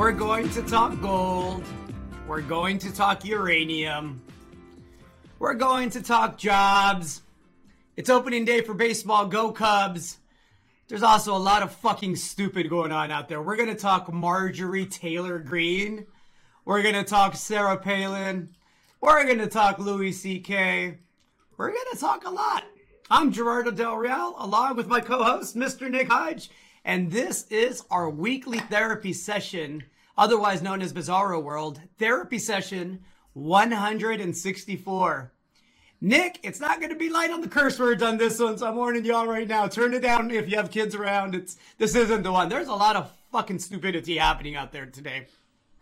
We're 0.00 0.12
going 0.12 0.48
to 0.52 0.62
talk 0.62 0.98
gold. 1.02 1.62
We're 2.26 2.40
going 2.40 2.78
to 2.78 2.90
talk 2.90 3.22
uranium. 3.22 4.22
We're 5.38 5.52
going 5.52 5.90
to 5.90 6.02
talk 6.02 6.38
jobs. 6.38 7.20
It's 7.98 8.08
opening 8.08 8.46
day 8.46 8.62
for 8.62 8.72
baseball. 8.72 9.26
Go 9.26 9.52
Cubs. 9.52 10.16
There's 10.88 11.02
also 11.02 11.36
a 11.36 11.38
lot 11.38 11.62
of 11.62 11.70
fucking 11.70 12.16
stupid 12.16 12.70
going 12.70 12.92
on 12.92 13.10
out 13.10 13.28
there. 13.28 13.42
We're 13.42 13.56
going 13.56 13.68
to 13.68 13.74
talk 13.74 14.10
Marjorie 14.10 14.86
Taylor 14.86 15.38
Greene. 15.38 16.06
We're 16.64 16.80
going 16.80 16.94
to 16.94 17.04
talk 17.04 17.36
Sarah 17.36 17.76
Palin. 17.76 18.48
We're 19.02 19.26
going 19.26 19.36
to 19.36 19.48
talk 19.48 19.78
Louis 19.78 20.12
C.K. 20.12 20.96
We're 21.58 21.72
going 21.72 21.86
to 21.92 21.98
talk 21.98 22.24
a 22.24 22.30
lot. 22.30 22.64
I'm 23.10 23.32
Gerardo 23.32 23.70
Del 23.70 23.98
Real, 23.98 24.34
along 24.38 24.76
with 24.76 24.86
my 24.86 25.00
co 25.00 25.22
host, 25.22 25.56
Mr. 25.56 25.90
Nick 25.90 26.08
Hodge. 26.08 26.48
And 26.84 27.10
this 27.10 27.46
is 27.50 27.84
our 27.90 28.08
weekly 28.08 28.58
therapy 28.58 29.12
session, 29.12 29.84
otherwise 30.16 30.62
known 30.62 30.80
as 30.80 30.92
Bizarro 30.92 31.42
World, 31.42 31.80
therapy 31.98 32.38
session 32.38 33.00
164. 33.34 35.32
Nick, 36.02 36.40
it's 36.42 36.60
not 36.60 36.80
going 36.80 36.90
to 36.90 36.98
be 36.98 37.10
light 37.10 37.30
on 37.30 37.42
the 37.42 37.48
curse 37.48 37.78
words 37.78 38.02
on 38.02 38.16
this 38.16 38.38
one, 38.38 38.56
so 38.56 38.66
I'm 38.66 38.76
warning 38.76 39.04
y'all 39.04 39.26
right 39.26 39.46
now. 39.46 39.68
Turn 39.68 39.92
it 39.92 40.00
down 40.00 40.30
if 40.30 40.48
you 40.48 40.56
have 40.56 40.70
kids 40.70 40.94
around. 40.94 41.34
It's 41.34 41.58
this 41.76 41.94
isn't 41.94 42.22
the 42.22 42.32
one. 42.32 42.48
There's 42.48 42.68
a 42.68 42.74
lot 42.74 42.96
of 42.96 43.12
fucking 43.30 43.58
stupidity 43.58 44.16
happening 44.16 44.56
out 44.56 44.72
there 44.72 44.86
today. 44.86 45.26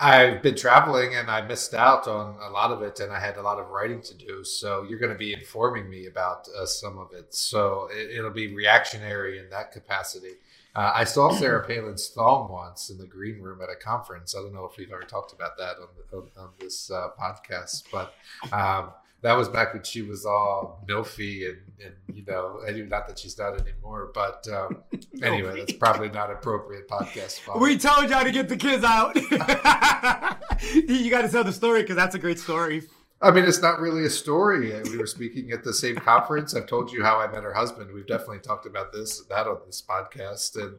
I've 0.01 0.43
been 0.43 0.55
traveling 0.55 1.17
and 1.17 1.29
I 1.29 1.41
missed 1.43 1.75
out 1.75 2.07
on 2.07 2.37
a 2.41 2.51
lot 2.51 2.71
of 2.71 2.83
it, 2.83 2.99
and 3.01 3.13
I 3.13 3.21
had 3.21 3.37
a 3.37 3.43
lot 3.43 3.59
of 3.59 3.71
writing 3.71 4.01
to 4.03 4.15
do. 4.15 4.43
So 4.45 4.85
you're 4.89 4.99
going 4.99 5.13
to 5.13 5.19
be 5.19 5.33
informing 5.33 5.89
me 5.89 6.07
about 6.07 6.49
uh, 6.49 6.67
some 6.67 6.99
of 6.99 7.13
it. 7.13 7.35
So 7.35 7.89
it, 7.93 8.23
will 8.23 8.31
be 8.31 8.55
reactionary 8.55 9.39
in 9.39 9.51
that 9.51 9.73
capacity. 9.73 10.35
Uh, 10.79 10.93
I 10.95 11.03
saw 11.03 11.31
Sarah 11.39 11.67
Palin's 11.67 12.09
thong 12.09 12.53
once 12.53 12.89
in 12.89 12.99
the 12.99 13.07
green 13.07 13.41
room 13.41 13.61
at 13.61 13.69
a 13.69 13.75
conference. 13.75 14.37
I 14.37 14.43
don't 14.43 14.55
know 14.55 14.65
if 14.65 14.77
we've 14.77 14.93
ever 14.93 15.03
talked 15.03 15.33
about 15.33 15.59
that 15.59 15.75
on, 15.77 15.89
on, 16.19 16.31
on 16.39 16.51
this 16.61 16.89
uh, 16.91 17.09
podcast, 17.21 17.83
but 17.91 18.15
um, 18.53 18.91
that 19.23 19.37
was 19.37 19.49
back 19.49 19.75
when 19.75 19.83
she 19.83 20.03
was 20.03 20.25
all 20.25 20.85
milfy 20.89 21.49
and, 21.49 21.59
and 21.85 22.17
you 22.17 22.25
know, 22.25 22.61
not 22.87 23.09
that 23.09 23.19
she's 23.19 23.37
not 23.37 23.61
anymore. 23.61 24.13
But 24.15 24.47
um, 24.53 24.85
anyway, 25.23 25.59
that's 25.59 25.73
probably 25.73 26.11
not 26.11 26.31
appropriate 26.31 26.89
podcast. 26.89 27.61
We 27.61 27.77
told 27.77 28.09
y'all 28.09 28.23
to 28.23 28.31
get 28.31 28.49
the 28.49 28.57
kids 28.57 28.85
out. 28.85 29.17
you 30.73 31.11
got 31.11 31.23
to 31.23 31.29
tell 31.29 31.43
the 31.43 31.53
story 31.53 31.83
because 31.83 31.97
that's 31.97 32.15
a 32.15 32.21
great 32.21 32.39
story. 32.39 32.85
I 33.21 33.33
mean, 33.33 33.45
it's 33.45 33.61
not 33.61 33.81
really 33.81 34.05
a 34.05 34.11
story. 34.11 34.81
We 34.85 34.97
were 34.97 35.07
speaking 35.07 35.51
at 35.51 35.65
the 35.65 35.75
same 35.75 35.97
conference. 35.97 36.55
I've 36.55 36.69
told 36.69 36.93
you 36.93 37.03
how 37.03 37.19
I 37.19 37.27
met 37.27 37.43
her 37.43 37.53
husband. 37.53 37.93
We've 37.93 38.07
definitely 38.07 38.39
talked 38.39 38.65
about 38.65 38.93
this 38.93 39.23
that 39.25 39.49
on 39.49 39.59
this 39.67 39.83
podcast. 39.83 40.55
And 40.55 40.77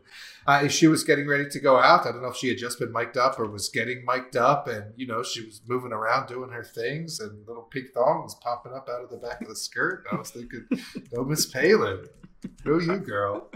uh, 0.48 0.70
she 0.70 0.88
was 0.88 1.04
getting 1.04 1.28
ready 1.28 1.50
to 1.50 1.59
go 1.59 1.78
out. 1.78 2.06
I 2.06 2.12
don't 2.14 2.22
know 2.22 2.30
if 2.30 2.38
she 2.38 2.48
had 2.48 2.58
just 2.58 2.80
been 2.80 2.94
mic'd 2.94 3.18
up 3.18 3.38
or 3.40 3.46
was 3.46 3.68
getting 3.68 4.06
mic'd 4.06 4.38
up, 4.38 4.70
and 4.70 4.94
you 4.96 5.06
know 5.06 5.22
she 5.22 5.46
was 5.46 5.59
moving 5.68 5.92
around 5.92 6.28
doing 6.28 6.50
her 6.52 6.64
things, 6.64 7.20
and 7.20 7.46
little 7.46 7.64
pink 7.64 7.88
thong 7.94 8.23
was 8.23 8.36
popping 8.36 8.72
up 8.72 8.88
out 8.88 9.03
of 9.03 9.09
the 9.09 9.18
back 9.18 9.42
of 9.42 9.50
the 9.50 9.56
skirt. 9.56 10.06
I 10.09 10.16
was 10.16 10.31
thinking, 10.31 10.66
"No, 11.12 11.26
Miss 11.26 11.46
Palin, 11.46 12.08
who 12.64 12.81
you, 12.81 13.00
girl." 13.00 13.52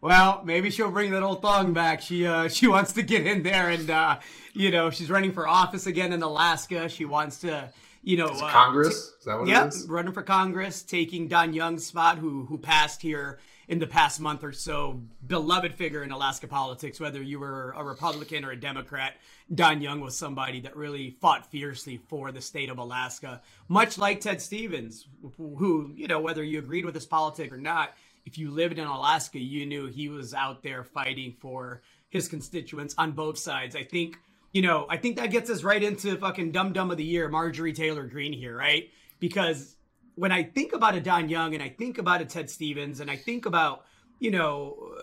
Well, 0.00 0.42
maybe 0.44 0.70
she'll 0.70 0.92
bring 0.92 1.10
that 1.10 1.22
old 1.22 1.42
thong 1.42 1.72
back. 1.72 2.02
She 2.02 2.26
uh, 2.26 2.48
she 2.48 2.66
wants 2.66 2.92
to 2.92 3.02
get 3.02 3.26
in 3.26 3.42
there, 3.42 3.70
and 3.70 3.88
uh, 3.88 4.18
you 4.52 4.70
know 4.70 4.90
she's 4.90 5.08
running 5.08 5.32
for 5.32 5.48
office 5.48 5.86
again 5.86 6.12
in 6.12 6.22
Alaska. 6.22 6.90
She 6.90 7.06
wants 7.06 7.40
to 7.40 7.70
you 8.02 8.16
know, 8.16 8.26
uh, 8.26 8.50
Congress. 8.50 8.94
Is 8.94 9.24
that 9.26 9.38
what 9.38 9.48
yep, 9.48 9.72
running 9.86 10.12
for 10.12 10.22
Congress, 10.22 10.82
taking 10.82 11.28
Don 11.28 11.52
Young's 11.52 11.86
spot, 11.86 12.18
who 12.18 12.44
who 12.46 12.58
passed 12.58 13.02
here 13.02 13.38
in 13.68 13.78
the 13.78 13.86
past 13.86 14.18
month 14.20 14.42
or 14.42 14.52
so. 14.52 15.00
Beloved 15.26 15.74
figure 15.74 16.02
in 16.02 16.10
Alaska 16.10 16.46
politics, 16.46 16.98
whether 16.98 17.22
you 17.22 17.38
were 17.38 17.74
a 17.76 17.84
Republican 17.84 18.44
or 18.44 18.52
a 18.52 18.56
Democrat. 18.56 19.14
Don 19.54 19.80
Young 19.80 20.00
was 20.00 20.16
somebody 20.16 20.60
that 20.60 20.76
really 20.76 21.16
fought 21.20 21.50
fiercely 21.50 22.00
for 22.08 22.32
the 22.32 22.40
state 22.40 22.70
of 22.70 22.78
Alaska, 22.78 23.42
much 23.68 23.98
like 23.98 24.20
Ted 24.20 24.40
Stevens, 24.40 25.06
who 25.36 25.92
you 25.94 26.06
know 26.08 26.20
whether 26.20 26.42
you 26.42 26.58
agreed 26.58 26.84
with 26.84 26.94
his 26.94 27.06
politics 27.06 27.52
or 27.52 27.58
not. 27.58 27.94
If 28.24 28.36
you 28.36 28.50
lived 28.50 28.78
in 28.78 28.86
Alaska, 28.86 29.38
you 29.38 29.64
knew 29.64 29.86
he 29.86 30.08
was 30.08 30.34
out 30.34 30.62
there 30.62 30.84
fighting 30.84 31.34
for 31.40 31.80
his 32.10 32.28
constituents 32.28 32.94
on 32.98 33.12
both 33.12 33.38
sides. 33.38 33.74
I 33.74 33.84
think 33.84 34.18
you 34.52 34.62
know, 34.62 34.86
I 34.88 34.96
think 34.96 35.16
that 35.16 35.30
gets 35.30 35.50
us 35.50 35.62
right 35.62 35.82
into 35.82 36.16
fucking 36.16 36.52
dumb 36.52 36.72
dumb 36.72 36.90
of 36.90 36.96
the 36.96 37.04
year, 37.04 37.28
Marjorie 37.28 37.72
Taylor 37.72 38.06
Greene 38.06 38.32
here, 38.32 38.56
right? 38.56 38.90
Because 39.20 39.76
when 40.14 40.32
I 40.32 40.42
think 40.42 40.72
about 40.72 40.94
a 40.94 41.00
Don 41.00 41.28
Young 41.28 41.54
and 41.54 41.62
I 41.62 41.68
think 41.68 41.98
about 41.98 42.22
a 42.22 42.24
Ted 42.24 42.50
Stevens 42.50 43.00
and 43.00 43.10
I 43.10 43.16
think 43.16 43.46
about, 43.46 43.84
you 44.18 44.30
know, 44.30 44.94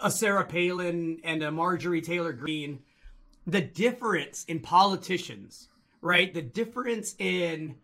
a 0.00 0.10
Sarah 0.10 0.44
Palin 0.44 1.20
and 1.22 1.42
a 1.42 1.50
Marjorie 1.52 2.00
Taylor 2.00 2.32
Greene, 2.32 2.80
the 3.46 3.60
difference 3.60 4.44
in 4.44 4.60
politicians, 4.60 5.68
right? 6.00 6.32
The 6.32 6.42
difference 6.42 7.14
in 7.18 7.76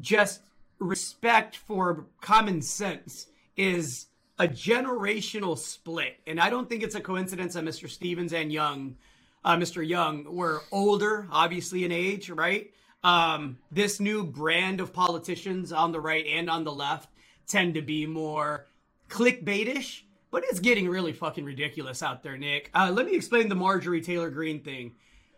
just 0.00 0.42
respect 0.78 1.56
for 1.56 2.06
common 2.20 2.62
sense 2.62 3.26
is 3.56 4.06
a 4.38 4.48
generational 4.48 5.58
split. 5.58 6.16
And 6.26 6.40
I 6.40 6.48
don't 6.48 6.68
think 6.68 6.82
it's 6.82 6.94
a 6.94 7.00
coincidence 7.00 7.54
that 7.54 7.64
Mr. 7.64 7.88
Stevens 7.88 8.32
and 8.32 8.52
Young 8.52 8.96
uh, 9.44 9.56
Mr. 9.56 9.86
Young, 9.86 10.24
were 10.34 10.62
older, 10.70 11.26
obviously 11.30 11.84
in 11.84 11.92
age, 11.92 12.30
right? 12.30 12.70
Um, 13.02 13.58
this 13.70 14.00
new 14.00 14.24
brand 14.24 14.80
of 14.80 14.92
politicians 14.92 15.72
on 15.72 15.92
the 15.92 16.00
right 16.00 16.26
and 16.26 16.50
on 16.50 16.64
the 16.64 16.72
left 16.72 17.08
tend 17.46 17.74
to 17.74 17.82
be 17.82 18.06
more 18.06 18.66
clickbaitish, 19.08 20.02
but 20.30 20.44
it's 20.44 20.60
getting 20.60 20.88
really 20.88 21.12
fucking 21.12 21.44
ridiculous 21.44 22.02
out 22.02 22.22
there, 22.22 22.36
Nick. 22.36 22.70
Uh, 22.74 22.90
let 22.92 23.06
me 23.06 23.14
explain 23.14 23.48
the 23.48 23.54
Marjorie 23.54 24.02
Taylor 24.02 24.30
Greene 24.30 24.60
thing. 24.60 24.92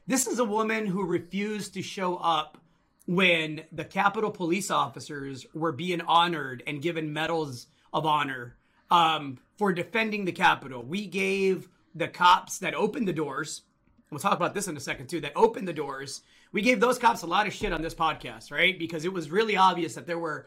This 0.06 0.26
is 0.26 0.40
a 0.40 0.44
woman 0.44 0.86
who 0.86 1.06
refused 1.06 1.74
to 1.74 1.82
show 1.82 2.16
up 2.16 2.58
when 3.06 3.62
the 3.70 3.84
Capitol 3.84 4.30
police 4.30 4.70
officers 4.70 5.46
were 5.54 5.72
being 5.72 6.00
honored 6.02 6.62
and 6.66 6.82
given 6.82 7.12
medals 7.12 7.68
of 7.92 8.04
honor 8.04 8.56
um, 8.90 9.38
for 9.56 9.72
defending 9.72 10.24
the 10.24 10.32
Capitol. 10.32 10.82
We 10.82 11.06
gave 11.06 11.68
the 11.94 12.08
cops 12.08 12.58
that 12.58 12.74
opened 12.74 13.06
the 13.06 13.12
doors 13.12 13.62
we'll 14.12 14.20
talk 14.20 14.36
about 14.36 14.54
this 14.54 14.68
in 14.68 14.76
a 14.76 14.80
second 14.80 15.08
too, 15.08 15.20
that 15.20 15.32
opened 15.34 15.66
the 15.66 15.72
doors. 15.72 16.20
We 16.52 16.60
gave 16.60 16.80
those 16.80 16.98
cops 16.98 17.22
a 17.22 17.26
lot 17.26 17.46
of 17.46 17.54
shit 17.54 17.72
on 17.72 17.80
this 17.80 17.94
podcast, 17.94 18.52
right? 18.52 18.78
Because 18.78 19.04
it 19.04 19.12
was 19.12 19.30
really 19.30 19.56
obvious 19.56 19.94
that 19.94 20.06
there 20.06 20.18
were 20.18 20.46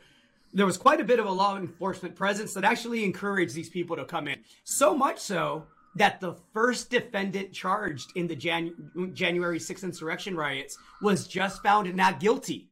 there 0.53 0.65
was 0.65 0.77
quite 0.77 1.01
a 1.01 1.05
bit 1.05 1.19
of 1.19 1.25
a 1.25 1.31
law 1.31 1.57
enforcement 1.57 2.15
presence 2.15 2.53
that 2.53 2.63
actually 2.63 3.03
encouraged 3.03 3.55
these 3.55 3.69
people 3.69 3.97
to 3.97 4.05
come 4.05 4.27
in. 4.27 4.39
So 4.63 4.95
much 4.95 5.19
so 5.19 5.65
that 5.95 6.21
the 6.21 6.35
first 6.53 6.89
defendant 6.89 7.51
charged 7.51 8.11
in 8.15 8.27
the 8.27 8.35
Jan- 8.35 9.11
January 9.13 9.59
6th 9.59 9.83
insurrection 9.83 10.37
riots 10.37 10.77
was 11.01 11.27
just 11.27 11.61
found 11.61 11.93
not 11.95 12.21
guilty. 12.21 12.69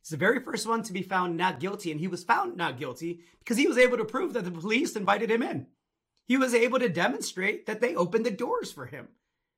He's 0.00 0.10
the 0.10 0.16
very 0.16 0.40
first 0.40 0.66
one 0.66 0.82
to 0.84 0.92
be 0.92 1.02
found 1.02 1.36
not 1.36 1.58
guilty, 1.58 1.90
and 1.90 1.98
he 1.98 2.06
was 2.06 2.22
found 2.22 2.56
not 2.56 2.78
guilty 2.78 3.20
because 3.40 3.56
he 3.56 3.66
was 3.66 3.78
able 3.78 3.96
to 3.96 4.04
prove 4.04 4.32
that 4.34 4.44
the 4.44 4.50
police 4.50 4.94
invited 4.94 5.30
him 5.30 5.42
in. 5.42 5.66
He 6.26 6.36
was 6.36 6.54
able 6.54 6.78
to 6.78 6.88
demonstrate 6.88 7.66
that 7.66 7.80
they 7.80 7.96
opened 7.96 8.26
the 8.26 8.30
doors 8.30 8.70
for 8.70 8.86
him. 8.86 9.08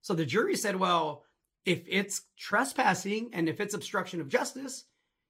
So 0.03 0.15
the 0.15 0.27
jury 0.27 0.57
said, 0.57 0.77
well, 0.77 1.25
if 1.65 1.83
it's 1.87 2.23
trespassing 2.37 3.31
and 3.33 3.49
if 3.49 3.61
it's 3.61 3.75
obstruction 3.75 4.21
of 4.21 4.29
justice, 4.29 4.85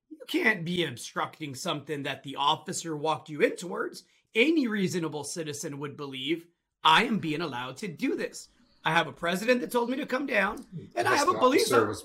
you 0.09 0.19
can't 0.27 0.65
be 0.65 0.85
obstructing 0.85 1.55
something 1.55 2.03
that 2.05 2.23
the 2.23 2.37
officer 2.37 2.97
walked 2.97 3.29
you 3.29 3.41
in 3.41 3.57
towards. 3.57 4.05
Any 4.35 4.69
reasonable 4.69 5.25
citizen 5.25 5.79
would 5.81 5.97
believe 5.97 6.47
I 6.85 7.05
am 7.05 7.19
being 7.19 7.41
allowed 7.41 7.77
to 7.79 7.89
do 7.89 8.17
this. 8.17 8.49
I 8.85 8.93
have 8.93 9.09
a 9.09 9.13
president 9.13 9.61
that 9.61 9.73
told 9.73 9.91
me 9.91 9.97
to 9.97 10.07
come 10.07 10.27
down, 10.27 10.59
hmm. 10.59 10.85
and 10.97 11.07
I 11.07 11.17
have 11.17 11.29
a 11.29 11.35
police 11.35 11.71
officer 11.71 11.87
was 11.87 12.05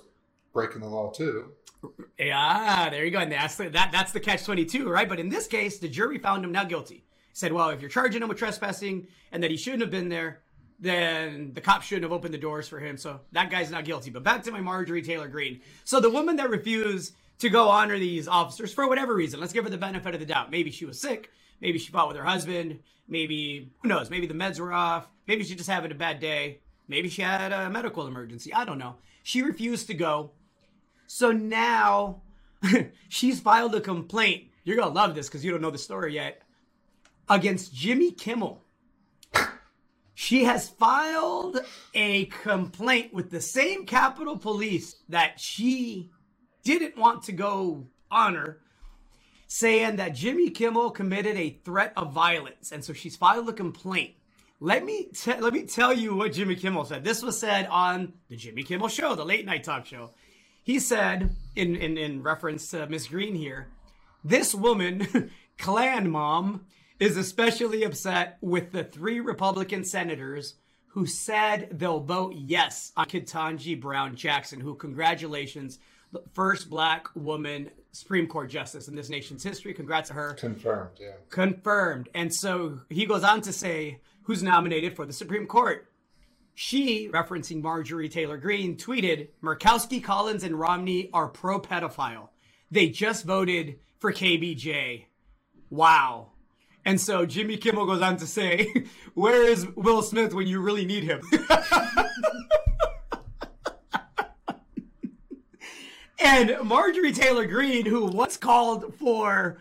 breaking 0.54 0.81
the 0.81 0.88
law 0.88 1.12
too. 1.12 1.52
Yeah, 2.18 2.90
there 2.90 3.06
you 3.06 3.12
go. 3.12 3.20
And 3.20 3.31
that's 3.31 3.56
the, 3.56 3.70
that 3.70 3.92
that's 3.92 4.12
the 4.12 4.20
catch 4.20 4.44
twenty 4.44 4.66
two, 4.66 4.90
right? 4.90 5.08
But 5.08 5.20
in 5.20 5.30
this 5.30 5.48
case, 5.48 5.78
the 5.78 5.88
jury 5.88 6.18
found 6.18 6.44
him 6.44 6.52
not 6.52 6.68
guilty. 6.68 7.06
Said, 7.31 7.54
well, 7.54 7.70
if 7.70 7.81
you're 7.81 7.90
charging 7.90 8.22
him 8.22 8.30
with 8.30 8.38
trespassing 8.38 9.07
and 9.31 9.44
that 9.44 9.51
he 9.51 9.57
shouldn't 9.57 9.81
have 9.81 9.92
been 9.92 10.10
there, 10.10 10.42
then 10.80 11.51
the 11.54 11.62
cops 11.62 11.86
shouldn't 11.86 12.04
have 12.04 12.12
opened 12.12 12.33
the 12.33 12.39
doors 12.39 12.68
for 12.68 12.80
him. 12.80 12.98
So 12.98 13.22
that 13.31 13.50
guy's 13.50 13.72
not 13.72 13.86
guilty. 13.86 14.10
But 14.10 14.24
back 14.24 14.44
to 14.44 14.51
my 14.51 14.62
Marjorie 14.62 15.01
Taylor 15.01 15.27
Greene. 15.27 15.62
So 15.83 16.00
the 16.00 16.10
woman 16.10 16.36
that 16.38 16.50
refused 16.50 17.13
to 17.39 17.50
go 17.50 17.69
honor 17.69 17.98
these 17.98 18.27
officers 18.27 18.74
for 18.74 18.88
whatever 18.88 19.13
reason, 19.13 19.39
let's 19.39 19.54
give 19.54 19.63
her 19.63 19.69
the 19.69 19.77
benefit 19.77 20.13
of 20.13 20.19
the 20.19 20.25
doubt. 20.25 20.51
Maybe 20.51 20.72
she 20.72 20.86
was 20.86 21.00
sick. 21.00 21.31
Maybe 21.62 21.80
she 21.80 21.92
fought 21.92 22.07
with 22.07 22.18
her 22.18 22.24
husband. 22.24 22.80
Maybe, 23.07 23.72
who 23.81 23.88
knows? 23.88 24.10
Maybe 24.10 24.27
the 24.27 24.33
meds 24.33 24.60
were 24.60 24.74
off. 24.74 25.07
Maybe 25.27 25.44
she 25.44 25.56
just 25.56 25.69
having 25.69 25.92
a 25.92 25.95
bad 25.95 26.19
day. 26.19 26.60
Maybe 26.88 27.10
she 27.10 27.22
had 27.22 27.51
a 27.51 27.69
medical 27.69 28.07
emergency. 28.07 28.54
I 28.54 28.66
don't 28.66 28.77
know. 28.77 28.95
She 29.24 29.42
refused 29.42 29.88
to 29.88 29.94
go. 29.94 30.31
So 31.07 31.31
now 31.31 32.22
she's 33.10 33.39
filed 33.39 33.75
a 33.75 33.81
complaint. 33.81 34.45
You're 34.63 34.75
going 34.75 34.89
to 34.89 34.94
love 34.94 35.16
this 35.16 35.27
because 35.27 35.45
you 35.45 35.51
don't 35.51 35.62
know 35.62 35.72
the 35.72 35.77
story 35.77 36.13
yet. 36.13 36.42
Against 37.30 37.74
Jimmy 37.74 38.12
Kimmel 38.12 38.62
she 40.15 40.45
has 40.45 40.69
filed 40.69 41.59
a 41.94 42.25
complaint 42.25 43.13
with 43.13 43.29
the 43.29 43.41
same 43.41 43.85
Capitol 43.85 44.38
Police 44.38 44.95
that 45.09 45.39
she 45.39 46.09
didn't 46.63 46.97
want 46.97 47.23
to 47.23 47.33
go 47.33 47.88
honor, 48.09 48.59
saying 49.47 49.97
that 49.97 50.15
Jimmy 50.15 50.50
Kimmel 50.50 50.91
committed 50.91 51.35
a 51.35 51.59
threat 51.65 51.91
of 51.97 52.13
violence. 52.13 52.71
And 52.71 52.83
so 52.83 52.94
she's 52.94 53.17
filed 53.17 53.50
a 53.50 53.53
complaint. 53.53 54.13
Let 54.62 54.85
me 54.85 55.09
let 55.25 55.53
me 55.53 55.63
tell 55.63 55.94
you 55.94 56.15
what 56.15 56.31
Jimmy 56.31 56.56
Kimmel 56.56 56.85
said. 56.85 57.03
This 57.03 57.21
was 57.21 57.38
said 57.38 57.67
on 57.67 58.13
the 58.29 58.38
Jimmy 58.38 58.63
Kimmel 58.63 58.88
Show, 58.88 59.15
the 59.15 59.25
late 59.25 59.45
night 59.45 59.65
talk 59.65 59.85
show. 59.85 60.12
He 60.63 60.79
said, 60.79 61.35
in 61.57 61.75
in, 61.75 61.97
in 61.97 62.23
reference 62.23 62.69
to 62.71 62.88
Miss 62.88 63.07
Greene 63.07 63.35
here, 63.35 63.67
this 64.23 64.56
woman, 64.56 65.29
Klan 65.57 66.09
mom, 66.09 66.65
is 67.00 67.18
especially 67.18 67.83
upset 67.83 68.38
with 68.42 68.71
the 68.71 68.83
three 68.83 69.19
Republican 69.19 69.83
senators 69.83 70.56
who 70.88 71.06
said 71.06 71.68
they'll 71.71 72.00
vote 72.00 72.33
yes 72.36 72.94
on 72.95 73.06
Ketanji 73.06 73.80
Brown 73.80 74.15
Jackson, 74.15 74.62
who, 74.62 74.75
congratulations, 74.75 75.80
the 76.13 76.24
first 76.33 76.69
black 76.69 77.07
woman 77.15 77.69
Supreme 77.92 78.27
Court 78.27 78.50
justice 78.50 78.88
in 78.88 78.95
this 78.95 79.09
nation's 79.09 79.44
history. 79.44 79.74
Congrats 79.74 80.07
to 80.09 80.13
her. 80.13 80.33
Confirmed, 80.33 80.92
yeah. 81.00 81.12
Confirmed. 81.30 82.09
And 82.13 82.33
so 82.33 82.80
he 82.89 83.06
goes 83.06 83.24
on 83.24 83.41
to 83.41 83.51
say 83.51 84.00
who's 84.24 84.41
nominated 84.41 84.95
for 84.95 85.06
the 85.06 85.13
Supreme 85.13 85.48
Court. 85.48 85.89
She, 86.53 87.09
referencing 87.09 87.62
Marjorie 87.62 88.07
Taylor 88.07 88.38
Greene, 88.38 88.77
tweeted 88.77 89.27
Murkowski, 89.44 90.01
Collins, 90.01 90.44
and 90.45 90.57
Romney 90.57 91.09
are 91.12 91.27
pro 91.27 91.59
pedophile. 91.59 92.30
They 92.71 92.88
just 92.88 93.25
voted 93.25 93.80
for 94.00 94.13
KBJ. 94.13 95.06
Wow. 95.69 96.31
And 96.86 97.02
so 97.02 97.26
Jimmy 97.26 97.58
Kimmel 97.58 97.88
goes 97.88 98.02
on 98.02 98.18
to 98.18 98.28
say, 98.28 98.72
Where 99.16 99.44
is 99.44 99.68
Will 99.76 100.04
Smith 100.04 100.34
when 100.34 100.48
you 100.48 100.62
really 100.62 100.86
need 100.86 101.04
him? 101.04 101.22
and 106.20 106.58
Marjorie 106.64 107.12
Taylor 107.12 107.46
Greene, 107.46 107.88
who 107.88 108.06
once 108.06 108.38
called 108.38 108.94
for 108.96 109.58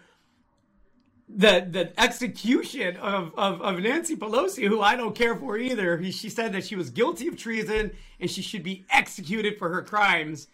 the 1.27 1.67
the 1.69 1.99
execution 2.01 2.97
of, 2.99 3.33
of, 3.37 3.61
of 3.63 3.81
Nancy 3.81 4.15
Pelosi, 4.15 4.69
who 4.69 4.83
I 4.83 4.95
don't 4.95 5.15
care 5.15 5.35
for 5.35 5.57
either, 5.57 5.97
he, 5.97 6.11
she 6.11 6.29
said 6.29 6.53
that 6.53 6.65
she 6.65 6.77
was 6.77 6.91
guilty 6.91 7.27
of 7.27 7.37
treason 7.39 7.93
and 8.21 8.31
she 8.31 8.43
should 8.43 8.63
be 8.63 8.85
executed 8.91 9.59
for 9.59 9.71
her 9.71 9.83
crimes, 9.83 10.47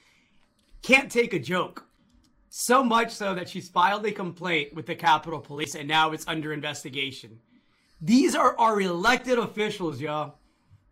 can't 0.83 1.11
take 1.11 1.35
a 1.35 1.39
joke. 1.41 1.90
So 2.53 2.83
much 2.83 3.13
so 3.13 3.33
that 3.37 3.49
she's 3.49 3.69
filed 3.69 4.05
a 4.07 4.11
complaint 4.11 4.75
with 4.75 4.87
the 4.87 4.97
Capitol 4.97 5.39
Police 5.39 5.77
and 5.77 5.87
now 5.87 6.11
it's 6.11 6.27
under 6.27 6.53
investigation. 6.53 7.39
These 8.01 8.35
are 8.35 8.59
our 8.59 8.81
elected 8.81 9.39
officials, 9.39 10.01
y'all. 10.01 10.35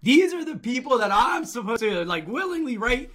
These 0.00 0.32
are 0.32 0.44
the 0.44 0.55
people 0.55 0.99
that 0.99 1.10
I'm 1.10 1.44
supposed 1.44 1.82
to 1.82 2.05
like 2.05 2.28
willingly 2.28 2.78
write 2.78 3.10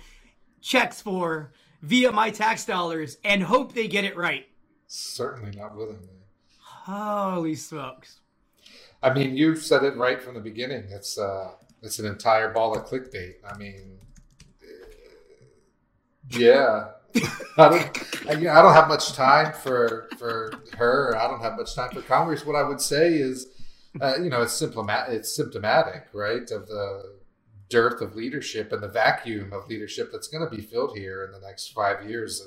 checks 0.60 1.00
for 1.00 1.54
via 1.84 2.12
my 2.12 2.32
tax 2.32 2.66
dollars 2.66 3.16
and 3.24 3.42
hope 3.42 3.74
they 3.74 3.88
get 3.88 4.04
it 4.04 4.18
right. 4.18 4.46
Certainly 4.88 5.58
not 5.58 5.78
willingly. 5.78 6.10
Holy 6.60 7.56
smokes. 7.56 8.20
I 9.02 9.14
mean, 9.14 9.38
you've 9.38 9.64
said 9.64 9.84
it 9.84 9.96
right 9.96 10.22
from 10.22 10.36
the 10.36 10.42
beginning. 10.42 10.84
It's 10.90 11.18
uh, 11.18 11.52
it's 11.82 11.98
an 12.00 12.06
entire 12.06 12.52
ball 12.52 12.78
of 12.78 12.86
clickbait. 12.86 13.36
I 13.50 13.58
mean, 13.58 14.00
yeah. 16.30 16.90
I 17.58 17.70
don't, 17.70 18.28
I, 18.28 18.32
you 18.34 18.46
know, 18.46 18.54
I 18.54 18.62
don't 18.62 18.74
have 18.74 18.88
much 18.88 19.14
time 19.14 19.54
for 19.54 20.10
for 20.18 20.54
her. 20.78 21.16
I 21.16 21.28
don't 21.28 21.42
have 21.42 21.58
much 21.58 21.76
time 21.76 21.92
for 21.92 22.02
Congress. 22.02 22.46
What 22.46 22.56
I 22.56 22.64
would 22.64 22.82
say 22.82 23.14
is, 23.14 23.48
uh, 24.02 24.16
you 24.18 24.30
know, 24.30 24.42
it's 24.42 24.54
symptomatic. 24.54 25.14
It's 25.14 25.36
symptomatic, 25.36 26.08
right, 26.14 26.50
of 26.50 26.68
the 26.68 27.18
dearth 27.70 28.02
of 28.02 28.16
leadership 28.16 28.72
and 28.72 28.82
the 28.82 28.88
vacuum 28.88 29.52
of 29.54 29.68
leadership 29.68 30.12
that's 30.12 30.28
going 30.28 30.48
to 30.48 30.56
be 30.56 30.62
filled 30.62 30.98
here 30.98 31.24
in 31.26 31.32
the 31.32 31.46
next 31.46 31.70
five 31.70 32.08
years. 32.08 32.42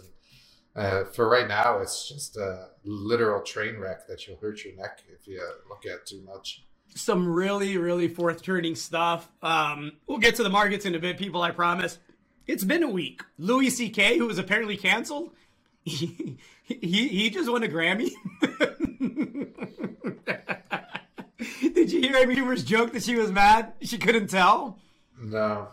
And 0.75 0.85
uh, 0.85 1.05
for 1.05 1.29
right 1.29 1.49
now, 1.49 1.79
it's 1.79 2.09
just 2.09 2.37
a 2.37 2.69
literal 2.85 3.43
train 3.43 3.79
wreck 3.79 4.07
that 4.09 4.27
you'll 4.27 4.39
hurt 4.39 4.65
your 4.65 4.77
neck 4.77 5.01
if 5.09 5.27
you 5.27 5.41
look 5.69 5.85
at 5.87 6.07
too 6.07 6.23
much. 6.23 6.65
Some 6.95 7.29
really, 7.29 7.77
really 7.77 8.09
fourth 8.09 8.43
turning 8.43 8.75
stuff. 8.75 9.29
Um, 9.43 9.93
we'll 10.07 10.19
get 10.19 10.35
to 10.37 10.43
the 10.43 10.51
markets 10.51 10.87
in 10.87 10.95
a 10.95 10.99
bit, 10.99 11.19
people. 11.19 11.43
I 11.43 11.51
promise. 11.51 11.99
It's 12.47 12.65
been 12.65 12.83
a 12.83 12.89
week. 12.89 13.23
Louis 13.39 13.71
C.K., 13.71 14.19
who 14.19 14.27
was 14.27 14.39
apparently 14.39 14.77
canceled, 14.77 15.31
he, 15.85 16.39
he, 16.63 17.09
he 17.09 17.31
just 17.31 17.51
won 17.51 17.63
a 17.63 17.69
Grammy. 17.69 18.11
Did 21.75 21.93
you 21.93 22.01
hear 22.01 22.17
Amy 22.17 22.37
Schumer's 22.37 22.65
joke 22.65 22.93
that 22.93 23.03
she 23.03 23.17
was 23.17 23.31
mad? 23.31 23.73
She 23.83 23.99
couldn't 23.99 24.29
tell? 24.29 24.79
No. 25.21 25.69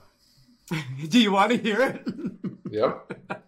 Do 1.09 1.19
you 1.19 1.31
want 1.31 1.51
to 1.51 1.57
hear 1.57 1.81
it? 1.81 2.07
Yep. 2.69 3.41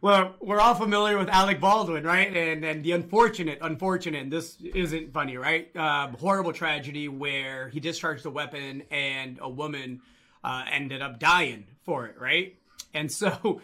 well, 0.00 0.34
we're 0.40 0.60
all 0.60 0.74
familiar 0.74 1.18
with 1.18 1.28
Alec 1.28 1.60
Baldwin, 1.60 2.04
right? 2.04 2.34
And 2.36 2.64
and 2.64 2.84
the 2.84 2.92
unfortunate, 2.92 3.58
unfortunate, 3.62 4.22
and 4.22 4.32
this 4.32 4.56
isn't 4.60 5.12
funny, 5.12 5.36
right? 5.36 5.74
Um, 5.76 6.14
horrible 6.14 6.52
tragedy 6.52 7.08
where 7.08 7.68
he 7.68 7.80
discharged 7.80 8.26
a 8.26 8.30
weapon 8.30 8.82
and 8.90 9.38
a 9.40 9.48
woman 9.48 10.00
uh, 10.44 10.64
ended 10.70 11.02
up 11.02 11.18
dying 11.18 11.66
for 11.84 12.06
it, 12.06 12.16
right? 12.20 12.54
And 12.94 13.10
so 13.10 13.60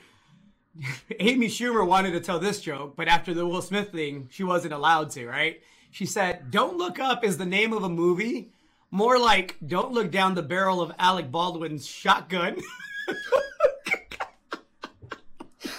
Amy 1.21 1.49
Schumer 1.49 1.87
wanted 1.87 2.13
to 2.13 2.21
tell 2.21 2.39
this 2.39 2.61
joke, 2.61 2.95
but 2.97 3.09
after 3.09 3.33
the 3.35 3.47
Will 3.47 3.63
Smith 3.63 3.91
thing, 3.93 4.29
she 4.31 4.45
wasn't 4.45 4.73
allowed 4.75 5.11
to, 5.13 5.27
right? 5.27 5.61
She 5.91 6.07
said, 6.07 6.51
Don't 6.51 6.77
Look 6.77 6.99
Up 6.99 7.25
is 7.25 7.39
the 7.39 7.47
name 7.47 7.73
of 7.73 7.83
a 7.83 7.89
movie. 7.89 8.51
More 8.91 9.19
like, 9.19 9.57
Don't 9.67 9.93
Look 9.93 10.11
Down 10.11 10.35
the 10.35 10.43
Barrel 10.43 10.81
of 10.81 10.93
Alec 10.99 11.31
Baldwin's 11.31 11.87
Shotgun. 11.87 12.59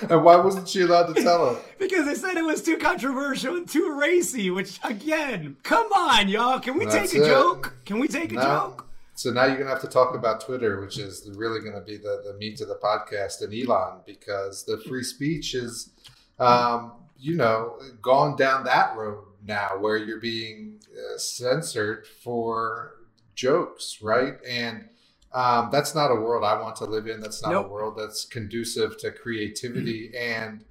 and 0.10 0.24
why 0.24 0.36
wasn't 0.38 0.68
she 0.68 0.82
allowed 0.82 1.14
to 1.16 1.22
tell 1.22 1.50
him? 1.56 1.62
because 1.80 2.06
they 2.06 2.16
said 2.16 2.38
it 2.38 2.44
was 2.44 2.62
too 2.62 2.78
controversial 2.78 3.56
and 3.56 3.70
too 3.70 3.98
racy, 4.00 4.50
which, 4.50 4.80
again, 4.84 5.56
come 5.64 5.92
on, 5.94 6.28
y'all. 6.30 6.60
Can 6.60 6.78
we 6.78 6.86
That's 6.86 7.12
take 7.12 7.22
a 7.22 7.24
it. 7.26 7.28
joke? 7.28 7.76
Can 7.86 8.00
we 8.00 8.08
take 8.08 8.32
a 8.32 8.36
No. 8.36 8.42
joke? 8.42 8.87
So 9.18 9.32
now 9.32 9.46
you're 9.46 9.56
going 9.56 9.66
to 9.66 9.74
have 9.74 9.82
to 9.82 9.88
talk 9.88 10.14
about 10.14 10.42
Twitter, 10.42 10.80
which 10.80 11.00
is 11.00 11.28
really 11.36 11.60
going 11.60 11.74
to 11.74 11.82
be 11.82 11.98
the, 11.98 12.22
the 12.24 12.38
meat 12.38 12.62
of 12.62 12.68
the 12.68 12.76
podcast, 12.76 13.42
and 13.42 13.52
Elon, 13.52 14.02
because 14.06 14.64
the 14.64 14.78
free 14.88 15.02
speech 15.02 15.56
is, 15.56 15.90
um, 16.38 16.92
you 17.18 17.36
know, 17.36 17.80
gone 18.00 18.36
down 18.36 18.64
that 18.66 18.96
road 18.96 19.24
now 19.44 19.72
where 19.80 19.98
you're 19.98 20.20
being 20.20 20.80
uh, 20.94 21.18
censored 21.18 22.06
for 22.06 22.92
jokes, 23.34 24.04
right? 24.04 24.36
And 24.48 24.88
um, 25.34 25.70
that's 25.72 25.96
not 25.96 26.12
a 26.12 26.16
world 26.16 26.44
I 26.44 26.62
want 26.62 26.76
to 26.76 26.86
live 26.86 27.08
in. 27.08 27.20
That's 27.20 27.42
not 27.42 27.54
Nope. 27.54 27.66
a 27.66 27.70
world 27.70 27.96
that's 27.98 28.24
conducive 28.24 29.00
to 29.00 29.10
creativity. 29.10 30.12
and 30.16 30.64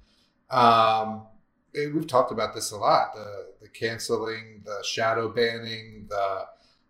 um, 0.51 1.27
eh, 1.75 1.87
we've 1.93 2.07
talked 2.07 2.31
about 2.31 2.55
this 2.55 2.71
a 2.71 2.77
lot 2.77 3.13
the, 3.13 3.47
the 3.61 3.67
canceling, 3.67 4.61
the 4.63 4.81
shadow 4.85 5.27
banning, 5.27 6.07
the 6.07 6.45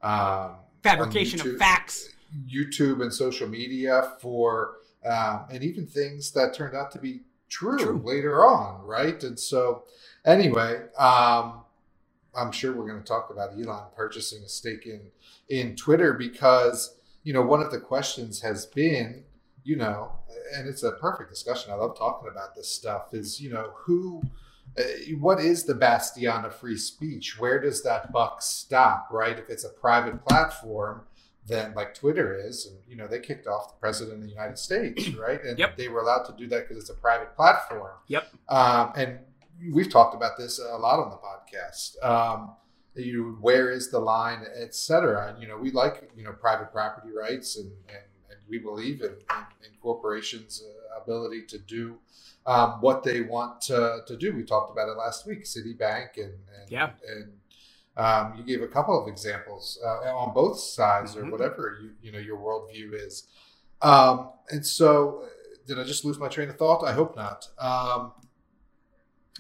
um, 0.08 0.58
Fabrication 0.90 1.42
on 1.42 1.50
of 1.50 1.58
facts. 1.58 2.10
YouTube 2.48 3.02
and 3.02 3.14
social 3.14 3.48
media 3.48 4.14
for, 4.22 4.76
um, 5.06 5.46
and 5.52 5.64
even 5.64 5.86
things 5.86 6.32
that 6.32 6.54
turned 6.54 6.76
out 6.76 6.92
to 6.92 7.00
be 7.00 7.22
true, 7.50 7.78
True. 7.78 8.02
later 8.04 8.46
on, 8.46 8.86
right? 8.86 9.22
And 9.24 9.40
so, 9.40 9.84
anyway, 10.26 10.82
um, 10.98 11.62
I'm 12.36 12.52
sure 12.52 12.74
we're 12.74 12.88
going 12.88 13.02
to 13.02 13.08
talk 13.08 13.30
about 13.30 13.54
Elon 13.54 13.86
purchasing 13.96 14.44
a 14.44 14.50
stake 14.50 14.86
in 14.86 15.02
in 15.50 15.76
Twitter 15.76 16.14
because 16.14 16.96
you 17.24 17.34
know 17.34 17.42
one 17.42 17.62
of 17.62 17.72
the 17.72 17.80
questions 17.80 18.42
has 18.42 18.66
been, 18.66 19.24
you 19.64 19.76
know, 19.76 20.12
and 20.54 20.68
it's 20.68 20.84
a 20.84 20.92
perfect 20.92 21.30
discussion. 21.30 21.72
I 21.72 21.76
love 21.76 21.98
talking 21.98 22.30
about 22.30 22.56
this 22.56 22.68
stuff. 22.70 23.14
Is 23.14 23.40
you 23.42 23.50
know 23.50 23.72
who. 23.76 24.22
Uh, 24.78 24.84
what 25.20 25.40
is 25.40 25.64
the 25.64 25.74
bastion 25.74 26.46
of 26.46 26.56
free 26.56 26.78
speech? 26.78 27.40
Where 27.40 27.60
does 27.60 27.84
that 27.84 28.12
buck 28.12 28.42
stop, 28.42 29.08
right? 29.12 29.38
If 29.38 29.50
it's 29.50 29.64
a 29.64 29.70
private 29.70 30.24
platform, 30.26 31.02
then 31.48 31.74
like 31.76 31.94
Twitter 31.96 32.38
is. 32.38 32.66
And, 32.68 32.78
you 32.88 32.96
know, 32.96 33.08
they 33.08 33.20
kicked 33.20 33.48
off 33.48 33.70
the 33.70 33.80
president 33.80 34.18
of 34.18 34.24
the 34.24 34.30
United 34.30 34.58
States, 34.58 35.10
right? 35.16 35.42
And 35.44 35.58
Yep. 35.58 35.78
they 35.78 35.88
were 35.88 36.02
allowed 36.02 36.24
to 36.26 36.34
do 36.38 36.48
that 36.50 36.68
because 36.68 36.82
it's 36.84 36.90
a 36.90 36.96
private 37.02 37.36
platform. 37.36 37.94
Yep. 38.08 38.28
Um, 38.50 38.92
and 38.96 39.20
we've 39.74 39.90
talked 39.90 40.14
about 40.16 40.38
this 40.38 40.60
a 40.60 40.78
lot 40.78 41.00
on 41.00 41.10
the 41.10 41.18
podcast. 41.18 42.04
Um, 42.06 42.56
you, 42.96 43.38
where 43.42 43.72
is 43.72 43.90
the 43.92 44.00
line, 44.00 44.44
et 44.56 44.74
cetera? 44.76 45.30
And, 45.30 45.42
you 45.42 45.48
know, 45.48 45.58
we 45.58 45.72
like, 45.72 46.10
you 46.18 46.24
know, 46.24 46.34
private 46.34 46.72
property 46.72 47.10
rights 47.16 47.56
and, 47.58 47.72
and, 47.88 47.98
and 47.98 48.17
we 48.50 48.58
believe 48.60 49.02
in, 49.02 49.10
in, 49.12 49.46
in 49.66 49.72
corporations' 49.82 50.64
uh, 50.64 51.02
ability 51.02 51.44
to 51.48 51.58
do 51.58 51.98
um, 52.46 52.80
what 52.82 53.04
they 53.04 53.22
want 53.22 53.62
to, 53.62 54.00
to 54.08 54.16
do. 54.18 54.34
We 54.36 54.44
talked 54.44 54.72
about 54.72 54.88
it 54.90 54.98
last 54.98 55.26
week, 55.28 55.44
Citibank 55.44 56.16
and, 56.18 56.34
and, 56.60 56.70
Yeah. 56.70 56.92
and 57.08 57.34
um, 57.98 58.36
you 58.38 58.44
gave 58.44 58.62
a 58.62 58.68
couple 58.68 59.02
of 59.02 59.08
examples 59.08 59.80
uh, 59.84 60.16
on 60.16 60.34
both 60.34 60.60
sides, 60.60 61.16
Mhm. 61.16 61.28
or 61.28 61.32
whatever 61.32 61.78
you 61.82 61.92
you 62.02 62.12
know 62.12 62.20
your 62.20 62.38
worldview 62.38 62.94
is. 62.94 63.28
Um, 63.82 64.30
and 64.50 64.66
so, 64.66 65.26
did 65.68 65.80
I 65.80 65.84
just 65.84 66.06
lose 66.06 66.18
my 66.20 66.28
train 66.28 66.50
of 66.50 66.58
thought? 66.58 66.84
I 66.84 66.94
hope 66.94 67.16
not. 67.16 67.48
Um, 67.60 68.14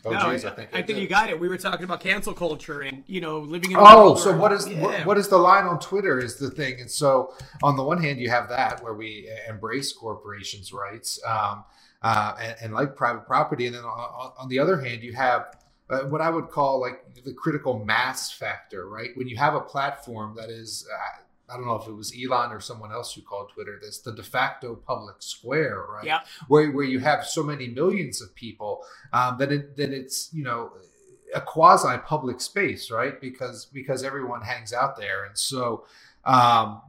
oh, 0.06 0.12
No, 0.12 0.32
geez, 0.32 0.46
I 0.46 0.52
think 0.52 0.70
I, 0.74 0.82
think 0.82 1.00
you 1.00 1.08
got 1.08 1.30
it. 1.30 1.40
We 1.40 1.48
were 1.48 1.58
talking 1.58 1.84
about 1.84 2.00
cancel 2.00 2.34
culture 2.34 2.82
and 2.82 3.04
you 3.08 3.22
know 3.22 3.40
living 3.40 3.72
in. 3.72 3.78
Oh, 3.78 3.84
world 3.84 4.20
so 4.20 4.36
what 4.36 4.52
is 4.52 4.68
Yeah. 4.68 4.82
what, 4.82 5.06
what 5.06 5.18
is 5.18 5.28
the 5.28 5.38
line 5.38 5.66
on 5.66 5.80
Twitter 5.80 6.20
is 6.20 6.36
the 6.36 6.50
thing, 6.50 6.80
and 6.82 6.90
so 6.90 7.34
on 7.64 7.76
the 7.76 7.84
one 7.84 8.02
hand 8.02 8.20
you 8.20 8.30
have 8.30 8.50
that 8.50 8.82
where 8.84 8.94
we 8.94 9.30
embrace 9.48 9.94
corporations' 9.94 10.74
rights 10.74 11.20
um, 11.26 11.64
uh, 12.02 12.36
and, 12.40 12.56
and 12.62 12.74
like 12.74 12.96
private 12.96 13.26
property, 13.26 13.66
and 13.66 13.76
then 13.76 13.84
on, 13.84 14.32
on 14.38 14.50
the 14.50 14.60
other 14.60 14.80
hand 14.80 15.04
you 15.04 15.14
have 15.14 15.58
uh, 15.90 16.00
what 16.02 16.22
I 16.22 16.30
would 16.30 16.50
call 16.50 16.82
like 16.82 17.02
the 17.24 17.34
critical 17.34 17.84
mass 17.86 18.32
factor, 18.32 18.88
right? 18.90 19.12
When 19.16 19.28
you 19.28 19.38
have 19.38 19.56
a 19.56 19.62
platform 19.62 20.36
that 20.36 20.50
is, 20.50 20.88
uh, 20.94 21.22
I 21.50 21.56
don't 21.56 21.66
know 21.66 21.76
if 21.76 21.88
it 21.88 21.94
was 21.94 22.14
Elon 22.14 22.52
or 22.52 22.60
someone 22.60 22.92
else 22.92 23.14
who 23.14 23.22
called 23.22 23.52
Twitter 23.54 23.80
this 23.82 24.00
the 24.00 24.12
de 24.12 24.24
facto 24.24 24.76
public 24.76 25.16
square, 25.20 25.86
right? 25.90 26.06
Yeah. 26.06 26.22
Where, 26.48 26.72
where 26.72 26.86
you 26.86 27.00
have 27.00 27.26
so 27.26 27.42
many 27.42 27.68
millions 27.68 28.22
of 28.22 28.36
people 28.36 28.84
um, 29.14 29.38
that 29.38 29.52
it, 29.52 29.78
that 29.78 29.92
it's 29.92 30.30
you 30.34 30.44
know 30.44 30.72
a 31.34 31.42
quasi 31.42 31.98
public 32.00 32.42
space, 32.42 32.92
right? 32.92 33.20
Because 33.20 33.66
because 33.66 34.04
everyone 34.04 34.42
hangs 34.42 34.74
out 34.74 34.98
there, 34.98 35.26
and 35.26 35.38
so 35.38 35.86
um, 36.26 36.82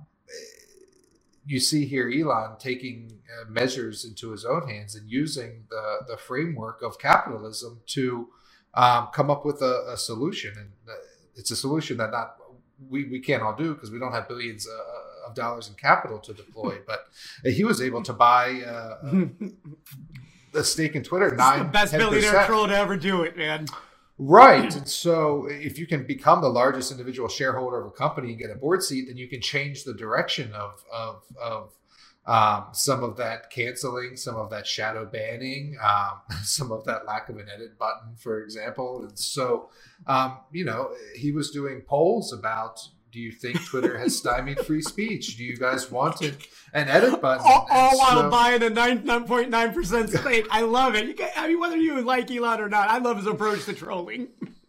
you 1.47 1.61
see 1.61 1.87
here 1.87 2.11
Elon 2.11 2.57
taking 2.59 3.13
uh, 3.41 3.49
measures 3.49 4.05
into 4.05 4.31
his 4.31 4.45
own 4.45 4.69
hands 4.69 4.95
and 4.95 5.09
using 5.11 5.65
the 5.71 5.99
the 6.09 6.17
framework 6.17 6.83
of 6.83 6.99
capitalism 6.99 7.81
to 7.87 8.29
um, 8.75 9.09
come 9.13 9.31
up 9.31 9.45
with 9.45 9.63
a, 9.63 9.87
a, 9.93 9.97
solution, 9.97 10.53
and 10.57 10.71
uh, 10.89 10.95
it's 11.35 11.51
a 11.51 11.57
solution 11.57 11.97
that 11.97 12.11
not 12.11 12.37
we, 12.89 13.05
we 13.05 13.21
can't 13.21 13.43
all 13.43 13.55
do 13.55 13.75
because 13.75 13.91
we 13.91 13.99
don't 13.99 14.13
have 14.13 14.29
billions 14.29 14.69
uh, 14.69 15.29
of 15.29 15.35
dollars 15.35 15.69
in 15.69 15.75
capital 15.75 16.19
to 16.21 16.33
deploy. 16.33 16.79
but 16.87 17.09
he 17.45 17.65
was 17.65 17.81
able 17.81 18.03
to 18.03 18.13
buy 18.13 18.63
uh, 18.63 19.29
a 20.55 20.65
stake 20.65 20.95
in 20.95 21.03
Twitter. 21.03 21.31
Nine, 21.37 21.59
the 21.61 21.65
best 21.67 21.95
10%. 21.95 21.99
billionaire 21.99 22.47
troll 22.47 22.67
to 22.67 22.77
ever 22.77 22.97
do 22.97 23.23
it, 23.23 23.37
man. 23.37 23.67
Right. 24.19 24.75
And 24.75 24.89
so 24.89 25.47
if 25.49 25.79
you 25.79 25.87
can 25.87 26.05
become 26.05 26.41
the 26.41 26.49
largest 26.49 26.91
individual 26.91 27.29
shareholder 27.29 27.81
of 27.81 27.87
a 27.87 27.91
company 27.93 28.31
and 28.31 28.39
get 28.39 28.51
a 28.51 28.57
board 28.57 28.83
seat, 28.83 29.07
then 29.07 29.17
you 29.17 29.29
can 29.29 29.41
change 29.41 29.85
the 29.85 29.95
direction 29.95 30.53
of 30.53 30.85
of 30.93 31.23
of 31.41 31.73
um, 32.29 32.67
some 32.73 33.03
of 33.03 33.17
that 33.17 33.51
canceling, 33.51 34.15
some 34.15 34.37
of 34.37 34.51
that 34.51 34.67
shadow 34.67 35.07
banning, 35.07 35.79
um, 35.83 36.21
some 36.43 36.71
of 36.71 36.85
that 36.85 37.07
lack 37.07 37.31
of 37.31 37.39
an 37.39 37.47
edit 37.53 37.79
button, 37.79 38.15
for 38.17 38.43
example. 38.43 39.03
And 39.03 39.19
so, 39.19 39.71
um, 40.07 40.37
you 40.53 40.65
know, 40.65 40.91
he 41.17 41.33
was 41.33 41.51
doing 41.51 41.81
polls 41.81 42.33
about 42.33 42.81
do 43.11 43.19
you 43.19 43.33
think 43.33 43.65
Twitter 43.65 43.97
has 43.97 44.15
stymied 44.15 44.61
free 44.61 44.83
speech? 44.83 45.39
Do 45.39 45.45
you 45.45 45.57
guys 45.57 45.91
want 45.91 46.21
an, 46.21 46.37
an 46.75 46.89
edit 46.89 47.23
button? 47.23 47.43
All, 47.49 47.67
all 47.71 47.99
while 47.99 48.31
buying 48.31 48.63
a 48.63 48.67
9.9% 48.67 50.21
stake. 50.21 50.47
I 50.51 50.61
love 50.61 50.95
it. 50.95 51.07
You 51.07 51.15
can, 51.15 51.31
I 51.35 51.49
mean, 51.49 51.59
whether 51.59 51.79
you 51.79 52.03
like 52.03 52.31
Elon 52.31 52.61
or 52.61 52.69
not, 52.69 52.91
I 52.91 52.99
love 52.99 53.17
his 53.17 53.27
approach 53.27 53.65
to 53.65 53.73
trolling. 53.73 54.29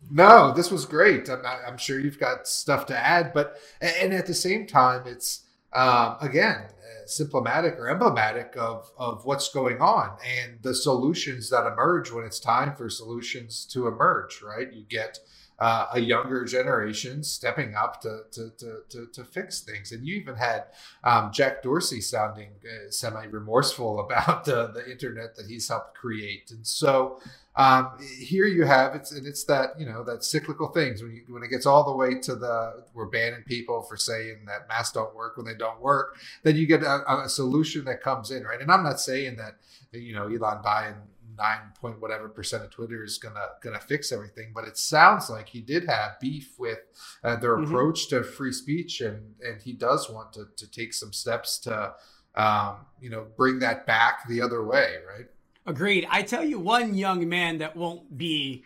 No, 0.09 0.53
this 0.53 0.71
was 0.71 0.85
great. 0.85 1.29
I'm, 1.29 1.45
I'm 1.45 1.77
sure 1.77 1.99
you've 1.99 2.17
got 2.17 2.47
stuff 2.47 2.85
to 2.85 2.97
add, 2.97 3.33
but, 3.33 3.57
and 3.81 4.13
at 4.13 4.25
the 4.25 4.33
same 4.33 4.65
time, 4.65 5.03
it's, 5.05 5.41
um, 5.73 6.17
again, 6.21 6.67
symptomatic 7.05 7.73
or 7.75 7.89
emblematic 7.89 8.55
of, 8.57 8.91
of 8.97 9.25
what's 9.25 9.49
going 9.49 9.81
on 9.81 10.15
and 10.25 10.59
the 10.61 10.73
solutions 10.73 11.49
that 11.49 11.65
emerge 11.65 12.11
when 12.11 12.23
it's 12.23 12.39
time 12.39 12.75
for 12.75 12.89
solutions 12.89 13.65
to 13.65 13.87
emerge, 13.87 14.41
right? 14.41 14.71
You 14.71 14.83
get 14.83 15.19
uh, 15.59 15.87
a 15.93 15.99
younger 15.99 16.45
generation 16.45 17.23
stepping 17.23 17.75
up 17.75 18.01
to, 18.01 18.21
to, 18.31 18.51
to, 18.89 19.07
to, 19.11 19.23
fix 19.25 19.61
things. 19.61 19.91
And 19.91 20.05
you 20.05 20.15
even 20.15 20.35
had 20.35 20.65
um, 21.03 21.31
Jack 21.33 21.61
Dorsey 21.61 21.99
sounding 22.01 22.51
uh, 22.63 22.89
semi 22.89 23.25
remorseful 23.25 23.99
about 24.05 24.45
the, 24.45 24.67
the 24.67 24.89
internet 24.89 25.35
that 25.35 25.47
he's 25.47 25.67
helped 25.67 25.95
create. 25.95 26.51
And 26.51 26.65
so 26.65 27.19
um, 27.55 27.91
here 28.17 28.45
you 28.45 28.63
have 28.63 28.95
it's 28.95 29.11
and 29.11 29.27
it's 29.27 29.43
that 29.45 29.77
you 29.77 29.85
know 29.85 30.01
that 30.05 30.23
cyclical 30.23 30.69
things 30.69 31.01
when 31.03 31.11
you, 31.11 31.23
when 31.27 31.43
it 31.43 31.49
gets 31.49 31.65
all 31.65 31.83
the 31.83 31.95
way 31.95 32.17
to 32.19 32.35
the 32.35 32.85
we're 32.93 33.07
banning 33.07 33.43
people 33.43 33.81
for 33.81 33.97
saying 33.97 34.45
that 34.45 34.69
masks 34.69 34.93
don't 34.93 35.13
work 35.13 35.35
when 35.35 35.45
they 35.45 35.55
don't 35.55 35.81
work, 35.81 36.15
then 36.43 36.55
you 36.55 36.65
get 36.65 36.83
a, 36.83 37.23
a 37.23 37.27
solution 37.27 37.83
that 37.83 38.01
comes 38.01 38.31
in 38.31 38.43
right. 38.43 38.61
And 38.61 38.71
I'm 38.71 38.83
not 38.83 39.01
saying 39.01 39.35
that 39.37 39.55
you 39.91 40.13
know 40.13 40.27
Elon 40.27 40.61
buying 40.63 40.95
nine 41.39 41.71
point 41.79 42.01
whatever 42.01 42.29
percent 42.29 42.63
of 42.63 42.69
Twitter 42.69 43.03
is 43.03 43.17
gonna 43.17 43.47
gonna 43.63 43.79
fix 43.79 44.11
everything. 44.11 44.51
But 44.53 44.65
it 44.65 44.77
sounds 44.77 45.29
like 45.29 45.49
he 45.49 45.61
did 45.61 45.85
have 45.87 46.19
beef 46.19 46.53
with 46.59 46.79
uh, 47.23 47.37
their 47.37 47.55
mm-hmm. 47.55 47.65
approach 47.65 48.09
to 48.09 48.23
free 48.23 48.51
speech, 48.51 49.01
and 49.01 49.35
and 49.41 49.61
he 49.61 49.73
does 49.73 50.09
want 50.09 50.33
to 50.33 50.47
to 50.57 50.69
take 50.69 50.93
some 50.93 51.13
steps 51.13 51.57
to 51.59 51.93
um, 52.35 52.85
you 52.99 53.09
know 53.09 53.25
bring 53.37 53.59
that 53.59 53.87
back 53.87 54.27
the 54.27 54.41
other 54.41 54.63
way, 54.63 54.95
right? 55.07 55.25
Agreed. 55.65 56.07
I 56.09 56.23
tell 56.23 56.43
you, 56.43 56.59
one 56.59 56.93
young 56.93 57.27
man 57.29 57.59
that 57.59 57.75
won't 57.75 58.17
be 58.17 58.65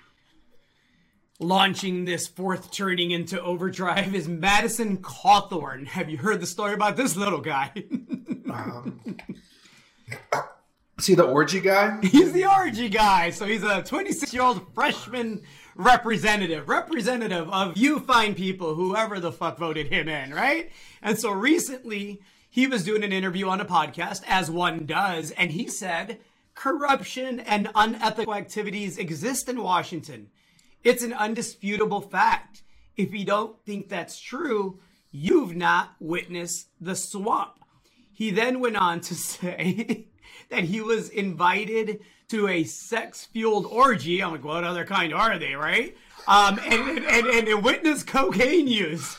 launching 1.39 2.05
this 2.05 2.27
fourth 2.27 2.71
turning 2.71 3.11
into 3.11 3.41
overdrive 3.41 4.15
is 4.15 4.27
Madison 4.27 4.97
Cawthorn. 4.97 5.87
Have 5.87 6.09
you 6.09 6.17
heard 6.17 6.39
the 6.39 6.47
story 6.47 6.73
about 6.73 6.95
this 6.95 7.15
little 7.15 7.41
guy? 7.41 7.71
um, 8.51 9.01
See 11.03 11.15
the 11.15 11.25
orgy 11.25 11.59
guy? 11.59 11.99
He's 12.01 12.31
the 12.31 12.45
orgy 12.45 12.87
guy. 12.87 13.31
So 13.31 13.45
he's 13.45 13.61
a 13.61 13.83
26 13.83 14.33
year 14.33 14.41
old 14.41 14.73
freshman 14.73 15.41
representative, 15.75 16.69
representative 16.69 17.49
of 17.49 17.75
you 17.75 17.99
fine 17.99 18.35
people, 18.35 18.75
whoever 18.75 19.19
the 19.19 19.33
fuck 19.33 19.57
voted 19.57 19.87
him 19.87 20.07
in, 20.07 20.33
right? 20.33 20.71
And 21.01 21.19
so 21.19 21.31
recently 21.31 22.21
he 22.49 22.67
was 22.67 22.85
doing 22.85 23.03
an 23.03 23.11
interview 23.11 23.49
on 23.49 23.59
a 23.59 23.65
podcast, 23.65 24.21
as 24.25 24.49
one 24.49 24.85
does, 24.85 25.31
and 25.31 25.51
he 25.51 25.67
said 25.67 26.19
corruption 26.55 27.41
and 27.41 27.69
unethical 27.75 28.33
activities 28.33 28.97
exist 28.97 29.49
in 29.49 29.61
Washington. 29.61 30.29
It's 30.85 31.03
an 31.03 31.11
undisputable 31.11 31.99
fact. 31.99 32.63
If 32.95 33.13
you 33.13 33.25
don't 33.25 33.57
think 33.65 33.89
that's 33.89 34.21
true, 34.21 34.79
you've 35.11 35.53
not 35.53 35.95
witnessed 35.99 36.69
the 36.79 36.95
swamp. 36.95 37.59
He 38.13 38.31
then 38.31 38.61
went 38.61 38.77
on 38.77 39.01
to 39.01 39.15
say 39.15 40.07
that 40.49 40.63
he 40.63 40.81
was 40.81 41.09
invited 41.09 42.01
to 42.29 42.47
a 42.47 42.63
sex 42.63 43.25
fueled 43.25 43.65
orgy. 43.65 44.21
I'm 44.21 44.31
like, 44.31 44.43
what 44.43 44.63
other 44.63 44.85
kind 44.85 45.13
are 45.13 45.37
they, 45.37 45.55
right? 45.55 45.95
Um, 46.27 46.59
and, 46.65 46.97
and, 46.97 47.27
and, 47.27 47.47
and 47.47 47.63
witness 47.63 48.03
cocaine 48.03 48.67
use. 48.67 49.17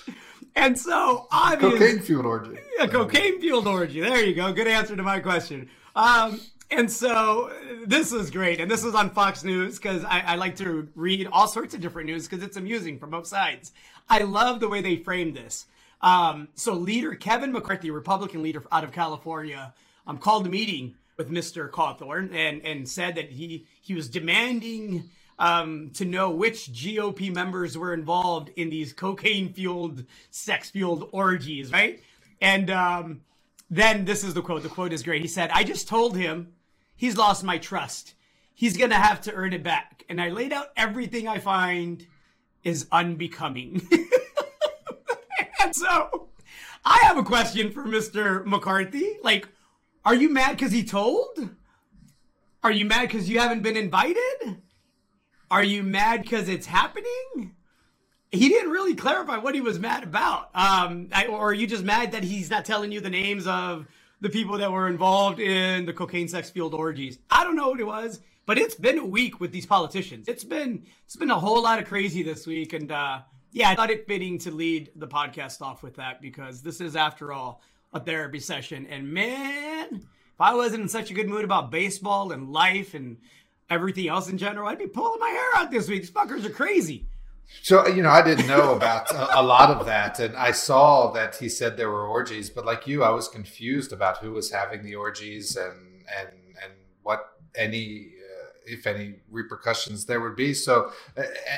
And 0.57 0.79
so 0.79 1.27
obviously, 1.31 1.79
cocaine 1.79 2.01
fueled 2.01 2.27
orgy. 2.27 2.59
Yeah, 2.79 2.87
cocaine 2.87 3.41
fueled 3.41 3.67
orgy. 3.67 4.01
There 4.01 4.25
you 4.25 4.35
go. 4.35 4.53
Good 4.53 4.69
answer 4.69 4.97
to 4.97 5.03
my 5.03 5.21
question. 5.21 5.69
Um, 5.97 6.41
and 6.71 6.91
so 6.91 7.53
this 7.87 8.13
is 8.13 8.31
great. 8.31 8.61
And 8.61 8.71
this 8.71 8.85
is 8.85 8.95
on 8.95 9.11
Fox 9.11 9.45
News 9.45 9.79
because 9.79 10.05
I, 10.05 10.21
I, 10.21 10.35
like 10.37 10.57
to 10.57 10.89
read 10.95 11.29
all 11.31 11.47
sorts 11.47 11.75
of 11.75 11.81
different 11.81 12.09
news 12.09 12.27
because 12.27 12.45
it's 12.45 12.57
amusing 12.57 12.99
from 12.99 13.11
both 13.11 13.27
sides. 13.27 13.73
I 14.09 14.21
love 14.21 14.61
the 14.61 14.69
way 14.69 14.81
they 14.81 14.97
framed 14.97 15.37
this. 15.37 15.67
Um, 16.01 16.49
so 16.55 16.75
leader 16.75 17.15
Kevin 17.15 17.53
McCarthy, 17.53 17.91
Republican 17.91 18.43
leader 18.43 18.63
out 18.73 18.85
of 18.85 18.93
California, 18.93 19.73
um, 20.07 20.19
called 20.19 20.47
a 20.47 20.51
meeting 20.51 20.95
with 21.17 21.31
Mr. 21.31 21.71
Cawthorn 21.71 22.35
and, 22.35 22.63
and 22.65 22.89
said 22.89 23.15
that 23.15 23.31
he, 23.31 23.67
he 23.81 23.95
was 23.95 24.09
demanding 24.09 25.11
um, 25.39 25.91
to 25.95 26.05
know 26.05 26.31
which 26.31 26.73
GOP 26.73 27.33
members 27.33 27.77
were 27.77 27.93
involved 27.93 28.51
in 28.57 28.71
these 28.71 28.93
cocaine 28.93 29.53
fueled, 29.53 30.05
sex 30.31 30.71
fueled 30.71 31.09
orgies, 31.13 31.73
right? 31.73 32.03
And 32.41 32.71
um, 32.71 33.23
then 33.71 34.05
this 34.05 34.25
is 34.25 34.35
the 34.35 34.43
quote. 34.43 34.63
The 34.63 34.69
quote 34.69 34.93
is 34.93 35.03
great. 35.03 35.23
He 35.23 35.29
said, 35.29 35.51
I 35.53 35.65
just 35.65 35.89
told 35.89 36.17
him 36.17 36.53
he's 36.97 37.17
lost 37.17 37.43
my 37.43 37.59
trust. 37.59 38.15
He's 38.55 38.77
going 38.77 38.91
to 38.91 38.97
have 38.97 39.21
to 39.23 39.33
earn 39.33 39.53
it 39.53 39.63
back. 39.63 40.05
And 40.09 40.21
I 40.21 40.29
laid 40.29 40.53
out 40.53 40.69
everything 40.77 41.27
I 41.27 41.39
find 41.39 42.07
is 42.63 42.87
unbecoming. 42.93 43.87
and 45.61 45.75
so 45.75 46.29
I 46.85 46.99
have 47.03 47.19
a 47.19 47.25
question 47.25 47.73
for 47.73 47.85
Mr. 47.85 48.45
McCarthy. 48.45 49.19
Like, 49.23 49.49
are 50.05 50.15
you 50.15 50.29
mad 50.31 50.57
because 50.57 50.73
he 50.73 50.85
told? 50.85 51.51
Are 52.63 52.71
you 52.71 52.85
mad 52.85 53.09
because 53.09 53.29
you 53.29 53.39
haven't 53.39 53.63
been 53.63 53.77
invited? 53.77 54.63
Are 55.51 55.65
you 55.65 55.83
mad 55.83 56.23
because 56.23 56.49
it's 56.49 56.67
happening? 56.67 57.55
He 58.31 58.49
didn't 58.49 58.71
really 58.71 58.95
clarify 58.95 59.39
what 59.39 59.55
he 59.55 59.61
was 59.61 59.79
mad 59.79 60.03
about. 60.03 60.51
Um, 60.55 61.09
I, 61.13 61.27
or 61.27 61.51
are 61.51 61.53
you 61.55 61.67
just 61.67 61.85
mad 61.85 62.13
that 62.13 62.25
he's 62.25 62.51
not 62.51 62.65
telling 62.65 62.91
you 62.91 63.01
the 63.01 63.11
names 63.11 63.47
of 63.47 63.87
the 64.21 64.31
people 64.31 64.59
that 64.59 64.73
were 64.73 64.89
involved 64.89 65.39
in 65.39 65.87
the 65.87 65.93
cocaine 65.93 66.27
sex 66.27 66.51
fueled 66.51 66.75
orgies? 66.75 67.19
I 67.31 67.45
don't 67.45 67.55
know 67.55 67.69
what 67.69 67.81
it 67.81 67.87
was, 67.87 68.21
but 68.47 68.59
it's 68.59 68.75
been 68.75 68.99
a 68.99 69.05
week 69.05 69.41
with 69.41 69.53
these 69.53 69.67
politicians. 69.67 70.27
It's 70.27 70.45
been 70.45 70.85
it's 71.05 71.17
been 71.17 71.31
a 71.31 71.39
whole 71.39 71.63
lot 71.63 71.79
of 71.79 71.87
crazy 71.87 72.23
this 72.23 72.47
week, 72.47 72.73
and 72.73 72.91
uh, 72.91 73.21
yeah, 73.53 73.71
I 73.71 73.77
thought 73.77 73.91
it 73.91 74.07
fitting 74.09 74.39
to 74.39 74.51
lead 74.51 74.91
the 74.97 75.07
podcast 75.07 75.63
off 75.63 75.85
with 75.85 75.95
that 75.97 76.21
because 76.21 76.61
this 76.61 76.81
is, 76.81 76.97
after 76.97 77.33
all, 77.33 77.63
a 77.95 78.01
therapy 78.01 78.41
session. 78.41 78.87
And 78.91 79.13
man, 79.13 79.95
if 79.95 80.41
I 80.41 80.55
wasn't 80.55 80.83
in 80.83 80.89
such 80.89 81.11
a 81.11 81.15
good 81.15 81.29
mood 81.29 81.45
about 81.45 81.71
baseball 81.71 82.33
and 82.33 82.53
life 82.53 82.95
and 82.95 83.17
everything 83.71 84.09
else 84.09 84.29
in 84.29 84.37
general, 84.37 84.69
I'd 84.69 84.79
be 84.79 84.87
pulling 84.87 85.21
my 85.21 85.31
hair 85.31 85.63
out 85.63 85.71
this 85.71 85.89
week. 85.89 86.03
These 86.03 86.11
fuckers 86.11 86.45
are 86.45 86.51
crazy. 86.51 87.07
So 87.63 87.87
you 87.87 88.03
know, 88.03 88.11
I 88.11 88.23
didn't 88.23 88.47
know 88.47 88.75
about 88.75 89.11
a, 89.11 89.41
a, 89.41 89.43
lot 89.43 89.71
of 89.71 89.87
that, 89.87 90.19
and 90.19 90.35
I 90.35 90.51
saw 90.51 91.13
that 91.13 91.37
he 91.37 91.49
said 91.49 91.77
there 91.77 91.91
were 91.91 92.07
orgies. 92.07 92.51
But 92.51 92.65
like 92.65 92.87
you, 92.87 93.05
I 93.05 93.11
was 93.11 93.29
confused 93.29 93.93
about 93.93 94.19
who 94.19 94.33
was 94.33 94.51
having 94.51 94.83
the 94.83 94.95
orgies 94.97 95.55
and 95.57 96.05
and 96.19 96.29
and 96.63 96.73
what 97.03 97.21
any 97.55 98.14
if 98.67 98.87
any 98.87 99.17
repercussions 99.31 100.07
there 100.07 100.21
would 100.21 100.37
be. 100.37 100.55
So, 100.55 100.91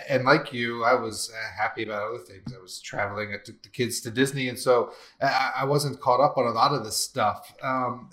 and 0.08 0.24
like 0.24 0.52
you, 0.52 0.84
I 0.84 0.94
was 0.94 1.30
uh, 1.32 1.62
happy 1.62 1.84
about 1.84 2.02
other 2.08 2.18
things. 2.18 2.52
I 2.54 2.60
was 2.60 2.80
traveling. 2.80 3.32
I 3.32 3.38
took 3.44 3.62
the 3.62 3.68
kids 3.68 4.00
to 4.02 4.10
Disney, 4.10 4.48
and 4.48 4.58
so 4.58 4.92
I 5.20 5.64
wasn't 5.64 6.00
caught 6.00 6.20
up 6.20 6.36
on 6.36 6.46
a 6.46 6.52
lot 6.52 6.72
of 6.72 6.84
this 6.84 6.96
stuff. 6.96 7.54
Um, 7.62 8.10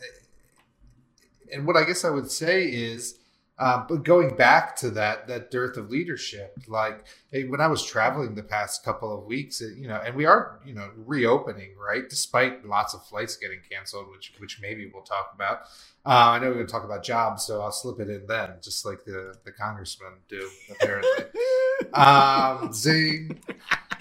and 1.51 1.67
what 1.67 1.75
I 1.75 1.83
guess 1.83 2.03
I 2.03 2.09
would 2.09 2.31
say 2.31 2.65
is, 2.65 3.19
um, 3.59 3.85
but 3.87 4.03
going 4.03 4.35
back 4.35 4.75
to 4.77 4.89
that 4.91 5.27
that 5.27 5.51
dearth 5.51 5.77
of 5.77 5.91
leadership, 5.91 6.57
like 6.67 7.05
hey, 7.31 7.43
when 7.43 7.61
I 7.61 7.67
was 7.67 7.85
traveling 7.85 8.33
the 8.33 8.43
past 8.43 8.83
couple 8.83 9.15
of 9.15 9.25
weeks, 9.25 9.61
it, 9.61 9.77
you 9.77 9.87
know, 9.87 10.01
and 10.03 10.15
we 10.15 10.25
are 10.25 10.59
you 10.65 10.73
know 10.73 10.89
reopening, 10.95 11.75
right? 11.77 12.09
Despite 12.09 12.65
lots 12.65 12.95
of 12.95 13.05
flights 13.05 13.37
getting 13.37 13.59
canceled, 13.69 14.09
which 14.09 14.33
which 14.39 14.59
maybe 14.59 14.89
we'll 14.91 15.03
talk 15.03 15.31
about. 15.35 15.61
Uh, 16.05 16.31
I 16.31 16.39
know 16.39 16.47
we're 16.47 16.55
going 16.55 16.67
to 16.67 16.71
talk 16.71 16.83
about 16.83 17.03
jobs, 17.03 17.45
so 17.45 17.61
I'll 17.61 17.71
slip 17.71 17.99
it 17.99 18.09
in 18.09 18.25
then, 18.27 18.53
just 18.61 18.85
like 18.85 19.05
the 19.05 19.35
the 19.45 19.51
congressmen 19.51 20.13
do 20.27 20.49
apparently. 20.71 21.25
um, 21.93 22.73
zing. 22.73 23.39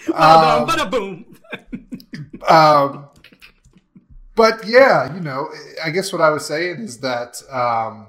Um, 0.09 0.67
bada 0.67 0.91
boom. 0.91 1.37
um, 2.49 3.09
but 4.35 4.67
yeah, 4.67 5.15
you 5.15 5.21
know, 5.21 5.49
I 5.85 5.91
guess 5.91 6.13
what 6.13 6.21
I 6.21 6.31
was 6.31 6.45
saying 6.45 6.81
is 6.81 6.99
that 6.99 7.41
um, 7.49 8.09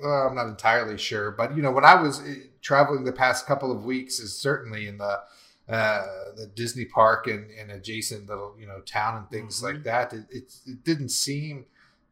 well, 0.00 0.28
I'm 0.28 0.34
not 0.34 0.48
entirely 0.48 0.98
sure, 0.98 1.30
but 1.30 1.56
you 1.56 1.62
know, 1.62 1.70
when 1.70 1.84
I 1.84 2.00
was 2.00 2.20
eh, 2.20 2.34
traveling 2.62 3.04
the 3.04 3.12
past 3.12 3.46
couple 3.46 3.72
of 3.72 3.84
weeks, 3.84 4.18
is 4.18 4.36
certainly 4.36 4.88
in 4.88 4.98
the 4.98 5.20
uh, 5.68 6.02
the 6.36 6.46
Disney 6.54 6.84
park 6.84 7.26
and, 7.26 7.50
and 7.50 7.70
adjacent 7.70 8.28
little 8.28 8.54
you 8.58 8.66
know 8.66 8.80
town 8.80 9.16
and 9.16 9.30
things 9.30 9.56
mm-hmm. 9.56 9.76
like 9.76 9.84
that. 9.84 10.12
It, 10.12 10.26
it, 10.30 10.54
it 10.66 10.84
didn't 10.84 11.08
seem 11.10 11.66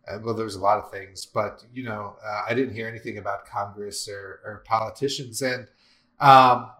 uh, 0.08 0.18
well. 0.22 0.34
There 0.34 0.44
was 0.44 0.56
a 0.56 0.60
lot 0.60 0.78
of 0.78 0.90
things, 0.90 1.26
but 1.26 1.64
you 1.72 1.84
know, 1.84 2.16
uh, 2.24 2.42
I 2.48 2.54
didn't 2.54 2.74
hear 2.74 2.88
anything 2.88 3.18
about 3.18 3.46
Congress 3.46 4.08
or, 4.08 4.40
or 4.44 4.62
politicians, 4.66 5.42
and 5.42 5.68
um, 6.20 6.70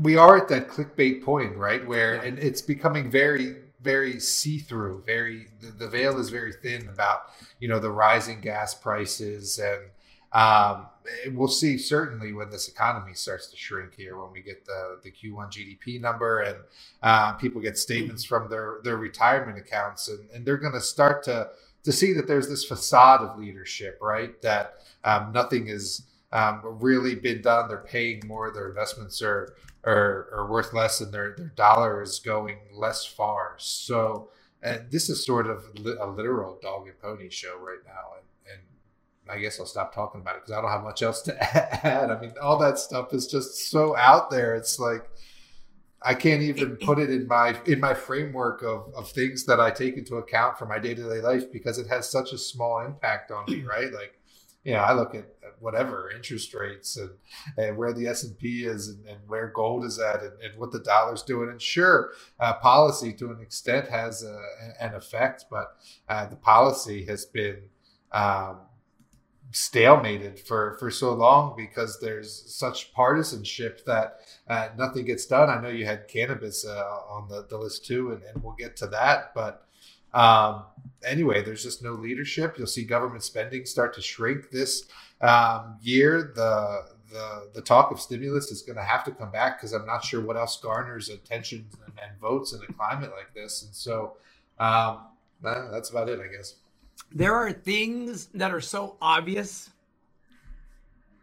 we 0.00 0.16
are 0.16 0.36
at 0.36 0.48
that 0.48 0.68
clickbait 0.68 1.22
point, 1.22 1.56
right? 1.56 1.86
Where 1.86 2.16
and 2.16 2.38
it's 2.38 2.62
becoming 2.62 3.10
very, 3.10 3.56
very 3.82 4.20
see-through. 4.20 5.02
Very 5.06 5.48
the, 5.60 5.68
the 5.68 5.88
veil 5.88 6.18
is 6.18 6.30
very 6.30 6.52
thin 6.52 6.88
about 6.88 7.22
you 7.58 7.68
know 7.68 7.78
the 7.78 7.90
rising 7.90 8.40
gas 8.40 8.74
prices, 8.74 9.58
and 9.58 9.90
um, 10.32 10.86
we'll 11.32 11.48
see 11.48 11.78
certainly 11.78 12.32
when 12.32 12.50
this 12.50 12.68
economy 12.68 13.14
starts 13.14 13.48
to 13.48 13.56
shrink 13.56 13.94
here 13.94 14.20
when 14.20 14.32
we 14.32 14.42
get 14.42 14.64
the 14.66 15.00
the 15.02 15.10
Q1 15.10 15.50
GDP 15.50 16.00
number 16.00 16.40
and 16.40 16.58
uh, 17.02 17.32
people 17.34 17.60
get 17.60 17.78
statements 17.78 18.24
from 18.24 18.48
their 18.50 18.80
their 18.84 18.96
retirement 18.96 19.58
accounts, 19.58 20.08
and, 20.08 20.30
and 20.30 20.46
they're 20.46 20.58
going 20.58 20.74
to 20.74 20.80
start 20.80 21.22
to 21.24 21.48
to 21.82 21.92
see 21.92 22.12
that 22.12 22.26
there's 22.26 22.48
this 22.48 22.64
facade 22.64 23.22
of 23.22 23.38
leadership, 23.38 23.98
right? 24.00 24.40
That 24.42 24.74
um, 25.04 25.32
nothing 25.32 25.68
is 25.68 26.02
um, 26.32 26.60
really 26.62 27.14
been 27.14 27.42
done. 27.42 27.68
They're 27.68 27.78
paying 27.78 28.22
more. 28.26 28.52
Their 28.52 28.68
investments 28.68 29.22
are 29.22 29.54
are, 29.84 30.28
are 30.32 30.50
worth 30.50 30.72
less, 30.72 31.00
and 31.00 31.12
their 31.12 31.34
their 31.36 31.52
dollar 31.56 32.02
is 32.02 32.18
going 32.18 32.58
less 32.72 33.04
far. 33.04 33.54
So, 33.58 34.30
and 34.62 34.90
this 34.90 35.08
is 35.08 35.24
sort 35.24 35.46
of 35.46 35.64
a 35.76 36.06
literal 36.06 36.58
dog 36.60 36.86
and 36.86 36.98
pony 37.00 37.30
show 37.30 37.58
right 37.58 37.78
now. 37.86 38.16
And, 38.18 38.52
and 38.52 39.30
I 39.30 39.40
guess 39.40 39.58
I'll 39.58 39.66
stop 39.66 39.94
talking 39.94 40.20
about 40.20 40.36
it 40.36 40.42
because 40.42 40.52
I 40.52 40.60
don't 40.60 40.70
have 40.70 40.82
much 40.82 41.02
else 41.02 41.22
to 41.22 41.42
add. 41.86 42.10
I 42.10 42.20
mean, 42.20 42.34
all 42.42 42.58
that 42.58 42.78
stuff 42.78 43.14
is 43.14 43.26
just 43.26 43.70
so 43.70 43.96
out 43.96 44.30
there. 44.30 44.54
It's 44.54 44.78
like 44.78 45.08
I 46.02 46.14
can't 46.14 46.42
even 46.42 46.76
put 46.76 46.98
it 46.98 47.10
in 47.10 47.26
my 47.26 47.58
in 47.66 47.80
my 47.80 47.94
framework 47.94 48.62
of, 48.62 48.92
of 48.94 49.10
things 49.10 49.44
that 49.44 49.60
I 49.60 49.70
take 49.70 49.96
into 49.96 50.16
account 50.16 50.58
for 50.58 50.66
my 50.66 50.78
day 50.78 50.94
to 50.94 51.02
day 51.02 51.20
life 51.20 51.52
because 51.52 51.78
it 51.78 51.88
has 51.88 52.10
such 52.10 52.32
a 52.32 52.38
small 52.38 52.80
impact 52.80 53.30
on 53.30 53.44
me, 53.46 53.62
right? 53.68 53.92
Like 53.92 54.19
you 54.64 54.74
know, 54.74 54.80
I 54.80 54.92
look 54.92 55.14
at 55.14 55.26
whatever 55.58 56.10
interest 56.10 56.54
rates 56.54 56.96
and, 56.96 57.10
and 57.56 57.76
where 57.76 57.92
the 57.92 58.06
S 58.06 58.24
and 58.24 58.38
P 58.38 58.64
is 58.64 58.88
and, 58.88 59.06
and, 59.06 59.18
where 59.26 59.48
gold 59.48 59.84
is 59.84 59.98
at 59.98 60.22
and, 60.22 60.32
and, 60.42 60.58
what 60.58 60.72
the 60.72 60.80
dollar's 60.80 61.22
doing. 61.22 61.50
And 61.50 61.60
sure, 61.60 62.12
uh, 62.38 62.54
policy 62.54 63.12
to 63.14 63.30
an 63.30 63.40
extent 63.40 63.88
has 63.88 64.22
a, 64.22 64.38
an 64.80 64.94
effect, 64.94 65.46
but 65.50 65.76
uh, 66.08 66.26
the 66.26 66.36
policy 66.36 67.04
has 67.06 67.26
been 67.26 67.58
um, 68.12 68.60
stalemated 69.52 70.38
for 70.38 70.76
for 70.78 70.90
so 70.90 71.12
long 71.12 71.54
because 71.56 71.98
there's 72.00 72.54
such 72.54 72.92
partisanship 72.92 73.84
that 73.84 74.18
uh, 74.48 74.68
nothing 74.78 75.04
gets 75.04 75.26
done. 75.26 75.50
I 75.50 75.60
know 75.60 75.68
you 75.68 75.86
had 75.86 76.08
cannabis 76.08 76.66
uh, 76.66 77.00
on 77.08 77.28
the, 77.28 77.46
the 77.48 77.58
list 77.58 77.84
too, 77.84 78.12
and, 78.12 78.22
and 78.22 78.42
we'll 78.42 78.54
get 78.54 78.76
to 78.78 78.86
that, 78.88 79.34
but 79.34 79.66
um, 80.12 80.64
anyway, 81.04 81.42
there's 81.42 81.62
just 81.62 81.82
no 81.82 81.92
leadership. 81.92 82.56
You'll 82.58 82.66
see 82.66 82.84
government 82.84 83.22
spending 83.22 83.64
start 83.66 83.94
to 83.94 84.02
shrink 84.02 84.50
this 84.50 84.84
um, 85.20 85.76
year. 85.82 86.32
The 86.34 86.84
the 87.10 87.50
the 87.54 87.62
talk 87.62 87.90
of 87.90 88.00
stimulus 88.00 88.50
is 88.50 88.62
going 88.62 88.76
to 88.76 88.84
have 88.84 89.04
to 89.04 89.10
come 89.10 89.30
back 89.30 89.58
because 89.58 89.72
I'm 89.72 89.86
not 89.86 90.04
sure 90.04 90.20
what 90.20 90.36
else 90.36 90.58
garners 90.60 91.08
attention 91.08 91.66
and, 91.84 91.94
and, 92.02 92.20
votes 92.20 92.52
in 92.52 92.60
a 92.62 92.72
climate 92.72 93.10
like 93.16 93.34
this. 93.34 93.64
And 93.64 93.74
so 93.74 94.16
um, 94.58 95.06
that's 95.42 95.90
about 95.90 96.08
it, 96.08 96.20
I 96.20 96.34
guess. 96.34 96.54
There 97.12 97.34
are 97.34 97.52
things 97.52 98.26
that 98.34 98.52
are 98.52 98.60
so 98.60 98.96
obvious 99.02 99.70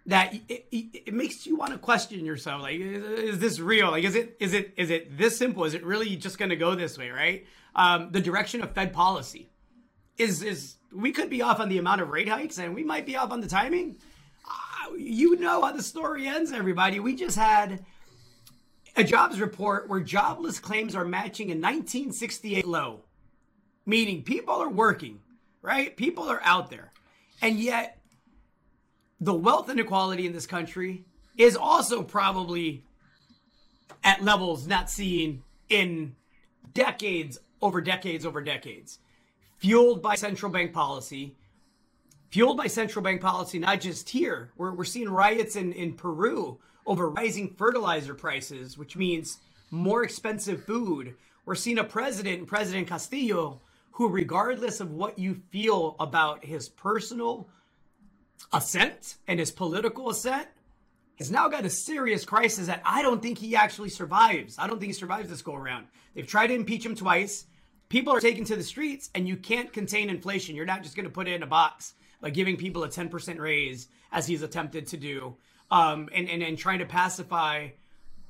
that 0.08 0.34
it, 0.34 0.66
it, 0.72 0.86
it, 1.08 1.14
makes 1.14 1.46
you 1.46 1.56
want 1.56 1.74
to 1.74 1.78
question 1.78 2.26
yourself 2.26 2.62
like 2.62 2.80
is, 2.80 3.04
is, 3.04 3.40
this 3.40 3.60
real 3.60 3.92
like 3.92 4.06
is 4.06 4.16
it 4.16 4.38
is 4.40 4.54
it 4.54 4.74
is 4.78 4.90
it 4.90 5.18
this 5.18 5.38
simple 5.38 5.66
is 5.66 5.74
it 5.74 5.84
really 5.84 6.16
just 6.16 6.38
going 6.38 6.50
to 6.50 6.56
go 6.56 6.76
this 6.76 6.98
way 6.98 7.10
right 7.10 7.46
um, 7.78 8.12
the 8.12 8.20
direction 8.20 8.62
of 8.62 8.74
fed 8.74 8.92
policy 8.92 9.50
is 10.18 10.44
is 10.44 10.76
we 10.94 11.12
could 11.12 11.30
be 11.30 11.42
off 11.42 11.60
on 11.60 11.70
the 11.70 11.78
amount 11.78 12.02
of 12.02 12.10
rate 12.10 12.28
hikes 12.28 12.58
and 12.58 12.76
we 12.76 12.84
might 12.84 13.06
be 13.06 13.16
off 13.16 13.32
on 13.32 13.40
the 13.40 13.48
timing. 13.48 13.98
Uh, 14.46 14.96
you 14.96 15.38
know 15.38 15.62
how 15.62 15.72
the 15.72 15.84
story 15.84 16.28
ends 16.28 16.52
everybody. 16.52 17.00
We 17.00 17.16
just 17.16 17.38
had 17.38 17.86
a 18.96 19.04
jobs 19.04 19.40
report 19.40 19.88
where 19.88 20.00
jobless 20.00 20.60
claims 20.60 20.96
are 20.96 21.06
matching 21.06 21.48
a 21.48 21.56
1968 21.56 22.66
low 22.66 23.02
meaning 23.86 24.22
people 24.24 24.56
are 24.56 24.70
working 24.70 25.22
right? 25.68 25.98
People 25.98 26.30
are 26.30 26.42
out 26.44 26.70
there. 26.70 26.94
And 27.42 27.60
yet 27.60 28.00
the 29.20 29.34
wealth 29.34 29.70
inequality 29.70 30.26
in 30.26 30.32
this 30.32 30.48
country 30.48 31.04
is 31.38 31.58
also 31.58 32.04
probably 32.04 32.86
at 34.04 34.24
levels 34.24 34.66
not 34.66 34.90
seen 34.90 35.44
in 35.70 36.16
decades 36.74 37.38
over 37.62 37.82
decades 37.82 38.26
over 38.26 38.42
decades, 38.42 39.00
fueled 39.58 40.02
by 40.02 40.16
central 40.16 40.52
bank 40.52 40.74
policy, 40.74 41.36
fueled 42.30 42.58
by 42.58 42.68
central 42.68 43.04
bank 43.04 43.22
policy, 43.22 43.60
not 43.60 43.82
just 43.82 44.10
here. 44.10 44.52
We're, 44.58 44.74
we're 44.74 44.86
seeing 44.86 45.10
riots 45.10 45.56
in, 45.56 45.74
in 45.74 45.94
Peru 45.94 46.60
over 46.86 47.10
rising 47.10 47.54
fertilizer 47.56 48.14
prices, 48.14 48.78
which 48.78 48.96
means 48.96 49.38
more 49.72 50.04
expensive 50.04 50.64
food. 50.64 51.16
We're 51.46 51.56
seeing 51.56 51.80
a 51.80 51.84
president, 51.84 52.48
President 52.48 52.88
Castillo, 52.88 53.62
who, 53.92 54.10
regardless 54.10 54.80
of 54.80 54.92
what 54.92 55.18
you 55.18 55.42
feel 55.50 55.96
about 56.00 56.46
his 56.46 56.70
personal 56.70 57.50
ascent 58.54 59.16
and 59.28 59.40
his 59.40 59.52
political 59.52 60.10
ascent 60.10 60.48
has 61.18 61.32
now 61.32 61.48
got 61.48 61.66
a 61.66 61.70
serious 61.70 62.26
crisis 62.26 62.68
that 62.68 62.82
I 62.86 63.02
don't 63.02 63.22
think 63.22 63.38
he 63.38 63.56
actually 63.56 63.90
survives. 63.90 64.56
I 64.58 64.68
don't 64.68 64.80
think 64.80 64.90
he 64.90 64.94
survives 64.94 65.30
this 65.30 65.42
go 65.42 65.56
around. 65.56 65.88
They've 66.14 66.28
tried 66.28 66.48
to 66.48 66.54
impeach 66.54 66.86
him 66.86 66.96
twice. 66.96 67.46
People 67.90 68.14
are 68.14 68.20
taken 68.20 68.44
to 68.46 68.56
the 68.56 68.64
streets, 68.64 69.10
and 69.16 69.28
you 69.28 69.38
can't 69.38 69.72
contain 69.72 70.10
inflation. 70.10 70.56
You're 70.56 70.66
not 70.66 70.84
just 70.84 70.96
going 70.96 71.06
to 71.06 71.10
put 71.10 71.28
it 71.28 71.34
in 71.34 71.44
a 71.44 71.48
box 71.48 71.94
by 72.22 72.30
giving 72.30 72.58
people 72.58 72.84
a 72.84 72.90
10% 72.90 73.40
raise, 73.40 73.88
as 74.12 74.28
he's 74.28 74.42
attempted 74.42 74.88
to 74.88 74.98
do, 74.98 75.36
um, 75.72 76.10
and, 76.14 76.30
and, 76.30 76.44
and 76.44 76.58
trying 76.58 76.80
to 76.80 76.86
pacify 76.86 77.70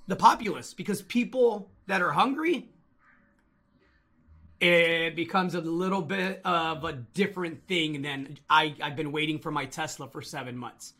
the 0.07 0.15
populace 0.15 0.73
because 0.73 1.01
people 1.01 1.69
that 1.87 2.01
are 2.01 2.11
hungry 2.11 2.69
it 4.59 5.15
becomes 5.15 5.53
a 5.53 5.61
little 5.61 6.01
bit 6.01 6.41
of 6.43 6.83
a 6.83 6.93
different 6.93 7.67
thing 7.67 8.01
than 8.01 8.39
I, 8.49 8.75
I've 8.81 8.95
been 8.95 9.11
waiting 9.11 9.39
for 9.39 9.51
my 9.51 9.65
Tesla 9.65 10.07
for 10.07 10.21
seven 10.21 10.57
months. 10.57 10.93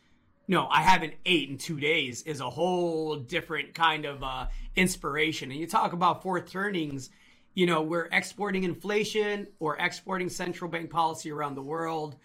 No, 0.50 0.66
I 0.70 0.80
haven't 0.80 1.12
ate 1.26 1.50
in 1.50 1.58
two 1.58 1.78
days 1.78 2.22
is 2.22 2.40
a 2.40 2.48
whole 2.48 3.16
different 3.16 3.74
kind 3.74 4.06
of 4.06 4.22
uh, 4.22 4.46
inspiration. 4.76 5.50
And 5.50 5.60
you 5.60 5.66
talk 5.66 5.92
about 5.92 6.22
fourth 6.22 6.50
turnings, 6.50 7.10
you 7.52 7.66
know, 7.66 7.82
we're 7.82 8.08
exporting 8.10 8.64
inflation 8.64 9.46
or 9.60 9.76
exporting 9.76 10.30
central 10.30 10.70
bank 10.70 10.88
policy 10.88 11.30
around 11.30 11.54
the 11.54 11.62
world. 11.62 12.16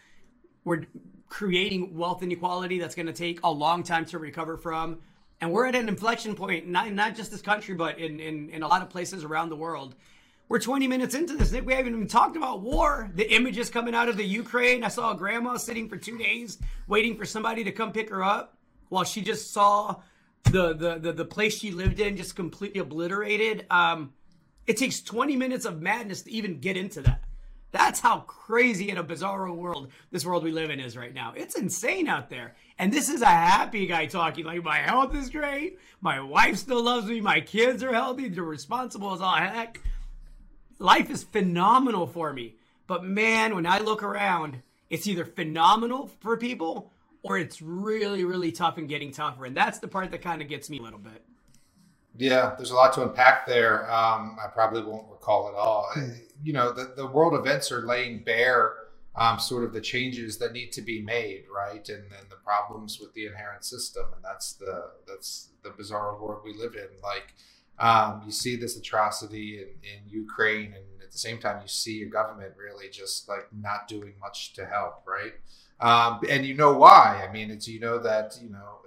We're 0.64 0.86
creating 1.28 1.98
wealth 1.98 2.24
inequality 2.24 2.80
that's 2.80 2.96
going 2.96 3.08
to 3.08 3.14
take 3.14 3.42
a 3.44 3.52
long 3.52 3.84
time 3.84 4.06
to 4.06 4.20
recover 4.20 4.56
from. 4.56 5.00
And 5.42 5.52
we're 5.52 5.66
at 5.66 5.76
an 5.76 5.90
inflection 5.90 6.34
point, 6.34 6.66
not, 6.68 6.94
not 6.94 7.16
just 7.16 7.30
this 7.30 7.42
country, 7.42 7.76
but 7.76 8.00
in, 8.00 8.22
in, 8.22 8.50
in 8.52 8.64
a 8.64 8.68
lot 8.70 8.82
of 8.82 8.90
places 8.90 9.26
around 9.26 9.50
the 9.50 9.58
world 9.58 9.96
we're 10.54 10.60
20 10.60 10.86
minutes 10.86 11.16
into 11.16 11.36
this. 11.36 11.52
We 11.52 11.74
haven't 11.74 11.96
even 11.96 12.08
talked 12.08 12.38
about 12.38 12.62
war. 12.62 13.10
The 13.16 13.28
images 13.34 13.72
coming 13.72 13.96
out 13.96 14.08
of 14.08 14.18
the 14.18 14.24
Ukraine. 14.24 14.84
I 14.84 14.88
saw 14.88 15.12
a 15.12 15.16
grandma 15.16 15.58
sitting 15.58 15.90
for 15.90 15.98
two 15.98 16.16
days 16.16 16.60
waiting 16.88 17.18
for 17.18 17.26
somebody 17.26 17.64
to 17.64 17.72
come 17.72 17.92
pick 17.92 18.12
her 18.12 18.24
up 18.24 18.56
while 18.90 19.04
she 19.04 19.24
just 19.24 19.52
saw 19.52 19.96
the 20.44 20.76
the 20.76 21.00
the, 21.00 21.12
the 21.12 21.26
place 21.26 21.58
she 21.58 21.72
lived 21.72 22.00
in 22.00 22.16
just 22.16 22.36
completely 22.36 22.82
obliterated. 22.82 23.66
Um, 23.72 24.14
it 24.68 24.78
takes 24.78 25.02
20 25.02 25.36
minutes 25.38 25.66
of 25.66 25.82
madness 25.82 26.22
to 26.22 26.32
even 26.32 26.60
get 26.60 26.78
into 26.78 27.02
that. 27.02 27.24
That's 27.72 28.00
how 28.00 28.20
crazy 28.20 28.92
in 28.92 29.00
a 29.00 29.04
bizarro 29.04 29.56
world 29.56 29.90
this 30.12 30.24
world 30.24 30.44
we 30.44 30.52
live 30.52 30.70
in 30.70 30.80
is 30.80 30.96
right 30.96 31.16
now. 31.16 31.34
It's 31.36 31.56
insane 31.56 32.08
out 32.08 32.30
there. 32.30 32.54
And 32.78 32.94
this 32.94 33.10
is 33.10 33.24
a 33.24 33.26
happy 33.26 33.88
guy 33.88 34.06
talking 34.06 34.46
like 34.46 34.64
my 34.64 34.78
health 34.78 35.16
is 35.16 35.32
great, 35.32 35.80
my 36.00 36.22
wife 36.22 36.58
still 36.58 36.84
loves 36.84 37.08
me, 37.08 37.22
my 37.22 37.42
kids 37.42 37.82
are 37.82 37.92
healthy, 37.92 38.30
they're 38.30 38.44
responsible 38.44 39.14
as 39.14 39.22
all 39.22 39.34
heck 39.34 39.80
life 40.84 41.10
is 41.10 41.24
phenomenal 41.24 42.06
for 42.06 42.34
me. 42.34 42.56
But 42.86 43.04
man, 43.04 43.56
when 43.56 43.66
I 43.66 43.80
look 43.80 44.04
around, 44.04 44.62
it's 44.90 45.08
either 45.08 45.26
phenomenal 45.26 46.12
for 46.20 46.38
people 46.38 46.92
or 47.24 47.38
it's 47.38 47.62
really, 47.62 48.26
really 48.26 48.52
tough 48.52 48.78
and 48.78 48.90
getting 48.90 49.12
tougher. 49.12 49.46
And 49.46 49.56
that's 49.56 49.80
the 49.80 49.88
part 49.88 50.12
that 50.12 50.22
kind 50.22 50.42
of 50.42 50.50
gets 50.50 50.70
me 50.70 50.80
a 50.80 50.82
little 50.82 51.00
bit. 51.00 51.24
Yeah, 52.18 52.54
there's 52.58 52.70
a 52.70 52.76
lot 52.76 52.94
to 52.94 53.04
unpack 53.04 53.48
there. 53.48 53.90
Um, 53.90 54.38
I 54.44 54.48
probably 54.54 54.84
won't 54.84 55.10
recall 55.10 55.48
it 55.48 55.56
all. 55.56 55.90
Hmm. 55.94 56.10
You 56.44 56.52
know, 56.52 56.74
the, 56.74 56.94
the 56.96 57.08
world 57.08 57.34
events 57.34 57.72
are 57.72 57.88
laying 57.88 58.24
bare 58.24 58.74
um, 59.16 59.40
sort 59.40 59.64
of 59.64 59.74
the 59.74 59.80
changes 59.80 60.38
that 60.40 60.52
need 60.52 60.74
to 60.74 60.82
be 60.82 61.02
made, 61.02 61.46
right? 61.54 61.88
And 61.88 62.04
then 62.12 62.26
the 62.30 62.36
problems 62.44 63.00
with 63.00 63.14
the 63.14 63.26
inherent 63.26 63.64
system, 63.64 64.04
and 64.14 64.24
that's 64.24 64.54
the 64.54 64.92
that's 65.08 65.50
the 65.64 65.70
bizarre 65.70 66.22
world 66.22 66.42
we 66.44 66.54
live 66.54 66.76
in. 66.76 66.90
Like 67.02 67.34
um, 67.80 68.22
you 68.26 68.32
see 68.32 68.56
this 68.56 68.78
atrocity 68.78 69.60
in, 69.60 69.68
in 69.84 70.10
Ukraine, 70.10 70.74
and 70.74 70.86
at 71.02 71.12
the 71.12 71.18
same 71.18 71.40
time, 71.40 71.62
you 71.62 71.68
see 71.68 71.94
your 71.94 72.10
government 72.10 72.54
really 72.58 72.90
just 72.90 73.28
like 73.28 73.48
not 73.52 73.88
doing 73.88 74.14
much 74.22 74.54
to 74.54 74.66
help, 74.66 75.04
right? 75.08 75.34
Um, 75.80 76.22
and 76.30 76.46
you 76.46 76.54
know 76.54 76.74
why? 76.74 77.26
I 77.28 77.32
mean, 77.32 77.52
it's 77.52 77.68
you 77.68 77.80
know 77.80 78.00
that 78.00 78.38
you 78.42 78.50
know 78.50 78.80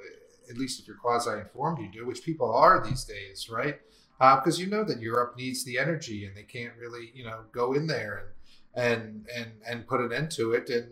at 0.49 0.57
least 0.57 0.81
if 0.81 0.87
you're 0.87 0.97
quasi 0.97 1.31
informed, 1.31 1.79
you 1.81 1.91
do, 1.91 2.07
which 2.07 2.23
people 2.23 2.55
are 2.55 2.83
these 2.85 3.05
days, 3.05 3.49
right? 3.51 3.81
Because 4.19 4.59
uh, 4.59 4.63
you 4.63 4.71
know 4.71 4.85
that 4.85 5.01
Europe 5.01 5.35
needs 5.37 5.65
the 5.65 5.79
energy, 5.79 6.25
and 6.25 6.37
they 6.37 6.43
can't 6.43 6.73
really 6.79 7.11
you 7.15 7.25
know 7.25 7.41
go 7.53 7.73
in 7.73 7.87
there 7.87 8.33
and 8.75 8.87
and 8.95 9.27
and 9.35 9.53
and 9.67 9.87
put 9.87 10.01
an 10.01 10.13
end 10.13 10.31
to 10.33 10.53
it. 10.53 10.69
And 10.71 10.89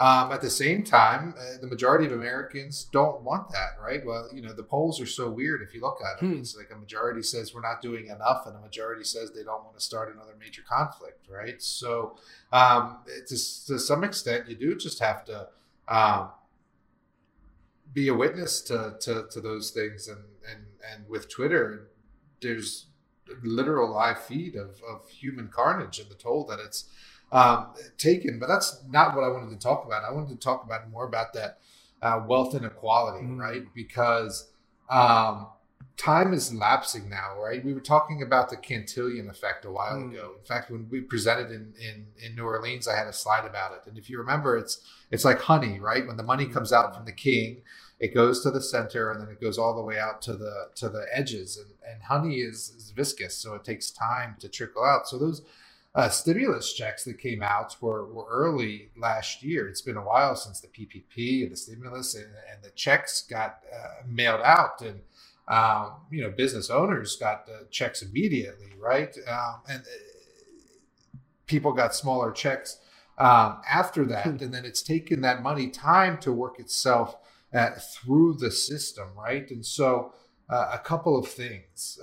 um, 0.00 0.32
at 0.32 0.40
the 0.40 0.48
same 0.48 0.82
time, 0.82 1.34
uh, 1.38 1.58
the 1.60 1.66
majority 1.66 2.06
of 2.06 2.12
Americans 2.12 2.84
don't 2.90 3.20
want 3.20 3.52
that, 3.52 3.72
right? 3.78 4.04
Well, 4.04 4.30
you 4.32 4.40
know, 4.40 4.54
the 4.54 4.62
polls 4.62 4.98
are 4.98 5.06
so 5.06 5.28
weird. 5.28 5.60
If 5.60 5.74
you 5.74 5.82
look 5.82 5.98
at 6.00 6.20
them, 6.20 6.32
hmm. 6.32 6.40
it's 6.40 6.56
like 6.56 6.70
a 6.74 6.78
majority 6.78 7.22
says 7.22 7.52
we're 7.54 7.60
not 7.60 7.82
doing 7.82 8.06
enough, 8.06 8.46
and 8.46 8.56
a 8.56 8.60
majority 8.60 9.04
says 9.04 9.30
they 9.30 9.44
don't 9.44 9.62
want 9.62 9.76
to 9.76 9.84
start 9.84 10.12
another 10.12 10.32
major 10.40 10.62
conflict, 10.66 11.28
right? 11.28 11.60
So, 11.60 12.16
um, 12.50 13.00
to, 13.06 13.34
to 13.34 13.78
some 13.78 14.02
extent, 14.02 14.48
you 14.48 14.56
do 14.56 14.74
just 14.74 15.00
have 15.00 15.22
to 15.26 15.48
um, 15.86 16.30
be 17.92 18.08
a 18.08 18.14
witness 18.14 18.62
to, 18.62 18.94
to, 19.00 19.26
to 19.30 19.40
those 19.42 19.70
things, 19.70 20.08
and 20.08 20.24
and 20.50 20.64
and 20.94 21.06
with 21.10 21.28
Twitter, 21.28 21.90
there's 22.40 22.86
literal 23.42 23.92
live 23.92 24.22
feed 24.22 24.56
of, 24.56 24.80
of 24.88 25.08
human 25.08 25.48
carnage 25.48 25.98
and 25.98 26.10
the 26.10 26.14
toll 26.14 26.44
that 26.46 26.58
it's 26.58 26.86
um, 27.32 27.68
taken. 27.98 28.38
But 28.38 28.48
that's 28.48 28.82
not 28.88 29.14
what 29.14 29.24
I 29.24 29.28
wanted 29.28 29.50
to 29.50 29.58
talk 29.58 29.84
about. 29.86 30.04
I 30.04 30.12
wanted 30.12 30.30
to 30.30 30.36
talk 30.36 30.64
about 30.64 30.90
more 30.90 31.06
about 31.06 31.32
that 31.34 31.58
uh, 32.02 32.22
wealth 32.26 32.54
inequality, 32.54 33.24
mm-hmm. 33.24 33.38
right? 33.38 33.62
Because 33.74 34.50
um, 34.88 35.48
time 35.96 36.32
is 36.32 36.52
lapsing 36.54 37.10
now, 37.10 37.36
right? 37.38 37.64
We 37.64 37.74
were 37.74 37.80
talking 37.80 38.22
about 38.22 38.48
the 38.48 38.56
Cantillon 38.56 39.28
effect 39.28 39.66
a 39.66 39.70
while 39.70 39.96
mm. 39.96 40.10
ago. 40.10 40.32
In 40.38 40.44
fact, 40.44 40.70
when 40.70 40.88
we 40.90 41.00
presented 41.00 41.50
in, 41.50 41.74
in 41.78 42.06
in 42.18 42.34
New 42.34 42.44
Orleans, 42.44 42.88
I 42.88 42.96
had 42.96 43.06
a 43.06 43.12
slide 43.12 43.44
about 43.44 43.72
it. 43.72 43.88
And 43.88 43.98
if 43.98 44.08
you 44.08 44.18
remember, 44.18 44.56
it's 44.56 44.80
it's 45.10 45.24
like 45.24 45.40
honey, 45.40 45.78
right? 45.78 46.06
When 46.06 46.16
the 46.16 46.22
money 46.22 46.46
mm. 46.46 46.52
comes 46.52 46.72
out 46.72 46.96
from 46.96 47.04
the 47.04 47.12
king, 47.12 47.62
it 47.98 48.14
goes 48.14 48.42
to 48.42 48.50
the 48.50 48.62
center 48.62 49.10
and 49.10 49.20
then 49.20 49.28
it 49.28 49.40
goes 49.40 49.58
all 49.58 49.76
the 49.76 49.82
way 49.82 49.98
out 49.98 50.22
to 50.22 50.32
the 50.32 50.68
to 50.76 50.88
the 50.88 51.06
edges. 51.12 51.58
And, 51.58 51.74
and 51.92 52.02
honey 52.02 52.36
is, 52.40 52.72
is 52.76 52.92
viscous, 52.96 53.36
so 53.36 53.54
it 53.54 53.64
takes 53.64 53.90
time 53.90 54.36
to 54.40 54.48
trickle 54.48 54.84
out. 54.84 55.06
So 55.06 55.18
those 55.18 55.42
uh, 55.94 56.08
stimulus 56.08 56.72
checks 56.72 57.04
that 57.04 57.18
came 57.18 57.42
out 57.42 57.76
were, 57.80 58.06
were 58.12 58.26
early 58.30 58.90
last 58.96 59.42
year. 59.42 59.68
It's 59.68 59.82
been 59.82 59.96
a 59.96 60.04
while 60.04 60.36
since 60.36 60.60
the 60.60 60.68
PPP 60.68 61.42
and 61.42 61.52
the 61.52 61.56
stimulus 61.56 62.14
and, 62.14 62.26
and 62.52 62.62
the 62.62 62.70
checks 62.70 63.22
got 63.22 63.60
uh, 63.72 64.06
mailed 64.06 64.42
out, 64.42 64.82
and 64.82 65.00
um, 65.48 65.94
you 66.10 66.22
know 66.22 66.30
business 66.30 66.70
owners 66.70 67.16
got 67.16 67.46
the 67.46 67.66
checks 67.70 68.02
immediately, 68.02 68.72
right? 68.78 69.16
Um, 69.26 69.62
and 69.68 69.80
uh, 69.80 71.18
people 71.46 71.72
got 71.72 71.94
smaller 71.94 72.30
checks 72.30 72.78
um, 73.18 73.60
after 73.68 74.04
that, 74.06 74.26
hmm. 74.26 74.44
and 74.44 74.54
then 74.54 74.64
it's 74.64 74.82
taken 74.82 75.22
that 75.22 75.42
money 75.42 75.68
time 75.70 76.18
to 76.18 76.32
work 76.32 76.60
itself 76.60 77.16
uh, 77.52 77.70
through 77.70 78.34
the 78.34 78.52
system, 78.52 79.08
right? 79.16 79.50
And 79.50 79.66
so 79.66 80.14
uh, 80.48 80.70
a 80.72 80.78
couple 80.78 81.18
of 81.18 81.26
things. 81.26 81.98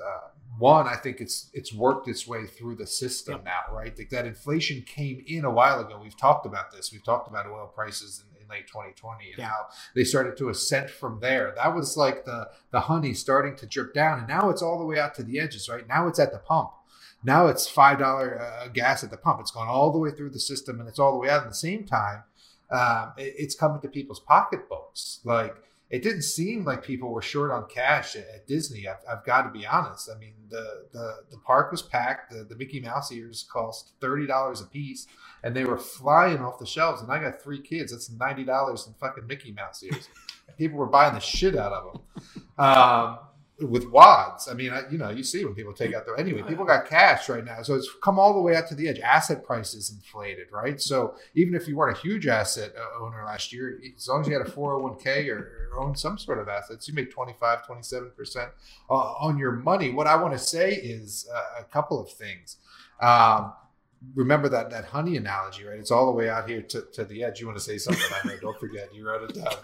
One, 0.57 0.87
I 0.87 0.95
think 0.95 1.21
it's 1.21 1.49
it's 1.53 1.73
worked 1.73 2.07
its 2.07 2.27
way 2.27 2.47
through 2.47 2.75
the 2.75 2.87
system 2.87 3.41
now, 3.43 3.73
right? 3.73 3.95
Like 3.97 4.09
that 4.09 4.25
inflation 4.25 4.81
came 4.81 5.23
in 5.27 5.45
a 5.45 5.51
while 5.51 5.79
ago. 5.79 5.99
We've 6.01 6.17
talked 6.17 6.45
about 6.45 6.71
this. 6.71 6.91
We've 6.91 7.03
talked 7.03 7.27
about 7.27 7.45
oil 7.45 7.71
prices 7.73 8.23
in, 8.23 8.41
in 8.41 8.47
late 8.47 8.67
2020 8.67 9.31
and 9.31 9.37
yeah. 9.37 9.45
how 9.49 9.67
they 9.93 10.03
started 10.03 10.35
to 10.37 10.49
ascend 10.49 10.89
from 10.89 11.19
there. 11.19 11.53
That 11.55 11.75
was 11.75 11.95
like 11.95 12.25
the 12.25 12.49
the 12.71 12.81
honey 12.81 13.13
starting 13.13 13.55
to 13.57 13.67
drip 13.67 13.93
down, 13.93 14.19
and 14.19 14.27
now 14.27 14.49
it's 14.49 14.61
all 14.61 14.79
the 14.79 14.85
way 14.85 14.99
out 14.99 15.13
to 15.15 15.23
the 15.23 15.39
edges, 15.39 15.69
right? 15.69 15.87
Now 15.87 16.07
it's 16.07 16.19
at 16.19 16.31
the 16.31 16.39
pump. 16.39 16.71
Now 17.23 17.47
it's 17.47 17.67
five 17.67 17.99
dollar 17.99 18.39
uh, 18.41 18.67
gas 18.69 19.03
at 19.03 19.11
the 19.11 19.17
pump. 19.17 19.39
It's 19.41 19.51
gone 19.51 19.67
all 19.67 19.91
the 19.91 19.99
way 19.99 20.11
through 20.11 20.31
the 20.31 20.39
system, 20.39 20.79
and 20.79 20.89
it's 20.89 20.99
all 20.99 21.11
the 21.11 21.19
way 21.19 21.29
out. 21.29 21.43
At 21.43 21.49
the 21.49 21.55
same 21.55 21.85
time, 21.85 22.23
um, 22.71 23.13
it, 23.17 23.35
it's 23.37 23.55
coming 23.55 23.81
to 23.81 23.87
people's 23.89 24.19
pocketbooks, 24.19 25.19
like 25.23 25.55
it 25.89 26.03
didn't 26.03 26.23
seem 26.23 26.65
like 26.65 26.83
people 26.83 27.09
were 27.09 27.21
short 27.21 27.51
on 27.51 27.65
cash 27.67 28.15
at, 28.15 28.27
at 28.33 28.47
Disney. 28.47 28.87
I've, 28.87 28.97
I've, 29.09 29.25
got 29.25 29.43
to 29.43 29.49
be 29.49 29.65
honest. 29.65 30.09
I 30.13 30.19
mean, 30.19 30.33
the, 30.49 30.85
the, 30.91 31.15
the 31.31 31.37
park 31.37 31.71
was 31.71 31.81
packed. 31.81 32.31
The, 32.31 32.43
the 32.43 32.55
Mickey 32.55 32.81
Mouse 32.81 33.11
ears 33.11 33.47
cost 33.49 33.93
$30 34.01 34.61
a 34.61 34.65
piece 34.65 35.07
and 35.43 35.55
they 35.55 35.63
were 35.63 35.77
flying 35.77 36.39
off 36.39 36.59
the 36.59 36.65
shelves. 36.65 37.01
And 37.01 37.11
I 37.11 37.19
got 37.19 37.41
three 37.41 37.61
kids. 37.61 37.91
That's 37.91 38.09
$90 38.09 38.87
in 38.87 38.93
fucking 38.95 39.27
Mickey 39.27 39.51
Mouse 39.53 39.81
ears. 39.83 40.09
people 40.57 40.77
were 40.77 40.87
buying 40.87 41.13
the 41.13 41.19
shit 41.19 41.55
out 41.55 41.71
of 41.71 41.93
them. 41.93 42.01
Um, 42.57 43.19
with 43.59 43.89
wads. 43.89 44.47
I 44.47 44.53
mean, 44.53 44.71
I, 44.71 44.83
you 44.91 44.97
know, 44.97 45.09
you 45.09 45.23
see 45.23 45.43
when 45.43 45.55
people 45.55 45.73
take 45.73 45.93
out 45.93 46.05
their 46.05 46.19
anyway. 46.19 46.43
People 46.43 46.65
got 46.65 46.85
cash 46.85 47.27
right 47.27 47.43
now, 47.43 47.61
so 47.63 47.73
it's 47.75 47.89
come 48.03 48.19
all 48.19 48.33
the 48.33 48.39
way 48.39 48.55
out 48.55 48.67
to 48.67 48.75
the 48.75 48.87
edge. 48.87 48.99
Asset 48.99 49.43
prices 49.43 49.89
inflated, 49.91 50.47
right? 50.51 50.79
So 50.79 51.15
even 51.33 51.55
if 51.55 51.67
you 51.67 51.75
weren't 51.75 51.97
a 51.97 51.99
huge 51.99 52.27
asset 52.27 52.73
uh, 52.77 53.03
owner 53.03 53.23
last 53.25 53.51
year, 53.51 53.79
as 53.95 54.07
long 54.07 54.21
as 54.21 54.27
you 54.27 54.33
had 54.33 54.45
a 54.45 54.49
401k 54.49 55.29
or, 55.29 55.71
or 55.73 55.79
own 55.79 55.95
some 55.95 56.17
sort 56.17 56.39
of 56.39 56.47
assets, 56.47 56.87
you 56.87 56.93
make 56.93 57.11
25, 57.11 57.65
27 57.65 58.11
percent 58.15 58.51
uh, 58.89 58.93
on 58.93 59.37
your 59.37 59.53
money. 59.53 59.89
What 59.89 60.07
I 60.07 60.15
want 60.21 60.33
to 60.33 60.39
say 60.39 60.73
is 60.73 61.27
uh, 61.33 61.61
a 61.61 61.63
couple 61.63 61.99
of 61.99 62.11
things. 62.11 62.57
Um, 63.01 63.53
remember 64.13 64.49
that 64.49 64.69
that 64.69 64.85
honey 64.85 65.17
analogy, 65.17 65.63
right? 65.65 65.79
It's 65.79 65.91
all 65.91 66.05
the 66.05 66.11
way 66.11 66.29
out 66.29 66.47
here 66.47 66.61
to, 66.61 66.85
to 66.93 67.05
the 67.05 67.23
edge. 67.23 67.39
You 67.39 67.47
want 67.47 67.57
to 67.57 67.63
say 67.63 67.77
something? 67.77 68.03
I 68.23 68.27
know. 68.27 68.37
Don't 68.41 68.59
forget. 68.59 68.93
You 68.93 69.07
wrote 69.07 69.29
it 69.29 69.35
down. 69.35 69.55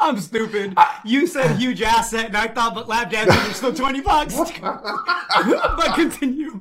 I'm 0.00 0.18
stupid. 0.18 0.76
You 1.04 1.26
said 1.26 1.56
huge 1.56 1.82
asset, 1.82 2.26
and 2.26 2.36
I 2.36 2.48
thought, 2.48 2.74
but 2.74 2.88
lap 2.88 3.10
dances 3.10 3.36
are 3.36 3.54
still 3.54 3.74
twenty 3.74 4.00
bucks. 4.00 4.36
but 4.60 5.94
continue. 5.94 6.60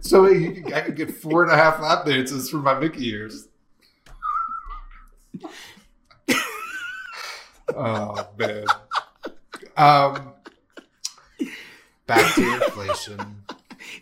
So 0.00 0.26
I 0.26 0.80
could 0.80 0.96
get 0.96 1.10
four 1.14 1.42
and 1.42 1.52
a 1.52 1.56
half 1.56 1.80
lap 1.80 2.06
dances 2.06 2.50
for 2.50 2.58
my 2.58 2.78
Mickey 2.78 3.08
ears. 3.08 3.48
oh 7.74 8.28
man. 8.38 8.64
Um, 9.76 10.32
back 12.06 12.34
to 12.34 12.54
inflation. 12.54 13.44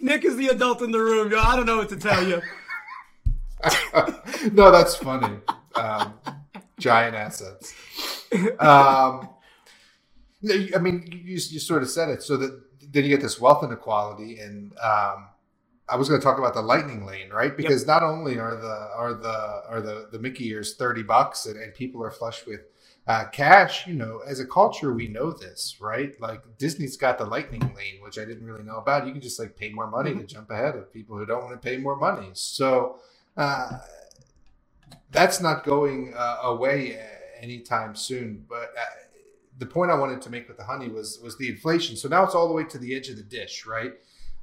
Nick 0.01 0.25
is 0.25 0.37
the 0.37 0.49
adult 0.49 0.83
in 0.83 0.91
the 0.91 0.99
room, 0.99 1.31
yo. 1.31 1.39
I 1.39 1.57
don't 1.57 1.67
know 1.67 1.79
what 1.79 1.89
to 1.91 1.97
tell 1.97 2.27
you. 2.27 2.43
no, 4.53 4.71
that's 4.71 4.97
funny. 4.97 5.37
Um, 5.75 6.15
giant 6.79 7.15
assets. 7.15 7.75
Um, 8.59 9.29
I 10.75 10.79
mean, 10.79 11.09
you, 11.11 11.35
you 11.35 11.59
sort 11.59 11.83
of 11.83 11.91
said 11.91 12.09
it. 12.11 12.23
So 12.23 12.37
that 12.37 12.93
then 12.93 13.05
you 13.05 13.11
get 13.11 13.21
this 13.21 13.41
wealth 13.41 13.65
inequality, 13.65 14.39
and 14.39 14.73
um, 14.79 15.29
I 15.89 15.97
was 15.97 16.09
going 16.09 16.21
to 16.21 16.25
talk 16.25 16.39
about 16.39 16.55
the 16.55 16.63
lightning 16.63 17.05
lane, 17.07 17.31
right? 17.31 17.57
Because 17.57 17.83
yep. 17.83 17.89
not 17.89 18.03
only 18.03 18.39
are 18.39 18.57
the 18.57 18.89
are 18.97 19.15
the 19.15 19.63
are 19.69 19.81
the 19.81 20.09
the 20.13 20.19
Mickey 20.19 20.49
ears 20.49 20.75
thirty 20.75 21.03
bucks, 21.03 21.47
and, 21.47 21.61
and 21.61 21.75
people 21.75 22.03
are 22.05 22.11
flush 22.11 22.47
with 22.47 22.61
uh, 23.07 23.25
cash. 23.33 23.87
You 23.87 23.95
know, 23.95 24.21
as 24.27 24.39
a 24.39 24.47
culture, 24.47 24.93
we 24.93 25.09
know 25.09 25.33
this, 25.33 25.77
right? 25.81 26.19
Like 26.21 26.43
Disney's 26.59 26.97
got 26.97 27.19
the 27.19 27.25
lightning 27.25 27.75
lane, 27.77 28.01
which 28.03 28.19
I 28.19 28.25
didn't 28.25 28.45
really 28.45 28.65
know 28.65 28.77
about. 28.77 29.07
You 29.07 29.13
can 29.13 29.23
just 29.23 29.39
like 29.39 29.57
pay 29.57 29.71
more 29.71 29.91
money 29.91 30.11
mm-hmm. 30.11 30.21
to 30.21 30.27
jump 30.27 30.51
ahead 30.51 30.77
of 30.77 30.93
people 30.93 31.17
who 31.17 31.27
don't 31.27 31.45
want 31.45 31.61
to 31.61 31.69
pay 31.69 31.79
more 31.79 31.97
money. 31.97 32.31
So. 32.35 33.01
Uh, 33.37 33.79
that's 35.11 35.41
not 35.41 35.65
going 35.65 36.13
uh, 36.15 36.39
away 36.43 36.99
anytime 37.41 37.95
soon. 37.95 38.45
But 38.49 38.73
uh, 38.79 38.85
the 39.59 39.67
point 39.67 39.91
I 39.91 39.95
wanted 39.95 40.23
to 40.23 40.31
make 40.31 40.49
with 40.49 40.57
the 40.57 40.65
honey 40.65 40.89
was 40.89 41.19
was 41.23 41.37
the 41.39 41.49
inflation. 41.49 41.97
So 41.97 42.09
now 42.09 42.25
it's 42.25 42.35
all 42.35 42.49
the 42.49 42.55
way 42.55 42.65
to 42.65 42.79
the 42.79 42.95
edge 42.95 43.09
of 43.09 43.17
the 43.17 43.23
dish, 43.23 43.67
right? 43.67 43.93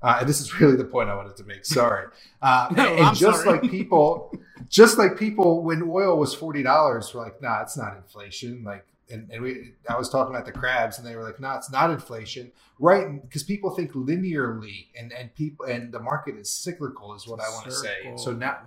Uh, 0.01 0.17
and 0.19 0.29
this 0.29 0.39
is 0.41 0.60
really 0.60 0.75
the 0.75 0.86
point 0.86 1.10
I 1.10 1.15
wanted 1.15 1.38
to 1.38 1.43
make. 1.43 1.65
Sorry. 1.65 2.08
Uh, 2.41 2.67
no, 2.75 2.86
and, 2.86 2.99
and 2.99 3.17
just 3.17 3.43
sorry. 3.43 3.60
like 3.60 3.71
people, 3.71 4.34
just 4.69 4.97
like 4.97 5.17
people, 5.17 5.63
when 5.63 5.84
oil 5.84 6.17
was 6.17 6.34
forty 6.34 6.63
dollars, 6.63 7.13
were 7.13 7.21
like, 7.23 7.41
"Nah, 7.41 7.62
it's 7.62 7.77
not 7.77 7.95
inflation." 7.97 8.63
Like, 8.63 8.86
and, 9.10 9.29
and 9.31 9.41
we, 9.41 9.73
I 9.89 9.97
was 9.97 10.10
talking 10.10 10.34
about 10.34 10.45
the 10.45 10.51
crabs, 10.51 10.97
and 10.97 11.08
they 11.08 11.15
were 11.15 11.23
like, 11.23 11.39
nah, 11.39 11.58
it's 11.58 11.71
not 11.71 11.89
inflation." 11.91 12.51
Right? 12.77 13.21
Because 13.21 13.43
people 13.43 13.71
think 13.71 13.93
linearly, 13.93 14.88
and 14.99 15.13
and 15.13 15.34
people, 15.34 15.65
and 15.65 15.91
the 15.91 15.99
market 15.99 16.36
is 16.36 16.49
cyclical, 16.49 17.15
is 17.15 17.27
what 17.27 17.39
I 17.39 17.49
want 17.49 17.65
to 17.65 17.71
say. 17.71 18.13
So 18.17 18.34
now 18.34 18.60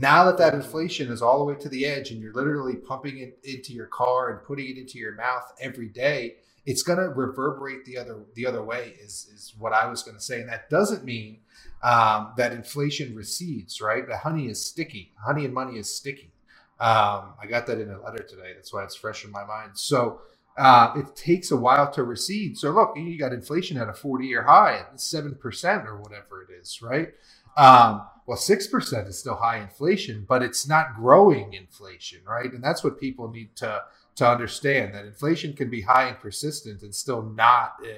now 0.00 0.24
that 0.24 0.38
that 0.38 0.54
inflation 0.54 1.10
is 1.10 1.20
all 1.20 1.38
the 1.38 1.44
way 1.44 1.54
to 1.60 1.68
the 1.68 1.84
edge 1.84 2.10
and 2.10 2.20
you're 2.20 2.32
literally 2.32 2.76
pumping 2.76 3.18
it 3.18 3.38
into 3.44 3.72
your 3.72 3.86
car 3.86 4.30
and 4.30 4.42
putting 4.46 4.70
it 4.70 4.78
into 4.78 4.98
your 4.98 5.14
mouth 5.14 5.52
every 5.60 5.88
day, 5.88 6.36
it's 6.64 6.82
going 6.82 6.98
to 6.98 7.08
reverberate 7.08 7.84
the 7.84 7.98
other 7.98 8.20
the 8.34 8.46
other 8.46 8.62
way. 8.62 8.94
Is 9.02 9.28
is 9.34 9.54
what 9.58 9.72
I 9.72 9.86
was 9.88 10.02
going 10.02 10.16
to 10.16 10.22
say, 10.22 10.40
and 10.40 10.48
that 10.48 10.70
doesn't 10.70 11.04
mean 11.04 11.40
um, 11.82 12.32
that 12.36 12.52
inflation 12.52 13.14
recedes, 13.14 13.80
right? 13.80 14.06
The 14.06 14.18
honey 14.18 14.46
is 14.46 14.64
sticky. 14.64 15.12
Honey 15.24 15.44
and 15.44 15.52
money 15.52 15.78
is 15.78 15.94
sticky. 15.94 16.32
Um, 16.78 17.34
I 17.40 17.46
got 17.48 17.66
that 17.66 17.80
in 17.80 17.90
a 17.90 18.00
letter 18.00 18.22
today. 18.22 18.52
That's 18.54 18.72
why 18.72 18.84
it's 18.84 18.94
fresh 18.94 19.24
in 19.24 19.30
my 19.30 19.44
mind. 19.44 19.72
So 19.74 20.20
uh, 20.56 20.92
it 20.96 21.16
takes 21.16 21.50
a 21.50 21.56
while 21.56 21.90
to 21.92 22.02
recede. 22.02 22.58
So 22.58 22.70
look, 22.70 22.96
you 22.96 23.18
got 23.18 23.32
inflation 23.32 23.76
at 23.76 23.88
a 23.88 23.94
40 23.94 24.26
year 24.26 24.42
high 24.42 24.78
at 24.78 24.96
7% 24.96 25.86
or 25.86 25.96
whatever 25.96 26.42
it 26.42 26.52
is, 26.60 26.80
right? 26.82 27.10
Um, 27.56 28.06
well, 28.26 28.38
6% 28.38 29.08
is 29.08 29.18
still 29.18 29.34
high 29.34 29.58
inflation, 29.58 30.24
but 30.28 30.42
it's 30.42 30.68
not 30.68 30.94
growing 30.94 31.54
inflation, 31.54 32.20
right? 32.26 32.52
And 32.52 32.62
that's 32.62 32.84
what 32.84 33.00
people 33.00 33.28
need 33.28 33.56
to, 33.56 33.82
to 34.16 34.28
understand 34.28 34.94
that 34.94 35.04
inflation 35.04 35.54
can 35.54 35.70
be 35.70 35.82
high 35.82 36.08
and 36.08 36.18
persistent 36.18 36.82
and 36.82 36.94
still 36.94 37.22
not 37.22 37.74
uh, 37.82 37.88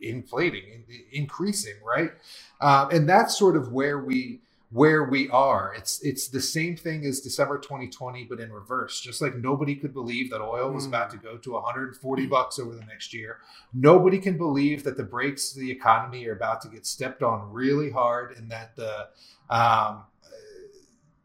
inflating, 0.00 0.84
increasing, 1.12 1.74
right? 1.84 2.12
Um, 2.60 2.90
and 2.90 3.08
that's 3.08 3.36
sort 3.36 3.56
of 3.56 3.72
where 3.72 3.98
we 3.98 4.40
where 4.74 5.04
we 5.04 5.28
are. 5.28 5.72
It's 5.76 6.00
it's 6.02 6.26
the 6.26 6.40
same 6.40 6.76
thing 6.76 7.06
as 7.06 7.20
December 7.20 7.58
2020, 7.58 8.24
but 8.24 8.40
in 8.40 8.52
reverse. 8.52 9.00
Just 9.00 9.22
like 9.22 9.36
nobody 9.36 9.76
could 9.76 9.94
believe 9.94 10.30
that 10.30 10.42
oil 10.42 10.72
was 10.72 10.84
about 10.84 11.10
to 11.10 11.16
go 11.16 11.36
to 11.36 11.52
140 11.52 12.26
bucks 12.26 12.58
over 12.58 12.74
the 12.74 12.84
next 12.84 13.14
year. 13.14 13.38
Nobody 13.72 14.18
can 14.18 14.36
believe 14.36 14.82
that 14.82 14.96
the 14.96 15.04
brakes 15.04 15.54
of 15.54 15.60
the 15.60 15.70
economy 15.70 16.26
are 16.26 16.32
about 16.32 16.60
to 16.62 16.68
get 16.68 16.86
stepped 16.86 17.22
on 17.22 17.52
really 17.52 17.88
hard, 17.88 18.36
and 18.36 18.50
that 18.50 18.74
the 18.74 19.10
um, 19.48 20.06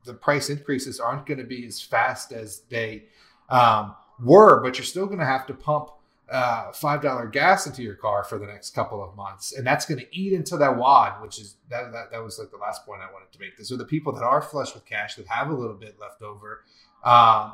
the 0.06 0.14
price 0.14 0.52
increases 0.52 1.00
aren't 1.00 1.26
going 1.26 1.40
to 1.40 1.44
be 1.44 1.66
as 1.66 1.82
fast 1.82 2.32
as 2.32 2.62
they 2.70 3.06
um, 3.50 3.96
were. 4.24 4.62
But 4.62 4.78
you're 4.78 4.86
still 4.86 5.08
going 5.08 5.20
to 5.20 5.26
have 5.26 5.48
to 5.48 5.56
pump 5.56 5.90
uh, 6.32 6.72
five 6.72 7.02
dollar 7.02 7.28
gas 7.28 7.66
into 7.66 7.82
your 7.82 7.96
car 7.96 8.24
for 8.24 8.38
the 8.38 8.46
next 8.46 8.72
couple 8.72 9.04
of 9.04 9.16
months, 9.16 9.54
and 9.54 9.66
that's 9.66 9.86
going 9.86 10.00
to 10.00 10.08
eat 10.18 10.34
into 10.34 10.58
that 10.58 10.78
wad, 10.78 11.22
which 11.22 11.40
is 11.40 11.56
that, 11.70 11.92
that 11.92 12.12
that 12.12 12.24
was 12.24 12.38
like 12.40 12.52
the 12.52 12.58
last 12.58 12.86
point 12.86 13.02
I 13.02 13.12
wanted 13.12 13.32
to 13.32 13.40
make. 13.40 13.54
So 13.62 13.76
the 13.78 13.86
people 13.86 14.14
that 14.14 14.24
are 14.24 14.42
flush 14.42 14.74
with 14.74 14.86
cash 14.86 15.16
that 15.16 15.28
have 15.28 15.50
a 15.50 15.54
little 15.54 15.76
bit 15.76 16.00
left 16.00 16.22
over, 16.22 16.64
um, 17.04 17.54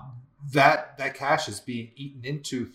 that 0.51 0.97
that 0.97 1.15
cash 1.15 1.47
is 1.47 1.59
being 1.59 1.91
eaten 1.95 2.25
into 2.25 2.69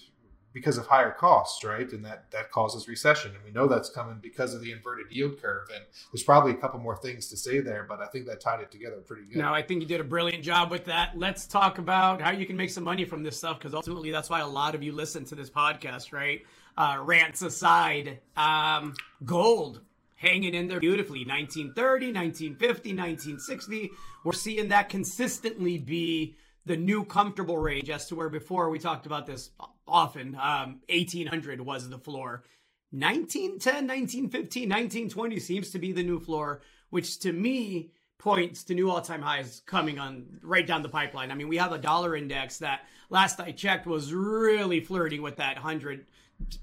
because 0.53 0.79
of 0.79 0.87
higher 0.87 1.13
costs, 1.13 1.65
right? 1.65 1.91
And 1.93 2.05
that 2.05 2.31
that 2.31 2.51
causes 2.51 2.89
recession, 2.89 3.35
and 3.35 3.45
we 3.45 3.51
know 3.51 3.67
that's 3.67 3.89
coming 3.89 4.19
because 4.21 4.55
of 4.55 4.61
the 4.61 4.73
inverted 4.73 5.07
yield 5.11 5.41
curve. 5.41 5.69
And 5.75 5.85
there's 6.13 6.23
probably 6.23 6.53
a 6.53 6.57
couple 6.57 6.81
more 6.81 6.97
things 6.97 7.29
to 7.29 7.37
say 7.37 7.61
there, 7.61 7.85
but 7.89 8.01
I 8.01 8.07
think 8.07 8.27
that 8.27 8.41
tied 8.41 8.61
it 8.61 8.71
together 8.71 8.97
pretty 8.97 9.23
good. 9.23 9.37
No, 9.37 9.53
I 9.53 9.63
think 9.63 9.83
you 9.83 9.87
did 9.87 10.01
a 10.01 10.05
brilliant 10.05 10.43
job 10.43 10.71
with 10.71 10.85
that. 10.87 11.17
Let's 11.17 11.47
talk 11.47 11.79
about 11.79 12.21
how 12.21 12.31
you 12.31 12.47
can 12.47 12.57
make 12.57 12.71
some 12.71 12.85
money 12.85 13.05
from 13.05 13.23
this 13.23 13.37
stuff, 13.37 13.59
because 13.59 13.75
ultimately 13.75 14.11
that's 14.11 14.31
why 14.31 14.41
a 14.41 14.49
lot 14.49 14.75
of 14.75 14.83
you 14.83 14.93
listen 14.93 15.25
to 15.27 15.35
this 15.35 15.51
podcast, 15.51 16.13
right? 16.13 16.43
Uh, 16.77 16.99
rants 17.01 17.43
aside, 17.43 18.21
um, 18.37 18.95
gold 19.25 19.81
hanging 20.17 20.53
in 20.53 20.69
there 20.69 20.81
beautifully 20.81 21.25
1930 21.25 22.13
1950 22.13 22.91
1960 22.91 23.91
we're 24.23 24.33
seeing 24.33 24.69
that 24.69 24.91
consistently 24.91 25.79
be 25.79 26.37
the 26.67 26.77
new 26.77 27.05
comfortable 27.05 27.57
range 27.57 27.89
as 27.89 28.07
to 28.07 28.15
where 28.15 28.29
before 28.29 28.69
we 28.69 28.79
talked 28.79 29.07
about 29.07 29.27
this 29.27 29.51
often. 29.90 30.35
Um, 30.37 30.81
1800 30.88 31.61
was 31.61 31.88
the 31.88 31.98
floor. 31.98 32.44
1910, 32.92 33.87
1915, 33.87 34.68
1920 34.68 35.38
seems 35.38 35.70
to 35.70 35.79
be 35.79 35.92
the 35.92 36.03
new 36.03 36.18
floor, 36.18 36.61
which 36.90 37.20
to 37.20 37.33
me 37.33 37.92
points 38.18 38.64
to 38.64 38.74
new 38.74 38.90
all-time 38.90 39.22
highs 39.22 39.62
coming 39.64 39.98
on 39.98 40.40
right 40.42 40.66
down 40.66 40.83
the 40.83 40.88
pipeline. 40.88 41.31
I 41.31 41.35
mean, 41.35 41.48
we 41.48 41.57
have 41.57 41.72
a 41.72 41.79
dollar 41.79 42.16
index 42.16 42.59
that 42.59 42.81
last 43.09 43.40
I 43.40 43.53
checked 43.53 43.87
was 43.87 44.12
really 44.12 44.81
flirting 44.81 45.22
with 45.22 45.37
that 45.37 45.55
100 45.57 46.07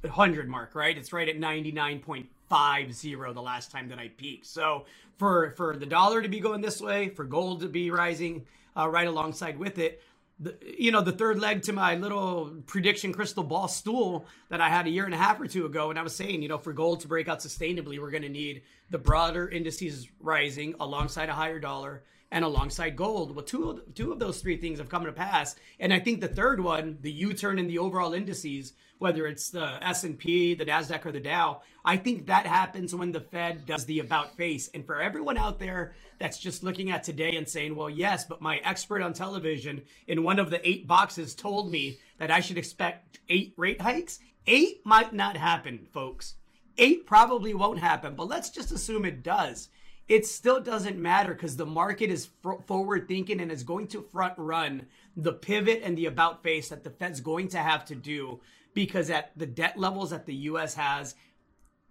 100 0.02 0.50
mark, 0.50 0.76
right? 0.76 0.98
It's 0.98 1.14
right 1.14 1.30
at 1.30 1.38
99.50 1.38 3.34
the 3.34 3.42
last 3.42 3.72
time 3.72 3.90
that 3.90 4.00
I 4.00 4.10
peeked. 4.10 4.46
So, 4.46 4.86
for 5.18 5.52
for 5.52 5.76
the 5.76 5.86
dollar 5.86 6.22
to 6.22 6.30
be 6.30 6.40
going 6.40 6.62
this 6.62 6.82
way, 6.82 7.10
for 7.10 7.24
gold 7.24 7.62
to 7.62 7.68
be 7.68 7.92
rising 7.92 8.46
uh, 8.76 8.88
right 8.88 9.08
alongside 9.08 9.58
with 9.58 9.80
it, 9.80 10.02
the, 10.40 10.58
you 10.78 10.92
know, 10.92 11.02
the 11.02 11.12
third 11.12 11.40
leg 11.40 11.64
to 11.64 11.74
my 11.74 11.96
little 11.96 12.62
prediction 12.68 13.14
crystal 13.14 13.44
ball 13.44 13.68
stool 13.68 14.26
that 14.50 14.62
I 14.62 14.70
had 14.70 14.88
a 14.88 14.92
year 14.92 15.06
and 15.06 15.14
a 15.14 15.18
half 15.18 15.42
or 15.42 15.48
two 15.48 15.66
ago. 15.66 15.90
And 15.90 15.98
I 15.98 16.04
was 16.04 16.16
saying, 16.16 16.42
you 16.42 16.50
know, 16.50 16.58
for 16.58 16.74
gold 16.74 17.02
to 17.02 17.08
break 17.08 17.28
out 17.28 17.40
sustainably, 17.40 18.00
we're 18.00 18.12
going 18.12 18.24
to 18.24 18.30
need 18.30 18.62
the 18.90 19.00
broader 19.00 19.50
indices 19.50 20.08
rising 20.20 20.76
alongside 20.80 21.30
a 21.30 21.34
higher 21.34 21.60
dollar 21.60 22.04
and 22.32 22.44
alongside 22.44 22.96
gold. 22.96 23.36
Well, 23.36 23.46
two 23.46 23.70
of, 23.70 23.96
two 23.96 24.12
of 24.12 24.20
those 24.20 24.42
three 24.42 24.58
things 24.58 24.80
have 24.80 24.90
come 24.90 25.06
to 25.06 25.14
pass. 25.14 25.56
And 25.80 25.94
I 25.94 26.00
think 26.00 26.22
the 26.22 26.28
third 26.28 26.60
one, 26.60 26.98
the 27.02 27.12
U-turn 27.12 27.58
in 27.58 27.68
the 27.68 27.80
overall 27.80 28.14
indices, 28.14 28.74
whether 29.00 29.28
it's 29.28 29.50
the 29.50 29.84
S&P, 29.86 30.54
the 30.56 30.66
Nasdaq 30.66 31.06
or 31.06 31.12
the 31.12 31.20
Dow, 31.20 31.62
I 31.86 31.98
think 31.98 32.28
that 32.28 32.46
happens 32.46 32.94
when 32.94 33.12
the 33.12 33.22
Fed 33.22 33.66
does 33.66 33.86
the 33.86 34.00
about 34.00 34.36
face. 34.36 34.70
And 34.74 34.86
for 34.86 35.02
everyone 35.02 35.38
out 35.38 35.60
there 35.60 35.94
that's 36.20 36.40
just 36.40 36.64
looking 36.64 36.92
at 36.92 37.04
today 37.04 37.36
and 37.36 37.48
saying, 37.48 37.76
"Well, 37.76 37.90
yes, 37.90 38.26
but 38.26 38.42
my 38.42 38.58
expert 38.58 39.02
on 39.02 39.14
television 39.14 39.84
in 40.08 40.24
one 40.24 40.40
of 40.40 40.50
the 40.50 40.68
eight 40.68 40.88
boxes 40.88 41.36
told 41.36 41.72
me 41.72 42.00
that 42.18 42.32
I 42.32 42.40
should 42.40 42.58
expect 42.58 43.20
eight 43.30 43.54
rate 43.58 43.82
hikes." 43.82 44.20
8 44.50 44.86
might 44.86 45.14
not 45.14 45.36
happen, 45.36 45.88
folks. 45.92 46.36
8 46.78 47.06
probably 47.06 47.54
won't 47.54 47.80
happen, 47.80 48.16
but 48.16 48.30
let's 48.30 48.50
just 48.50 48.72
assume 48.72 49.04
it 49.04 49.22
does 49.22 49.68
it 50.08 50.26
still 50.26 50.62
doesn't 50.62 50.98
matter 50.98 51.34
because 51.34 51.58
the 51.58 51.66
market 51.66 52.10
is 52.10 52.30
forward 52.66 53.08
thinking 53.08 53.42
and 53.42 53.52
is 53.52 53.64
going 53.64 53.88
to 53.88 54.02
front 54.02 54.34
run 54.38 54.86
the 55.16 55.34
pivot 55.34 55.82
and 55.84 55.98
the 55.98 56.06
about 56.06 56.44
face 56.44 56.70
that 56.70 56.84
the 56.84 56.90
Fed's 56.90 57.20
going 57.20 57.50
to 57.50 57.58
have 57.58 57.84
to 57.86 57.96
do 57.96 58.40
because 58.74 59.10
at 59.10 59.32
the 59.38 59.46
debt 59.46 59.78
levels 59.78 60.12
that 60.12 60.26
the 60.26 60.36
US 60.36 60.76
has, 60.76 61.16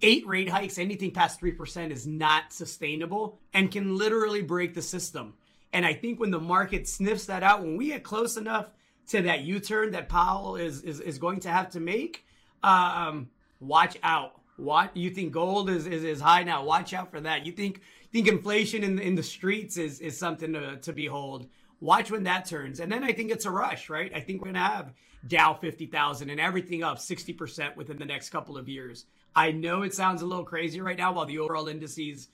eight 0.02 0.26
rate 0.26 0.48
hikes, 0.48 0.78
anything 0.78 1.10
past 1.10 1.40
3% 1.40 1.90
is 1.90 2.06
not 2.06 2.52
sustainable 2.52 3.38
and 3.54 3.70
can 3.70 3.96
literally 3.96 4.42
break 4.42 4.74
the 4.74 4.82
system. 4.82 5.34
And 5.72 5.84
I 5.84 5.94
think 5.94 6.20
when 6.20 6.30
the 6.30 6.40
market 6.40 6.88
sniffs 6.88 7.26
that 7.26 7.42
out, 7.42 7.62
when 7.62 7.76
we 7.76 7.88
get 7.88 8.02
close 8.02 8.36
enough 8.36 8.70
to 9.08 9.22
that 9.22 9.42
U 9.42 9.60
turn 9.60 9.92
that 9.92 10.08
Powell 10.08 10.56
is, 10.56 10.82
is, 10.82 11.00
is 11.00 11.18
going 11.18 11.40
to 11.40 11.48
have 11.48 11.70
to 11.70 11.80
make, 11.80 12.24
um, 12.62 13.28
watch 13.60 13.96
out. 14.02 14.40
What 14.56 14.96
you 14.96 15.10
think 15.10 15.32
gold 15.32 15.68
is, 15.68 15.86
is, 15.86 16.02
is 16.02 16.20
high 16.20 16.42
now? 16.42 16.64
Watch 16.64 16.94
out 16.94 17.10
for 17.10 17.20
that. 17.20 17.44
You 17.44 17.52
think 17.52 17.82
think 18.16 18.28
inflation 18.28 18.82
in, 18.82 18.98
in 18.98 19.14
the 19.14 19.22
streets 19.22 19.76
is, 19.76 20.00
is 20.00 20.16
something 20.16 20.54
to, 20.54 20.76
to 20.78 20.92
behold. 20.92 21.46
Watch 21.80 22.10
when 22.10 22.24
that 22.24 22.46
turns. 22.46 22.80
And 22.80 22.90
then 22.90 23.04
I 23.04 23.12
think 23.12 23.30
it's 23.30 23.44
a 23.44 23.50
rush, 23.50 23.90
right? 23.90 24.10
I 24.14 24.20
think 24.20 24.40
we're 24.40 24.52
going 24.52 24.54
to 24.54 24.60
have 24.60 24.92
Dow 25.26 25.54
50,000 25.54 26.30
and 26.30 26.40
everything 26.40 26.82
up 26.82 26.98
60% 26.98 27.76
within 27.76 27.98
the 27.98 28.04
next 28.04 28.30
couple 28.30 28.56
of 28.56 28.68
years. 28.68 29.04
I 29.34 29.52
know 29.52 29.82
it 29.82 29.94
sounds 29.94 30.22
a 30.22 30.26
little 30.26 30.44
crazy 30.44 30.80
right 30.80 30.96
now 30.96 31.12
while 31.12 31.26
the 31.26 31.38
overall 31.38 31.68
indices 31.68 32.28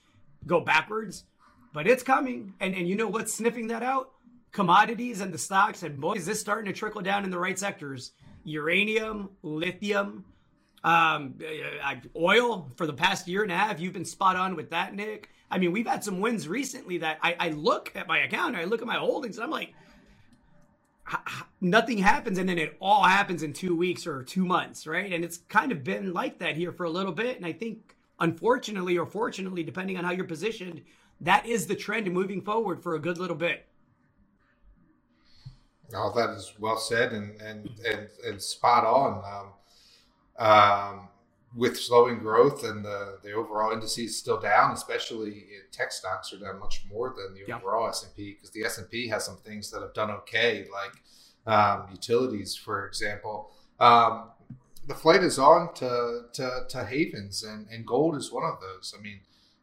go 0.46 0.60
backwards, 0.60 1.24
but 1.72 1.88
it's 1.88 2.02
coming. 2.02 2.54
And, 2.60 2.74
and 2.74 2.88
you 2.88 2.94
know 2.94 3.08
what's 3.08 3.34
sniffing 3.34 3.68
that 3.68 3.82
out? 3.82 4.12
Commodities 4.52 5.20
and 5.20 5.32
the 5.32 5.38
stocks. 5.38 5.82
And 5.82 6.00
boy, 6.00 6.14
is 6.14 6.26
this 6.26 6.40
starting 6.40 6.72
to 6.72 6.78
trickle 6.78 7.00
down 7.00 7.24
in 7.24 7.30
the 7.30 7.38
right 7.38 7.58
sectors. 7.58 8.12
Uranium, 8.44 9.30
lithium, 9.42 10.24
um, 10.84 11.34
uh, 11.84 11.94
oil 12.16 12.70
for 12.76 12.86
the 12.86 12.92
past 12.92 13.28
year 13.28 13.42
and 13.42 13.52
a 13.52 13.56
half. 13.56 13.80
You've 13.80 13.92
been 13.92 14.04
spot 14.04 14.36
on 14.36 14.56
with 14.56 14.70
that, 14.70 14.94
Nick. 14.94 15.28
I 15.52 15.58
mean, 15.58 15.70
we've 15.70 15.86
had 15.86 16.02
some 16.02 16.18
wins 16.18 16.48
recently 16.48 16.98
that 16.98 17.18
I, 17.22 17.36
I 17.38 17.48
look 17.50 17.92
at 17.94 18.08
my 18.08 18.20
account, 18.20 18.56
I 18.56 18.64
look 18.64 18.80
at 18.80 18.86
my 18.86 18.96
holdings, 18.96 19.36
and 19.36 19.44
I'm 19.44 19.50
like, 19.50 19.74
nothing 21.60 21.98
happens. 21.98 22.38
And 22.38 22.48
then 22.48 22.58
it 22.58 22.76
all 22.80 23.02
happens 23.02 23.42
in 23.42 23.52
two 23.52 23.76
weeks 23.76 24.06
or 24.06 24.22
two 24.22 24.46
months 24.46 24.86
right? 24.86 25.12
And 25.12 25.24
it's 25.24 25.38
kind 25.48 25.70
of 25.70 25.84
been 25.84 26.14
like 26.14 26.38
that 26.38 26.56
here 26.56 26.72
for 26.72 26.84
a 26.84 26.90
little 26.90 27.12
bit. 27.12 27.36
And 27.36 27.44
i 27.44 27.52
think 27.52 27.94
unfortunately 28.20 28.96
or 28.96 29.04
fortunately 29.04 29.62
depending 29.62 29.98
on 29.98 30.04
how 30.04 30.12
you're 30.12 30.24
positioned 30.24 30.80
that 31.20 31.44
is 31.46 31.66
the 31.66 31.74
trend 31.74 32.10
moving 32.12 32.40
forward 32.40 32.82
for 32.82 32.94
a 32.94 32.98
good 32.98 33.18
little 33.18 33.36
bit. 33.36 33.66
All 35.94 36.12
that 36.14 36.30
is 36.30 36.52
well 36.58 36.78
said 36.78 37.12
and 37.12 37.40
and 37.40 37.68
and, 37.86 38.08
and 38.24 38.42
spot 38.42 38.84
on. 38.84 39.22
Um, 40.38 40.46
um, 40.46 41.08
with 41.54 41.78
slowing 41.78 42.18
growth 42.18 42.64
and 42.64 42.84
the, 42.84 43.18
the 43.22 43.32
overall 43.32 43.72
indices 43.72 44.16
still 44.16 44.40
down, 44.40 44.72
especially 44.72 45.44
tech 45.70 45.92
stocks 45.92 46.32
are 46.32 46.38
down 46.38 46.58
much 46.58 46.84
more 46.90 47.14
than 47.16 47.34
the 47.34 47.52
overall 47.52 47.88
S 47.88 48.04
and 48.04 48.14
P 48.16 48.32
because 48.32 48.50
the 48.50 48.64
S 48.64 48.78
and 48.78 48.90
P 48.90 49.08
has 49.08 49.24
some 49.24 49.36
things 49.38 49.70
that 49.70 49.82
have 49.82 49.92
done 49.92 50.10
okay, 50.10 50.66
like 50.72 50.92
um, 51.46 51.88
utilities, 51.90 52.56
for 52.56 52.86
example. 52.86 53.50
Um, 53.80 54.30
the 54.86 54.94
flight 54.94 55.22
is 55.22 55.38
on 55.38 55.74
to, 55.74 56.22
to, 56.32 56.64
to 56.68 56.84
havens, 56.84 57.42
and, 57.42 57.66
and 57.70 57.86
gold 57.86 58.16
is 58.16 58.32
one 58.32 58.44
of 58.44 58.60
those. 58.60 58.94
I 58.98 59.02
mean, 59.02 59.20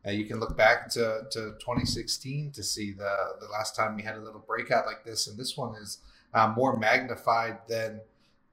uh, 0.07 0.11
you 0.11 0.25
can 0.25 0.39
look 0.39 0.55
back 0.55 0.89
to, 0.91 1.23
to 1.31 1.55
2016 1.59 2.51
to 2.51 2.63
see 2.63 2.91
the, 2.91 3.15
the 3.41 3.47
last 3.47 3.75
time 3.75 3.95
we 3.95 4.03
had 4.03 4.15
a 4.15 4.21
little 4.21 4.43
breakout 4.45 4.85
like 4.85 5.03
this, 5.03 5.27
and 5.27 5.37
this 5.37 5.57
one 5.57 5.75
is 5.75 5.99
uh, 6.33 6.53
more 6.55 6.77
magnified 6.77 7.57
than 7.67 7.99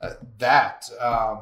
uh, 0.00 0.14
that. 0.38 0.84
Um, 1.00 1.40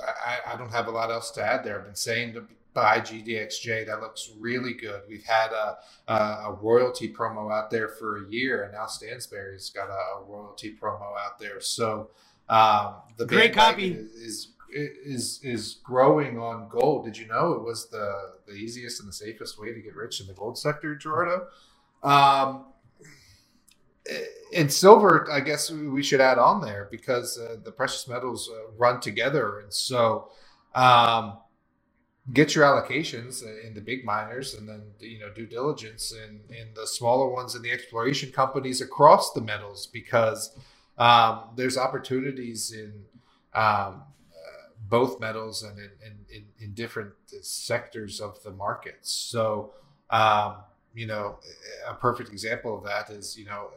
I, 0.00 0.54
I, 0.54 0.56
don't 0.56 0.70
have 0.70 0.86
a 0.88 0.90
lot 0.90 1.10
else 1.10 1.30
to 1.32 1.44
add 1.44 1.64
there. 1.64 1.78
I've 1.78 1.86
been 1.86 1.94
saying 1.94 2.34
to 2.34 2.44
buy 2.74 3.00
GDXJ. 3.00 3.86
That 3.86 4.00
looks 4.00 4.30
really 4.38 4.74
good. 4.74 5.02
We've 5.08 5.24
had 5.24 5.52
a, 5.52 5.78
a, 6.08 6.14
a 6.46 6.58
royalty 6.60 7.12
promo 7.12 7.52
out 7.52 7.70
there 7.70 7.88
for 7.88 8.24
a 8.24 8.30
year, 8.30 8.64
and 8.64 8.72
now 8.72 8.86
Stansberry's 8.86 9.70
got 9.70 9.88
a, 9.88 10.20
a 10.20 10.24
royalty 10.26 10.76
promo 10.80 11.12
out 11.18 11.38
there. 11.38 11.60
So 11.60 12.10
um, 12.48 12.94
the 13.16 13.26
great 13.26 13.54
copy 13.54 13.92
is, 13.92 14.12
is 14.14 14.48
is 14.72 15.40
is 15.42 15.74
growing 15.82 16.38
on 16.38 16.68
gold. 16.68 17.04
Did 17.04 17.16
you 17.18 17.26
know 17.26 17.52
it 17.52 17.62
was 17.62 17.88
the 17.90 18.34
the 18.46 18.54
easiest 18.54 19.00
and 19.00 19.08
the 19.08 19.12
safest 19.12 19.60
way 19.60 19.72
to 19.72 19.80
get 19.80 19.94
rich 19.94 20.20
in 20.20 20.26
the 20.26 20.32
gold 20.32 20.58
sector, 20.58 20.94
Gerardo? 20.94 21.46
Um, 22.02 22.66
and 24.54 24.72
silver, 24.72 25.30
I 25.30 25.40
guess 25.40 25.70
we 25.70 26.02
should 26.02 26.20
add 26.20 26.38
on 26.38 26.60
there 26.60 26.88
because 26.90 27.38
uh, 27.38 27.56
the 27.62 27.72
precious 27.72 28.08
metals 28.08 28.50
uh, 28.52 28.70
run 28.76 29.00
together, 29.00 29.60
and 29.60 29.72
so 29.72 30.30
um, 30.74 31.38
get 32.32 32.54
your 32.54 32.64
allocations 32.64 33.42
in 33.64 33.74
the 33.74 33.80
big 33.80 34.04
miners, 34.04 34.54
and 34.54 34.68
then 34.68 34.82
you 34.98 35.18
know 35.20 35.30
due 35.32 35.46
diligence 35.46 36.12
in 36.12 36.40
in 36.54 36.68
the 36.74 36.86
smaller 36.86 37.28
ones 37.28 37.54
and 37.54 37.64
the 37.64 37.70
exploration 37.70 38.30
companies 38.32 38.80
across 38.80 39.32
the 39.32 39.40
metals 39.40 39.86
because 39.86 40.56
um, 40.98 41.44
there's 41.56 41.78
opportunities 41.78 42.72
in 42.72 42.92
um, 43.54 43.64
uh, 43.64 44.02
both 44.88 45.20
metals 45.20 45.62
and 45.62 45.78
in, 45.78 45.90
in, 46.30 46.44
in, 46.60 46.74
different 46.74 47.12
sectors 47.42 48.20
of 48.20 48.40
the 48.44 48.50
markets. 48.50 49.10
So 49.10 49.72
um, 50.10 50.56
you 50.94 51.06
know, 51.06 51.38
a 51.88 51.94
perfect 51.94 52.30
example 52.30 52.76
of 52.76 52.84
that 52.84 53.10
is, 53.10 53.38
you 53.38 53.44
know, 53.44 53.70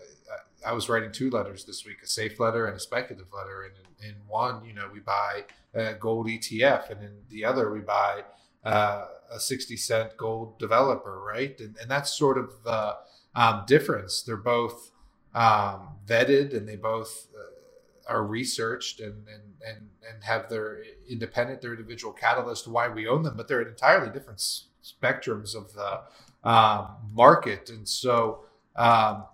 I 0.65 0.73
was 0.73 0.89
writing 0.89 1.11
two 1.11 1.29
letters 1.29 1.65
this 1.65 1.85
week, 1.85 1.97
a 2.03 2.07
safe 2.07 2.39
letter 2.39 2.67
and 2.67 2.75
a 2.75 2.79
speculative 2.79 3.31
letter. 3.33 3.63
And 3.63 3.73
in, 4.01 4.09
in 4.09 4.15
one, 4.27 4.65
you 4.65 4.73
know, 4.73 4.89
we 4.91 4.99
buy 4.99 5.43
a 5.73 5.93
gold 5.93 6.27
ETF, 6.27 6.91
and 6.91 7.03
in 7.03 7.11
the 7.29 7.45
other, 7.45 7.71
we 7.71 7.79
buy 7.79 8.23
uh, 8.63 9.05
a 9.31 9.39
60 9.39 9.75
cent 9.77 10.17
gold 10.17 10.59
developer, 10.59 11.19
right? 11.19 11.59
And, 11.59 11.75
and 11.81 11.89
that's 11.89 12.13
sort 12.17 12.37
of 12.37 12.51
the 12.63 12.95
um, 13.35 13.63
difference. 13.67 14.21
They're 14.21 14.37
both 14.37 14.91
um, 15.33 15.89
vetted 16.05 16.55
and 16.55 16.67
they 16.67 16.75
both 16.75 17.27
uh, 17.35 18.11
are 18.11 18.23
researched 18.23 18.99
and, 18.99 19.27
and, 19.27 19.41
and, 19.67 19.89
and 20.09 20.23
have 20.23 20.49
their 20.49 20.83
independent, 21.09 21.61
their 21.61 21.71
individual 21.71 22.13
catalyst 22.13 22.67
why 22.67 22.87
we 22.87 23.07
own 23.07 23.23
them, 23.23 23.35
but 23.35 23.47
they're 23.47 23.61
entirely 23.61 24.11
different 24.11 24.39
spectrums 24.83 25.55
of 25.55 25.73
the 25.73 26.01
um, 26.47 26.89
market. 27.11 27.69
And 27.69 27.87
so, 27.87 28.45
um, 28.75 29.25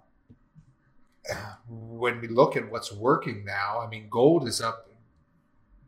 when 1.68 2.22
we 2.22 2.28
look 2.28 2.56
at 2.56 2.70
what's 2.72 2.92
working 2.92 3.46
now, 3.46 3.80
I 3.80 3.88
mean, 3.88 4.08
gold 4.10 4.48
is 4.48 4.62
up 4.62 4.90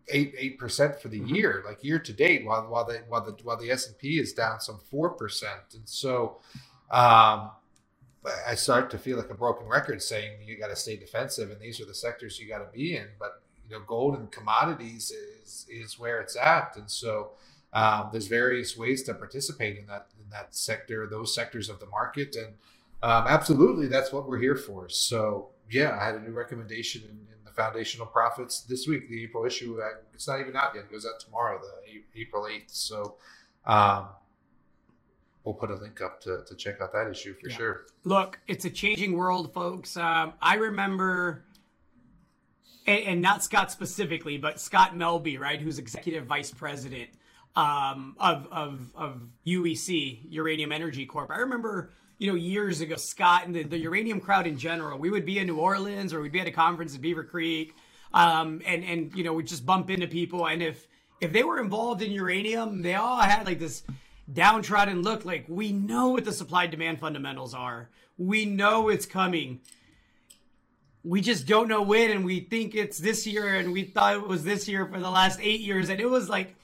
eight 0.10 0.34
eight 0.38 0.58
percent 0.58 1.00
for 1.00 1.08
the 1.08 1.20
mm-hmm. 1.20 1.36
year, 1.36 1.64
like 1.66 1.84
year 1.84 2.00
to 2.00 2.14
date, 2.14 2.46
while 2.46 2.64
while 2.68 2.86
the 2.86 3.02
while 3.08 3.24
the 3.24 3.36
while 3.44 3.58
the 3.58 3.72
S 3.72 3.88
and 3.88 3.98
P 3.98 4.20
is 4.20 4.34
down 4.34 4.60
some 4.60 4.80
four 4.90 5.10
percent, 5.10 5.74
and 5.74 5.88
so 5.88 6.40
um, 6.90 7.52
I 8.48 8.56
start 8.56 8.90
to 8.92 8.98
feel 8.98 9.18
like 9.18 9.30
a 9.30 9.36
broken 9.36 9.68
record 9.68 10.02
saying 10.02 10.44
you 10.46 10.58
got 10.58 10.68
to 10.68 10.76
stay 10.76 10.98
defensive, 10.98 11.50
and 11.50 11.60
these 11.60 11.80
are 11.82 11.86
the 11.86 11.96
sectors 11.96 12.40
you 12.40 12.48
got 12.48 12.60
to 12.60 12.78
be 12.78 12.96
in. 12.96 13.08
But 13.20 13.42
you 13.70 13.78
know, 13.78 13.84
gold 13.86 14.18
and 14.18 14.32
commodities 14.32 15.12
is 15.12 15.66
is 15.70 15.98
where 15.98 16.22
it's 16.22 16.36
at, 16.36 16.76
and 16.76 16.90
so 16.90 17.32
um, 17.74 18.10
there's 18.12 18.28
various 18.28 18.78
ways 18.78 19.04
to 19.04 19.14
participate 19.14 19.78
in 19.78 19.88
that 19.88 20.08
in 20.22 20.30
that 20.32 20.56
sector, 20.56 21.08
those 21.08 21.34
sectors 21.34 21.70
of 21.70 21.80
the 21.80 21.88
market, 21.88 22.36
and 22.36 22.56
um, 23.04 23.26
absolutely, 23.28 23.88
that's 23.88 24.12
what 24.12 24.28
we're 24.28 24.40
here 24.40 24.56
for. 24.56 24.90
So 24.90 25.50
yeah, 25.70 25.98
I 26.00 26.06
had 26.06 26.16
a 26.16 26.20
new 26.20 26.32
recommendation 26.32 27.02
in, 27.04 27.10
in, 27.10 27.44
the 27.46 27.52
foundational 27.52 28.06
profits 28.06 28.62
this 28.62 28.88
week. 28.88 29.10
The 29.10 29.24
April 29.24 29.46
issue, 29.46 29.80
it's 30.14 30.28
not 30.28 30.40
even 30.40 30.56
out 30.56 30.74
yet. 30.76 30.86
It 30.86 30.92
goes 30.92 31.06
out 31.06 31.20
tomorrow, 31.20 31.60
the 31.60 32.22
April 32.22 32.48
eighth. 32.48 32.72
So 32.72 33.16
um, 33.66 34.08
we'll 35.44 35.56
put 35.56 35.72
a 35.72 35.76
link 35.76 36.02
up 36.02 36.22
to, 36.22 36.44
to 36.48 36.56
check 36.56 36.82
out 36.82 36.94
that 36.94 37.10
issue 37.10 37.34
for 37.34 37.50
yeah. 37.50 37.58
sure. 37.58 37.86
Look, 38.04 38.40
it's 38.48 38.66
a 38.66 38.70
changing 38.70 39.18
world, 39.18 39.54
folks. 39.54 39.98
Um, 39.98 40.34
I 40.42 40.56
remember, 40.56 41.44
and, 42.86 43.04
and, 43.06 43.22
not 43.22 43.44
Scott 43.44 43.72
specifically, 43.72 44.38
but 44.38 44.60
Scott 44.60 44.94
Melbye, 44.96 45.40
right, 45.40 45.60
who's 45.60 45.80
executive 45.80 46.26
vice 46.26 46.52
president 46.52 47.10
um, 47.56 48.16
of, 48.20 48.48
of, 48.52 48.92
of 48.96 49.22
UEC, 49.46 50.20
Uranium 50.30 50.72
Energy 50.72 51.06
Corp. 51.06 51.32
I 51.32 51.40
remember 51.40 51.92
you 52.22 52.28
know, 52.28 52.36
years 52.36 52.82
ago, 52.82 52.98
Scott 52.98 53.48
and 53.48 53.56
the, 53.56 53.64
the 53.64 53.80
uranium 53.80 54.22
crowd 54.22 54.46
in 54.46 54.56
general, 54.56 55.00
we 55.00 55.10
would 55.10 55.26
be 55.26 55.40
in 55.40 55.48
New 55.48 55.58
Orleans 55.58 56.14
or 56.14 56.22
we'd 56.22 56.32
be 56.32 56.40
at 56.40 56.46
a 56.46 56.52
conference 56.52 56.94
at 56.94 57.02
Beaver 57.02 57.24
Creek, 57.24 57.76
um, 58.14 58.62
and 58.64 58.84
and 58.84 59.12
you 59.16 59.24
know, 59.24 59.34
we'd 59.34 59.48
just 59.48 59.66
bump 59.66 59.90
into 59.90 60.08
people, 60.08 60.46
and 60.46 60.62
if 60.62 60.88
if 61.20 61.34
they 61.34 61.44
were 61.44 61.60
involved 61.60 62.04
in 62.04 62.12
uranium, 62.12 62.84
they 62.84 62.94
all 62.94 63.22
had 63.22 63.48
like 63.48 63.58
this 63.58 63.82
downtrodden 64.32 65.02
look. 65.02 65.26
Like 65.26 65.46
we 65.48 65.72
know 65.72 66.10
what 66.10 66.24
the 66.24 66.32
supply 66.32 66.68
demand 66.68 67.00
fundamentals 67.00 67.56
are. 67.56 67.90
We 68.20 68.46
know 68.46 68.90
it's 68.90 69.08
coming. 69.08 69.62
We 71.04 71.22
just 71.22 71.48
don't 71.48 71.68
know 71.68 71.82
when, 71.82 72.12
and 72.12 72.24
we 72.24 72.42
think 72.42 72.76
it's 72.76 73.00
this 73.00 73.26
year, 73.26 73.56
and 73.56 73.74
we 73.74 73.84
thought 73.84 74.18
it 74.18 74.28
was 74.28 74.44
this 74.44 74.68
year 74.68 74.86
for 74.86 75.00
the 75.00 75.10
last 75.10 75.40
eight 75.42 75.62
years, 75.62 75.90
and 75.90 76.00
it 76.00 76.08
was 76.08 76.30
like 76.30 76.56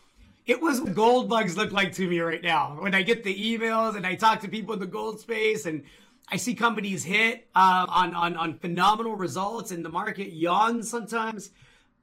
it 0.47 0.61
was 0.61 0.79
gold 0.79 1.27
bugs 1.27 1.57
look 1.57 1.73
like 1.73 1.93
to 1.93 2.07
me 2.07 2.19
right 2.21 2.41
now. 2.41 2.77
When 2.79 2.95
I 2.95 3.01
get 3.01 3.25
the 3.25 3.35
emails 3.35 3.97
and 3.97 4.07
I 4.07 4.15
talk 4.15 4.39
to 4.41 4.47
people 4.47 4.73
in 4.73 4.79
the 4.79 4.87
gold 4.87 5.19
space 5.19 5.65
and 5.65 5.83
I 6.29 6.37
see 6.37 6.55
companies 6.55 7.03
hit 7.03 7.47
uh, 7.53 7.85
on, 7.89 8.15
on, 8.15 8.37
on 8.37 8.57
phenomenal 8.57 9.15
results 9.15 9.71
and 9.71 9.83
the 9.83 9.89
market 9.89 10.31
yawns 10.31 10.89
sometimes. 10.89 11.51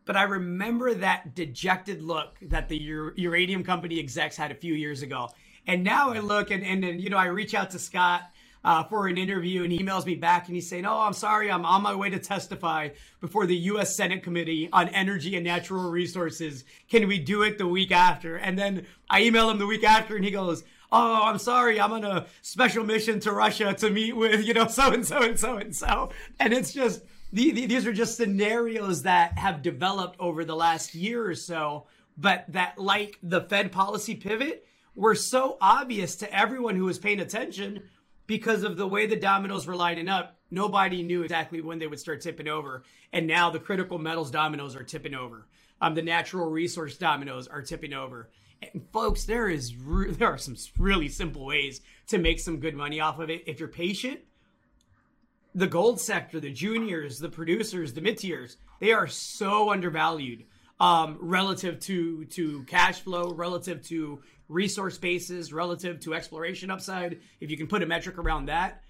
But 0.04 0.16
I 0.16 0.24
remember 0.24 0.92
that 0.92 1.35
dejected 1.35 2.02
look 2.02 2.37
that 2.42 2.68
the 2.68 2.76
uranium 3.16 3.64
company 3.64 3.98
execs 3.98 4.37
had 4.37 4.50
a 4.50 4.54
few 4.54 4.74
years 4.74 5.00
ago. 5.00 5.30
And 5.66 5.83
now 5.83 6.11
I 6.11 6.18
look 6.18 6.50
and, 6.50 6.62
and, 6.62 6.85
and 6.85 7.00
you 7.00 7.09
know, 7.09 7.16
I 7.16 7.26
reach 7.26 7.54
out 7.54 7.70
to 7.70 7.78
Scott 7.78 8.24
uh, 8.64 8.83
for 8.85 9.07
an 9.07 9.18
interview 9.18 9.62
and 9.62 9.72
he 9.72 9.79
emails 9.79 10.07
me 10.07 10.14
back 10.14 10.46
and 10.46 10.55
he's 10.55 10.68
saying, 10.68 10.87
Oh, 10.87 11.00
I'm 11.00 11.12
sorry, 11.12 11.50
I'm 11.50 11.66
on 11.66 11.83
my 11.83 11.94
way 11.94 12.09
to 12.11 12.18
testify 12.18 12.88
before 13.20 13.46
the 13.46 13.57
U.S. 13.57 13.94
Senate 13.94 14.22
Committee 14.22 14.68
on 14.72 14.88
Energy 14.88 15.37
and 15.37 15.44
Natural 15.44 15.90
Resources. 15.90 16.64
Can 16.88 17.07
we 17.07 17.18
do 17.18 17.42
it 17.42 17.59
the 17.59 17.66
week 17.66 17.92
after? 17.92 18.37
And 18.37 18.59
then 18.59 18.87
I 19.11 19.22
email 19.22 19.50
him 19.50 19.59
the 19.59 19.66
week 19.66 19.85
after 19.85 20.16
and 20.16 20.24
he 20.24 20.31
goes, 20.31 20.64
Oh, 20.90 21.22
I'm 21.24 21.38
sorry, 21.38 21.81
I'm 21.81 21.92
on 21.92 22.05
a 22.05 22.27
special 22.40 22.85
mission 22.85 23.20
to 23.20 23.33
Russia 23.33 23.74
to 23.74 23.90
meet 23.90 24.16
with, 24.16 24.44
you 24.44 24.55
know, 24.55 24.66
so 24.68 24.92
and 24.92 25.05
so 25.05 25.22
and 25.22 25.38
so 25.38 25.57
and 25.57 25.74
so. 25.74 26.11
And 26.40 26.53
it's 26.53 26.72
just, 26.72 27.03
these 27.33 27.85
are 27.87 27.92
just 27.92 28.16
scenarios 28.16 29.03
that 29.03 29.37
have 29.37 29.61
developed 29.61 30.16
over 30.20 30.44
the 30.44 30.55
last 30.55 30.94
year 30.94 31.27
or 31.27 31.35
so, 31.35 31.87
but 32.16 32.44
that, 32.48 32.79
like 32.79 33.18
the 33.24 33.40
Fed 33.40 33.72
policy 33.72 34.14
pivot, 34.14 34.64
were 34.94 35.16
so 35.16 35.59
obvious 35.61 36.14
to 36.16 36.33
everyone 36.33 36.77
who 36.77 36.85
was 36.85 37.00
paying 37.00 37.18
attention 37.18 37.83
because 38.26 38.62
of 38.62 38.76
the 38.76 38.87
way 38.87 39.06
the 39.06 39.16
dominoes 39.16 39.66
were 39.66 39.76
lining 39.76 40.08
up, 40.08 40.37
nobody 40.50 41.02
knew 41.02 41.22
exactly 41.22 41.60
when 41.60 41.78
they 41.78 41.87
would 41.87 42.00
start 42.00 42.20
tipping 42.20 42.48
over. 42.48 42.82
And 43.12 43.26
now 43.26 43.50
the 43.50 43.58
critical 43.58 43.98
metals 43.98 44.30
dominoes 44.30 44.76
are 44.76 44.82
tipping 44.82 45.14
over. 45.14 45.46
Um, 45.80 45.94
the 45.94 46.02
natural 46.02 46.50
resource 46.50 46.96
dominoes 46.96 47.48
are 47.48 47.62
tipping 47.62 47.92
over. 47.92 48.30
And 48.62 48.87
folks, 48.92 49.24
there 49.24 49.48
is 49.48 49.76
re- 49.76 50.12
there 50.12 50.32
are 50.32 50.38
some 50.38 50.56
really 50.78 51.08
simple 51.08 51.44
ways 51.44 51.80
to 52.08 52.18
make 52.18 52.40
some 52.40 52.60
good 52.60 52.74
money 52.74 53.00
off 53.00 53.18
of 53.18 53.28
it 53.28 53.44
if 53.46 53.58
you're 53.58 53.68
patient. 53.68 54.20
The 55.54 55.66
gold 55.66 56.00
sector, 56.00 56.40
the 56.40 56.50
juniors, 56.50 57.18
the 57.18 57.28
producers, 57.28 57.92
the 57.92 58.00
mid 58.00 58.18
tiers, 58.18 58.56
they 58.80 58.92
are 58.92 59.06
so 59.06 59.70
undervalued 59.70 60.44
um, 60.80 61.18
relative 61.20 61.80
to 61.80 62.24
to 62.26 62.64
cash 62.64 63.00
flow, 63.00 63.32
relative 63.32 63.82
to 63.88 64.22
resource 64.48 64.98
bases 64.98 65.52
relative 65.52 66.00
to 66.00 66.14
exploration 66.14 66.70
upside, 66.70 67.20
if 67.40 67.50
you 67.50 67.56
can 67.56 67.66
put 67.66 67.82
a 67.82 67.87
metric 67.87 68.18
around 68.18 68.46
that, 68.46 68.82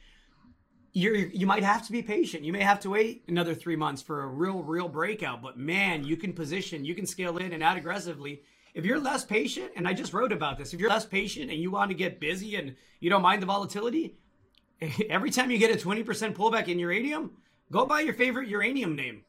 you're 0.92 1.16
you 1.16 1.46
might 1.46 1.62
have 1.62 1.86
to 1.86 1.92
be 1.92 2.02
patient. 2.02 2.44
You 2.44 2.52
may 2.52 2.62
have 2.62 2.80
to 2.80 2.90
wait 2.90 3.24
another 3.28 3.54
three 3.54 3.76
months 3.76 4.02
for 4.02 4.22
a 4.22 4.26
real 4.26 4.62
real 4.62 4.88
breakout. 4.88 5.42
But 5.42 5.58
man, 5.58 6.04
you 6.04 6.16
can 6.16 6.32
position, 6.32 6.84
you 6.84 6.94
can 6.94 7.06
scale 7.06 7.36
in 7.38 7.52
and 7.52 7.62
out 7.62 7.76
aggressively. 7.76 8.42
If 8.74 8.84
you're 8.84 8.98
less 8.98 9.24
patient, 9.24 9.70
and 9.76 9.86
I 9.86 9.92
just 9.92 10.12
wrote 10.12 10.32
about 10.32 10.58
this, 10.58 10.74
if 10.74 10.80
you're 10.80 10.90
less 10.90 11.04
patient 11.04 11.50
and 11.50 11.60
you 11.60 11.70
want 11.70 11.90
to 11.90 11.94
get 11.94 12.18
busy 12.18 12.56
and 12.56 12.74
you 12.98 13.08
don't 13.08 13.22
mind 13.22 13.40
the 13.40 13.46
volatility, 13.46 14.16
every 15.08 15.30
time 15.30 15.50
you 15.52 15.58
get 15.58 15.70
a 15.70 15.78
20% 15.78 16.34
pullback 16.34 16.66
in 16.66 16.80
uranium, 16.80 17.30
go 17.70 17.86
buy 17.86 18.00
your 18.00 18.14
favorite 18.14 18.48
uranium 18.48 18.96
name 18.96 19.22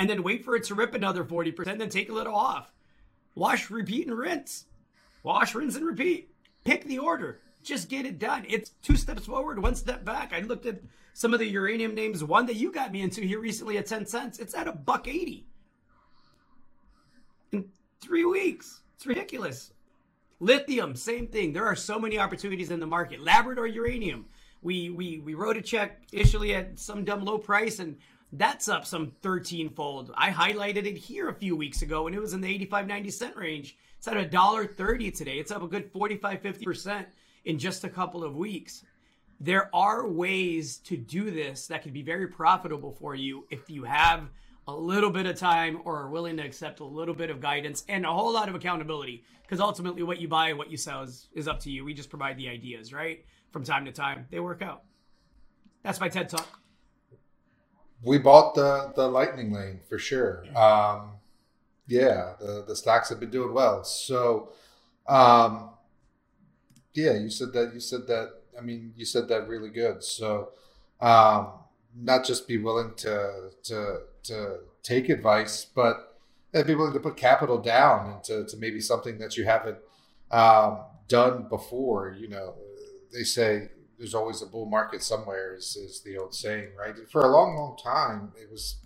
and 0.00 0.08
then 0.08 0.22
wait 0.22 0.42
for 0.46 0.56
it 0.56 0.64
to 0.64 0.74
rip 0.74 0.94
another 0.94 1.24
40%, 1.24 1.78
then 1.78 1.90
take 1.90 2.08
a 2.08 2.14
little 2.14 2.34
off. 2.34 2.72
Wash, 3.34 3.68
repeat, 3.68 4.06
and 4.06 4.16
rinse. 4.16 4.64
Wash, 5.22 5.54
rinse, 5.54 5.76
and 5.76 5.84
repeat. 5.84 6.30
Pick 6.64 6.84
the 6.84 6.98
order. 6.98 7.42
Just 7.62 7.90
get 7.90 8.06
it 8.06 8.18
done. 8.18 8.46
It's 8.48 8.70
two 8.82 8.96
steps 8.96 9.26
forward, 9.26 9.62
one 9.62 9.74
step 9.74 10.02
back. 10.02 10.32
I 10.32 10.40
looked 10.40 10.64
at 10.64 10.80
some 11.12 11.34
of 11.34 11.38
the 11.38 11.46
uranium 11.46 11.94
names. 11.94 12.24
One 12.24 12.46
that 12.46 12.56
you 12.56 12.72
got 12.72 12.92
me 12.92 13.02
into 13.02 13.20
here 13.20 13.40
recently 13.40 13.76
at 13.76 13.84
10 13.84 14.06
cents. 14.06 14.38
It's 14.38 14.54
at 14.54 14.66
a 14.66 14.72
buck 14.72 15.06
80 15.06 15.46
in 17.52 17.66
three 18.00 18.24
weeks. 18.24 18.80
It's 18.96 19.04
ridiculous. 19.04 19.70
Lithium, 20.38 20.96
same 20.96 21.26
thing. 21.26 21.52
There 21.52 21.66
are 21.66 21.76
so 21.76 21.98
many 21.98 22.18
opportunities 22.18 22.70
in 22.70 22.80
the 22.80 22.86
market. 22.86 23.20
Labrador 23.20 23.66
uranium. 23.66 24.24
We 24.62 24.88
we 24.88 25.18
we 25.18 25.34
wrote 25.34 25.58
a 25.58 25.62
check 25.62 26.02
initially 26.12 26.54
at 26.54 26.78
some 26.78 27.04
dumb 27.04 27.24
low 27.24 27.38
price 27.38 27.78
and 27.78 27.98
that's 28.32 28.68
up 28.68 28.86
some 28.86 29.12
13 29.22 29.70
fold. 29.70 30.12
I 30.16 30.30
highlighted 30.30 30.86
it 30.86 30.96
here 30.96 31.28
a 31.28 31.34
few 31.34 31.56
weeks 31.56 31.82
ago 31.82 32.06
and 32.06 32.14
it 32.14 32.20
was 32.20 32.32
in 32.32 32.40
the 32.40 32.48
85 32.48 32.86
90 32.86 33.10
cent 33.10 33.36
range. 33.36 33.76
It's 33.98 34.08
at 34.08 34.16
a 34.16 34.24
dollar 34.24 34.66
thirty 34.66 35.10
today. 35.10 35.38
It's 35.38 35.50
up 35.50 35.62
a 35.62 35.68
good 35.68 35.92
45 35.92 36.40
50% 36.40 37.06
in 37.44 37.58
just 37.58 37.84
a 37.84 37.88
couple 37.88 38.24
of 38.24 38.36
weeks. 38.36 38.84
There 39.40 39.74
are 39.74 40.08
ways 40.08 40.78
to 40.78 40.96
do 40.96 41.30
this 41.30 41.66
that 41.66 41.82
can 41.82 41.92
be 41.92 42.02
very 42.02 42.28
profitable 42.28 42.92
for 42.92 43.14
you 43.14 43.46
if 43.50 43.68
you 43.68 43.84
have 43.84 44.30
a 44.68 44.72
little 44.72 45.10
bit 45.10 45.26
of 45.26 45.36
time 45.36 45.80
or 45.84 45.98
are 45.98 46.10
willing 46.10 46.36
to 46.36 46.42
accept 46.42 46.80
a 46.80 46.84
little 46.84 47.14
bit 47.14 47.30
of 47.30 47.40
guidance 47.40 47.84
and 47.88 48.04
a 48.04 48.12
whole 48.12 48.32
lot 48.32 48.48
of 48.48 48.54
accountability. 48.54 49.24
Because 49.42 49.60
ultimately, 49.60 50.02
what 50.02 50.20
you 50.20 50.28
buy 50.28 50.50
and 50.50 50.58
what 50.58 50.70
you 50.70 50.76
sell 50.76 51.02
is, 51.02 51.28
is 51.34 51.48
up 51.48 51.58
to 51.60 51.70
you. 51.70 51.84
We 51.84 51.92
just 51.92 52.10
provide 52.10 52.36
the 52.36 52.48
ideas, 52.48 52.92
right? 52.92 53.24
From 53.50 53.64
time 53.64 53.84
to 53.86 53.92
time, 53.92 54.26
they 54.30 54.38
work 54.38 54.62
out. 54.62 54.84
That's 55.82 55.98
my 55.98 56.08
TED 56.08 56.28
Talk. 56.28 56.60
We 58.02 58.18
bought 58.18 58.54
the 58.54 58.92
the 58.94 59.08
lightning 59.08 59.52
lane 59.52 59.80
for 59.88 59.98
sure. 59.98 60.44
Um, 60.56 61.12
yeah, 61.86 62.34
the 62.40 62.64
the 62.66 62.76
stocks 62.76 63.08
have 63.08 63.20
been 63.20 63.30
doing 63.30 63.52
well. 63.52 63.84
So, 63.84 64.52
um, 65.08 65.70
yeah, 66.94 67.14
you 67.14 67.30
said 67.30 67.52
that. 67.52 67.72
You 67.74 67.80
said 67.80 68.06
that. 68.06 68.32
I 68.56 68.62
mean, 68.62 68.92
you 68.96 69.04
said 69.04 69.28
that 69.28 69.48
really 69.48 69.70
good. 69.70 70.02
So, 70.02 70.50
um, 71.00 71.48
not 71.96 72.24
just 72.24 72.48
be 72.48 72.58
willing 72.58 72.94
to 72.98 73.50
to 73.64 74.00
to 74.24 74.58
take 74.82 75.08
advice, 75.08 75.64
but 75.64 76.18
be 76.52 76.74
willing 76.74 76.92
to 76.92 77.00
put 77.00 77.16
capital 77.16 77.58
down 77.58 78.14
into 78.14 78.44
to 78.44 78.56
maybe 78.56 78.80
something 78.80 79.18
that 79.18 79.36
you 79.36 79.44
haven't 79.44 79.78
um, 80.30 80.80
done 81.08 81.46
before. 81.48 82.16
You 82.18 82.28
know, 82.28 82.54
they 83.12 83.24
say 83.24 83.68
there's 84.00 84.14
always 84.14 84.40
a 84.40 84.46
bull 84.46 84.64
market 84.64 85.02
somewhere, 85.02 85.54
is, 85.54 85.76
is 85.76 86.00
the 86.00 86.16
old 86.16 86.34
saying, 86.34 86.70
right? 86.76 86.94
For 87.12 87.20
a 87.20 87.28
long, 87.28 87.54
long 87.54 87.76
time, 87.76 88.32
it 88.40 88.50
was 88.50 88.76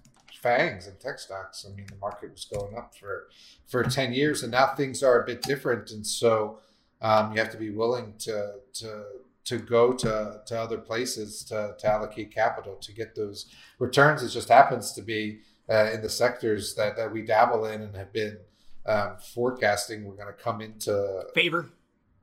FAANGs 0.43 0.89
and 0.89 0.99
tech 0.99 1.21
stocks. 1.21 1.65
I 1.67 1.75
mean, 1.75 1.87
the 1.89 1.97
market 1.97 2.33
was 2.33 2.45
going 2.45 2.77
up 2.77 2.95
for 2.99 3.29
for 3.67 3.85
ten 3.85 4.13
years, 4.13 4.43
and 4.43 4.51
now 4.51 4.75
things 4.75 5.03
are 5.05 5.23
a 5.23 5.25
bit 5.25 5.41
different, 5.43 5.93
and 5.93 6.05
so 6.05 6.59
um, 7.01 7.33
you 7.33 7.39
have 7.39 7.51
to 7.53 7.57
be 7.57 7.71
willing 7.71 8.15
to 8.19 8.55
to 8.75 9.05
to 9.45 9.59
go 9.59 9.93
to, 9.93 10.41
to 10.47 10.59
other 10.59 10.79
places 10.79 11.45
to, 11.45 11.75
to 11.79 11.87
allocate 11.87 12.35
capital 12.35 12.77
to 12.77 12.93
get 12.93 13.15
those 13.15 13.47
returns. 13.79 14.23
It 14.23 14.31
just 14.31 14.49
happens 14.49 14.93
to 14.93 15.03
be 15.03 15.41
uh, 15.69 15.91
in 15.93 16.01
the 16.01 16.09
sectors 16.09 16.75
that, 16.77 16.97
that 16.97 17.13
we 17.13 17.23
dabble 17.23 17.67
in 17.67 17.83
and 17.83 17.95
have 17.95 18.11
been 18.11 18.39
um, 18.87 19.17
forecasting. 19.35 20.05
We're 20.05 20.15
going 20.15 20.35
to 20.35 20.43
come 20.43 20.63
into 20.63 21.25
favor 21.35 21.69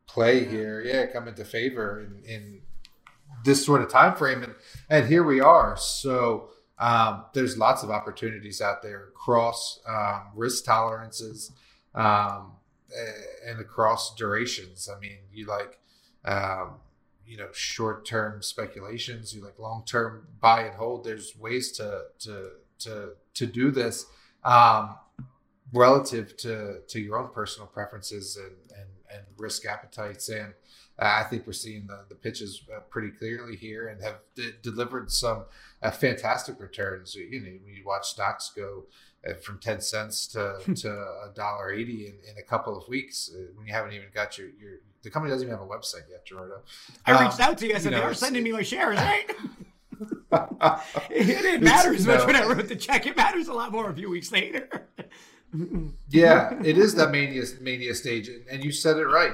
play 0.08 0.46
here. 0.46 0.82
Yeah, 0.82 1.06
come 1.06 1.28
into 1.28 1.46
favor 1.46 2.02
in, 2.02 2.24
in 2.26 2.62
this 3.44 3.66
sort 3.66 3.82
of 3.82 3.89
time 3.89 4.16
frame, 4.16 4.44
and 4.44 4.56
and 4.89 5.08
here 5.08 5.24
we 5.24 5.42
are. 5.42 5.78
So 5.78 6.50
um, 6.80 7.26
there's 7.34 7.58
lots 7.58 7.84
of 7.84 7.89
opportunities 7.89 8.62
out 8.62 8.82
there 8.82 9.04
across 9.10 9.80
um, 9.88 10.24
risk 10.36 10.66
tolerances 10.66 11.52
um, 11.94 12.54
and 13.48 13.60
across 13.60 14.16
durations. 14.16 14.89
I 14.94 15.00
mean, 15.00 15.18
you 15.32 15.46
like 15.46 15.80
um, 16.26 16.76
you 17.26 17.38
know 17.38 17.50
short 17.54 18.06
term 18.06 18.42
speculations, 18.42 19.34
you 19.34 19.44
like 19.44 19.60
long 19.60 19.84
term 19.86 20.28
buy 20.39 20.64
and 20.64 20.76
hold. 20.76 21.04
There's 21.04 21.36
ways 21.38 21.72
to 21.74 22.04
to 22.20 22.50
to 22.80 23.14
to 23.36 23.46
do 23.46 23.72
this 23.72 24.06
um, 24.44 24.96
relative 25.72 26.36
to 26.38 26.82
to 26.88 27.00
your 27.00 27.18
own 27.20 27.30
personal 27.30 27.68
preferences 27.68 28.38
and 28.38 28.56
and, 28.78 28.89
and 29.14 29.24
risk 29.38 29.66
appetites 29.66 30.30
and 30.30 30.54
I 31.02 31.24
think 31.24 31.47
we're 31.47 31.54
seeing 31.54 31.88
the, 31.88 32.06
the 32.10 32.16
pitches 32.16 32.62
uh, 32.74 32.82
pretty 32.82 33.10
clearly 33.10 33.56
here 33.56 33.88
and 33.88 34.02
have 34.04 34.20
d- 34.36 34.52
delivered 34.62 35.12
some 35.12 35.45
uh, 35.82 35.89
fantastic 35.89 36.60
returns. 36.60 37.16
You 37.16 37.39
know, 37.39 37.49
when 37.64 37.74
you 37.74 37.84
watch 37.84 38.10
stocks 38.10 38.52
go 38.56 38.84
uh, 39.28 39.34
from 39.34 39.58
10 39.58 39.82
cents 39.82 40.28
to, 40.28 40.58
to 40.76 40.89
a 40.89 41.32
dollar 41.34 41.72
80 41.74 42.06
in, 42.06 42.14
in 42.30 42.38
a 42.38 42.43
couple 42.43 42.78
of 42.78 42.88
weeks 42.88 43.32
uh, 43.34 43.39
when 43.56 43.66
you 43.66 43.74
haven't 43.74 43.93
even 43.93 44.08
got 44.14 44.38
your, 44.38 44.49
your, 44.60 44.74
the 45.02 45.10
company 45.10 45.34
doesn't 45.34 45.47
even 45.47 45.58
have 45.58 45.68
a 45.68 45.70
website 45.70 46.08
yet, 46.10 46.24
Gerardo. 46.24 46.62
I 47.06 47.24
reached 47.24 47.39
um, 47.39 47.49
out 47.49 47.58
to 47.58 47.68
you. 47.68 47.74
I 47.74 47.80
said, 47.80 47.86
you 47.86 47.97
know, 47.97 48.04
they 48.04 48.12
are 48.12 48.14
sending 48.14 48.43
me 48.43 48.52
my 48.52 48.62
shares, 48.62 48.97
right? 48.97 49.26
it 51.10 51.26
didn't 51.26 51.64
matter 51.64 51.93
as 51.93 52.06
much 52.06 52.26
when 52.28 52.36
I 52.36 52.45
wrote 52.45 52.68
the 52.68 52.76
check. 52.76 53.08
It 53.08 53.18
matters 53.18 53.47
a 53.47 53.54
lot 53.54 53.72
more 53.72 53.89
a 53.89 53.93
few 53.93 54.10
weeks 54.10 54.32
later. 54.32 54.88
yeah, 56.10 56.54
it 56.64 56.78
is 56.78 56.95
that 56.95 57.12
mania 57.12 57.43
mania 57.60 57.93
stage, 57.93 58.30
and 58.49 58.64
you 58.64 58.72
said 58.72 58.97
it 58.97 59.06
right. 59.06 59.34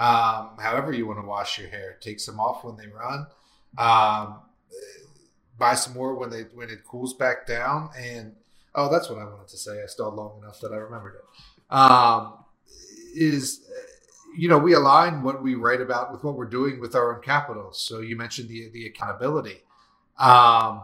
Um, 0.00 0.56
however, 0.58 0.94
you 0.94 1.06
want 1.06 1.20
to 1.20 1.26
wash 1.26 1.58
your 1.58 1.68
hair, 1.68 1.98
take 2.00 2.20
some 2.20 2.40
off 2.40 2.64
when 2.64 2.76
they 2.76 2.86
run. 2.86 3.26
Um, 3.76 4.40
buy 5.58 5.74
some 5.74 5.92
more 5.92 6.14
when 6.14 6.30
they 6.30 6.44
when 6.54 6.70
it 6.70 6.84
cools 6.84 7.12
back 7.12 7.46
down. 7.46 7.90
And 7.96 8.34
oh, 8.74 8.90
that's 8.90 9.10
what 9.10 9.18
I 9.18 9.24
wanted 9.24 9.48
to 9.48 9.58
say. 9.58 9.82
I 9.82 9.86
stalled 9.86 10.14
long 10.14 10.40
enough 10.42 10.58
that 10.60 10.72
I 10.72 10.76
remembered 10.76 11.16
it. 11.16 11.74
Um, 11.76 12.32
is 13.14 13.68
you 14.34 14.48
know 14.48 14.56
we 14.56 14.72
align 14.72 15.22
what 15.22 15.42
we 15.42 15.54
write 15.54 15.82
about 15.82 16.12
with 16.12 16.24
what 16.24 16.34
we're 16.34 16.46
doing 16.46 16.80
with 16.80 16.94
our 16.94 17.14
own 17.14 17.20
capital. 17.20 17.70
So 17.72 18.00
you 18.00 18.16
mentioned 18.16 18.48
the 18.48 18.70
the 18.70 18.86
accountability. 18.86 19.62
Um, 20.18 20.80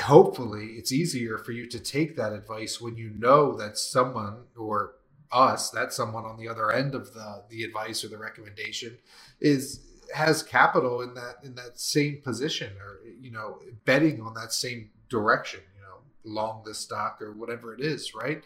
hopefully, 0.00 0.76
it's 0.78 0.92
easier 0.92 1.36
for 1.36 1.52
you 1.52 1.68
to 1.68 1.78
take 1.78 2.16
that 2.16 2.32
advice 2.32 2.80
when 2.80 2.96
you 2.96 3.10
know 3.10 3.54
that 3.58 3.76
someone 3.76 4.44
or 4.56 4.94
us, 5.32 5.70
that 5.70 5.92
someone 5.92 6.24
on 6.24 6.36
the 6.36 6.48
other 6.48 6.70
end 6.70 6.94
of 6.94 7.14
the 7.14 7.44
the 7.48 7.64
advice 7.64 8.04
or 8.04 8.08
the 8.08 8.18
recommendation 8.18 8.98
is 9.40 9.80
has 10.14 10.42
capital 10.42 11.00
in 11.00 11.14
that 11.14 11.36
in 11.42 11.54
that 11.54 11.80
same 11.80 12.20
position 12.22 12.72
or 12.78 13.00
you 13.20 13.30
know 13.30 13.58
betting 13.84 14.20
on 14.20 14.34
that 14.34 14.52
same 14.52 14.90
direction 15.08 15.60
you 15.74 15.82
know 15.82 15.98
long 16.24 16.62
the 16.64 16.74
stock 16.74 17.20
or 17.20 17.32
whatever 17.32 17.74
it 17.74 17.80
is 17.80 18.14
right? 18.14 18.42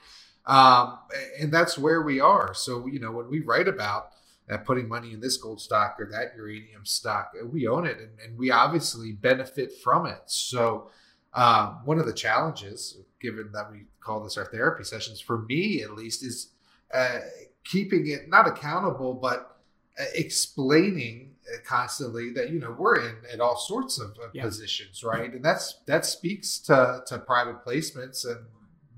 Um, 0.46 1.00
and 1.40 1.52
that's 1.52 1.76
where 1.76 2.02
we 2.02 2.20
are. 2.20 2.54
So 2.54 2.86
you 2.86 3.00
know 3.00 3.10
when 3.10 3.28
we 3.28 3.40
write 3.40 3.68
about 3.68 4.10
uh, 4.48 4.58
putting 4.58 4.88
money 4.88 5.12
in 5.12 5.20
this 5.20 5.36
gold 5.36 5.60
stock 5.60 5.96
or 5.98 6.08
that 6.12 6.36
uranium 6.36 6.84
stock 6.84 7.32
uh, 7.40 7.44
we 7.44 7.66
own 7.66 7.84
it 7.84 7.98
and, 7.98 8.10
and 8.24 8.38
we 8.38 8.50
obviously 8.50 9.12
benefit 9.12 9.72
from 9.82 10.06
it. 10.06 10.22
So 10.26 10.90
um, 11.34 11.80
one 11.84 11.98
of 11.98 12.06
the 12.06 12.12
challenges 12.12 12.98
given 13.20 13.50
that 13.52 13.70
we 13.70 13.86
call 14.00 14.22
this 14.22 14.38
our 14.38 14.44
therapy 14.44 14.84
sessions 14.84 15.20
for 15.20 15.38
me 15.38 15.82
at 15.82 15.92
least 15.92 16.22
is 16.22 16.52
uh, 16.92 17.20
keeping 17.64 18.06
it 18.08 18.28
not 18.28 18.46
accountable, 18.46 19.14
but 19.14 19.58
uh, 19.98 20.04
explaining 20.14 21.34
uh, 21.52 21.58
constantly 21.64 22.32
that 22.32 22.50
you 22.50 22.58
know 22.58 22.74
we're 22.78 23.00
in 23.00 23.16
at 23.32 23.40
all 23.40 23.56
sorts 23.56 23.98
of 23.98 24.16
yeah. 24.32 24.42
positions, 24.42 25.02
right? 25.02 25.32
And 25.32 25.44
that's 25.44 25.80
that 25.86 26.04
speaks 26.04 26.58
to 26.60 27.02
to 27.06 27.18
private 27.18 27.64
placements 27.64 28.26
and 28.26 28.46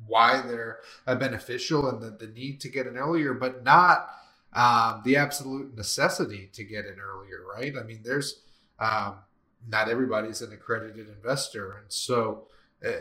why 0.06 0.40
they're 0.40 0.78
beneficial 1.06 1.88
and 1.88 2.00
the, 2.00 2.10
the 2.10 2.32
need 2.32 2.60
to 2.62 2.68
get 2.68 2.86
in 2.86 2.96
earlier, 2.96 3.34
but 3.34 3.62
not 3.62 4.08
um, 4.54 5.02
the 5.04 5.16
absolute 5.16 5.76
necessity 5.76 6.48
to 6.54 6.64
get 6.64 6.86
in 6.86 6.98
earlier, 6.98 7.44
right? 7.54 7.74
I 7.78 7.82
mean, 7.82 8.00
there's 8.02 8.40
um, 8.80 9.16
not 9.68 9.88
everybody's 9.88 10.40
an 10.40 10.52
accredited 10.52 11.08
investor, 11.08 11.72
and 11.72 11.92
so 11.92 12.46
uh, 12.86 12.92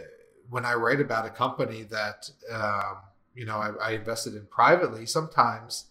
when 0.49 0.65
I 0.65 0.73
write 0.73 0.99
about 0.99 1.25
a 1.25 1.29
company 1.29 1.83
that 1.83 2.29
um, 2.51 2.97
you 3.38 3.45
know 3.45 3.57
I, 3.57 3.71
I 3.81 3.91
invested 3.91 4.33
in 4.33 4.45
privately, 4.47 5.05
sometimes 5.05 5.85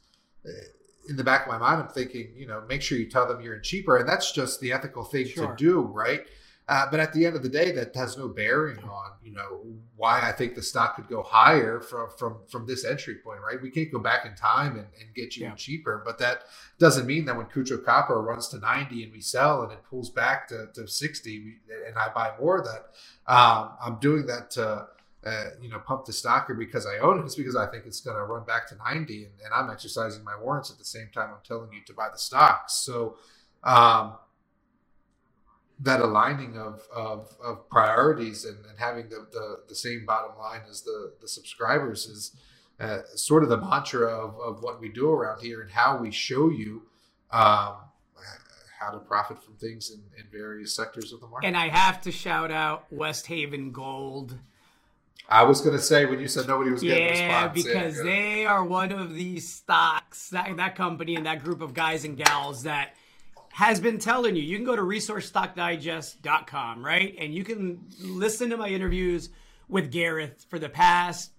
eh, 0.44 0.50
in 1.08 1.16
the 1.16 1.24
back 1.24 1.46
of 1.46 1.52
my 1.52 1.58
mind, 1.58 1.80
I'm 1.80 1.88
thinking, 1.88 2.32
you 2.36 2.48
know, 2.48 2.64
make 2.68 2.82
sure 2.82 2.98
you 2.98 3.08
tell 3.08 3.28
them 3.28 3.40
you're 3.40 3.54
in 3.54 3.62
cheaper, 3.62 3.96
and 3.96 4.08
that's 4.08 4.32
just 4.32 4.60
the 4.60 4.72
ethical 4.72 5.04
thing 5.04 5.26
sure. 5.26 5.48
to 5.48 5.56
do, 5.56 5.80
right? 5.82 6.26
Uh, 6.68 6.84
but 6.90 6.98
at 6.98 7.12
the 7.12 7.24
end 7.24 7.36
of 7.36 7.44
the 7.44 7.48
day, 7.48 7.70
that 7.70 7.94
has 7.94 8.18
no 8.18 8.26
bearing 8.26 8.78
on 8.80 9.12
you 9.22 9.32
know 9.32 9.60
why 9.96 10.20
I 10.28 10.32
think 10.32 10.56
the 10.56 10.62
stock 10.62 10.96
could 10.96 11.08
go 11.08 11.22
higher 11.22 11.80
from 11.80 12.08
from 12.18 12.38
from 12.48 12.66
this 12.66 12.84
entry 12.84 13.16
point, 13.16 13.40
right? 13.40 13.62
We 13.62 13.70
can't 13.70 13.92
go 13.92 14.00
back 14.00 14.26
in 14.26 14.34
time 14.34 14.72
and, 14.72 14.88
and 15.00 15.14
get 15.14 15.36
you 15.36 15.44
yeah. 15.44 15.54
cheaper, 15.54 16.02
but 16.04 16.18
that 16.18 16.42
doesn't 16.80 17.06
mean 17.06 17.24
that 17.26 17.36
when 17.36 17.46
Kutcho 17.46 17.84
Copper 17.84 18.20
runs 18.20 18.48
to 18.48 18.58
90 18.58 19.04
and 19.04 19.12
we 19.12 19.20
sell 19.20 19.62
and 19.62 19.70
it 19.72 19.78
pulls 19.88 20.10
back 20.10 20.48
to, 20.48 20.66
to 20.74 20.88
60 20.88 21.54
and 21.86 21.96
I 21.96 22.08
buy 22.12 22.32
more 22.40 22.58
of 22.58 22.64
that, 22.64 22.86
um, 23.32 23.70
I'm 23.80 24.00
doing 24.00 24.26
that 24.26 24.50
to 24.52 24.88
uh, 25.26 25.46
you 25.60 25.68
know, 25.68 25.78
pump 25.80 26.04
the 26.04 26.12
stock 26.12 26.48
or 26.48 26.54
because 26.54 26.86
I 26.86 26.98
own 26.98 27.18
it. 27.18 27.24
It's 27.24 27.34
because 27.34 27.56
I 27.56 27.66
think 27.66 27.84
it's 27.84 28.00
going 28.00 28.16
to 28.16 28.22
run 28.22 28.44
back 28.44 28.68
to 28.68 28.76
90 28.76 29.24
and, 29.24 29.32
and, 29.44 29.52
I'm 29.52 29.70
exercising 29.70 30.22
my 30.22 30.38
warrants 30.40 30.70
at 30.70 30.78
the 30.78 30.84
same 30.84 31.08
time 31.12 31.30
I'm 31.30 31.42
telling 31.44 31.72
you 31.72 31.80
to 31.86 31.92
buy 31.92 32.08
the 32.12 32.18
stocks. 32.18 32.74
So, 32.74 33.16
um, 33.64 34.14
that 35.80 36.00
aligning 36.00 36.56
of, 36.56 36.86
of, 36.94 37.34
of 37.42 37.68
priorities 37.68 38.44
and, 38.44 38.56
and 38.66 38.78
having 38.78 39.08
the, 39.08 39.26
the, 39.32 39.56
the, 39.68 39.74
same 39.74 40.06
bottom 40.06 40.38
line 40.38 40.62
as 40.70 40.82
the, 40.82 41.12
the 41.20 41.28
subscribers 41.28 42.06
is 42.06 42.36
uh, 42.80 43.00
sort 43.14 43.42
of 43.42 43.48
the 43.48 43.58
mantra 43.58 44.08
of, 44.08 44.38
of 44.40 44.62
what 44.62 44.80
we 44.80 44.88
do 44.88 45.10
around 45.10 45.42
here 45.42 45.60
and 45.60 45.70
how 45.70 45.98
we 45.98 46.10
show 46.10 46.48
you 46.48 46.82
um, 47.30 47.74
how 48.78 48.90
to 48.90 48.98
profit 48.98 49.42
from 49.42 49.54
things 49.54 49.90
in, 49.90 50.00
in 50.18 50.26
various 50.30 50.74
sectors 50.74 51.12
of 51.12 51.20
the 51.20 51.26
market. 51.26 51.46
And 51.46 51.56
I 51.56 51.68
have 51.68 52.00
to 52.02 52.12
shout 52.12 52.50
out 52.50 52.86
Westhaven 52.90 53.72
Gold 53.72 54.38
I 55.28 55.42
was 55.42 55.60
going 55.60 55.76
to 55.76 55.82
say 55.82 56.04
when 56.04 56.20
you 56.20 56.28
said 56.28 56.46
nobody 56.46 56.70
was 56.70 56.82
getting 56.82 57.16
yeah, 57.16 57.48
because 57.48 57.96
yeah, 57.96 58.02
they 58.04 58.46
are 58.46 58.64
one 58.64 58.92
of 58.92 59.14
these 59.14 59.52
stocks 59.52 60.30
that, 60.30 60.56
that 60.56 60.76
company 60.76 61.16
and 61.16 61.26
that 61.26 61.42
group 61.42 61.60
of 61.60 61.74
guys 61.74 62.04
and 62.04 62.16
gals 62.16 62.62
that 62.62 62.94
has 63.50 63.80
been 63.80 63.98
telling 63.98 64.36
you. 64.36 64.42
You 64.42 64.56
can 64.56 64.64
go 64.64 64.76
to 64.76 64.82
resourcestockdigest.com, 64.82 66.84
right, 66.84 67.14
and 67.18 67.34
you 67.34 67.42
can 67.42 67.84
listen 68.00 68.50
to 68.50 68.56
my 68.56 68.68
interviews 68.68 69.30
with 69.68 69.90
Gareth 69.90 70.46
for 70.48 70.58
the 70.58 70.68
past 70.68 71.32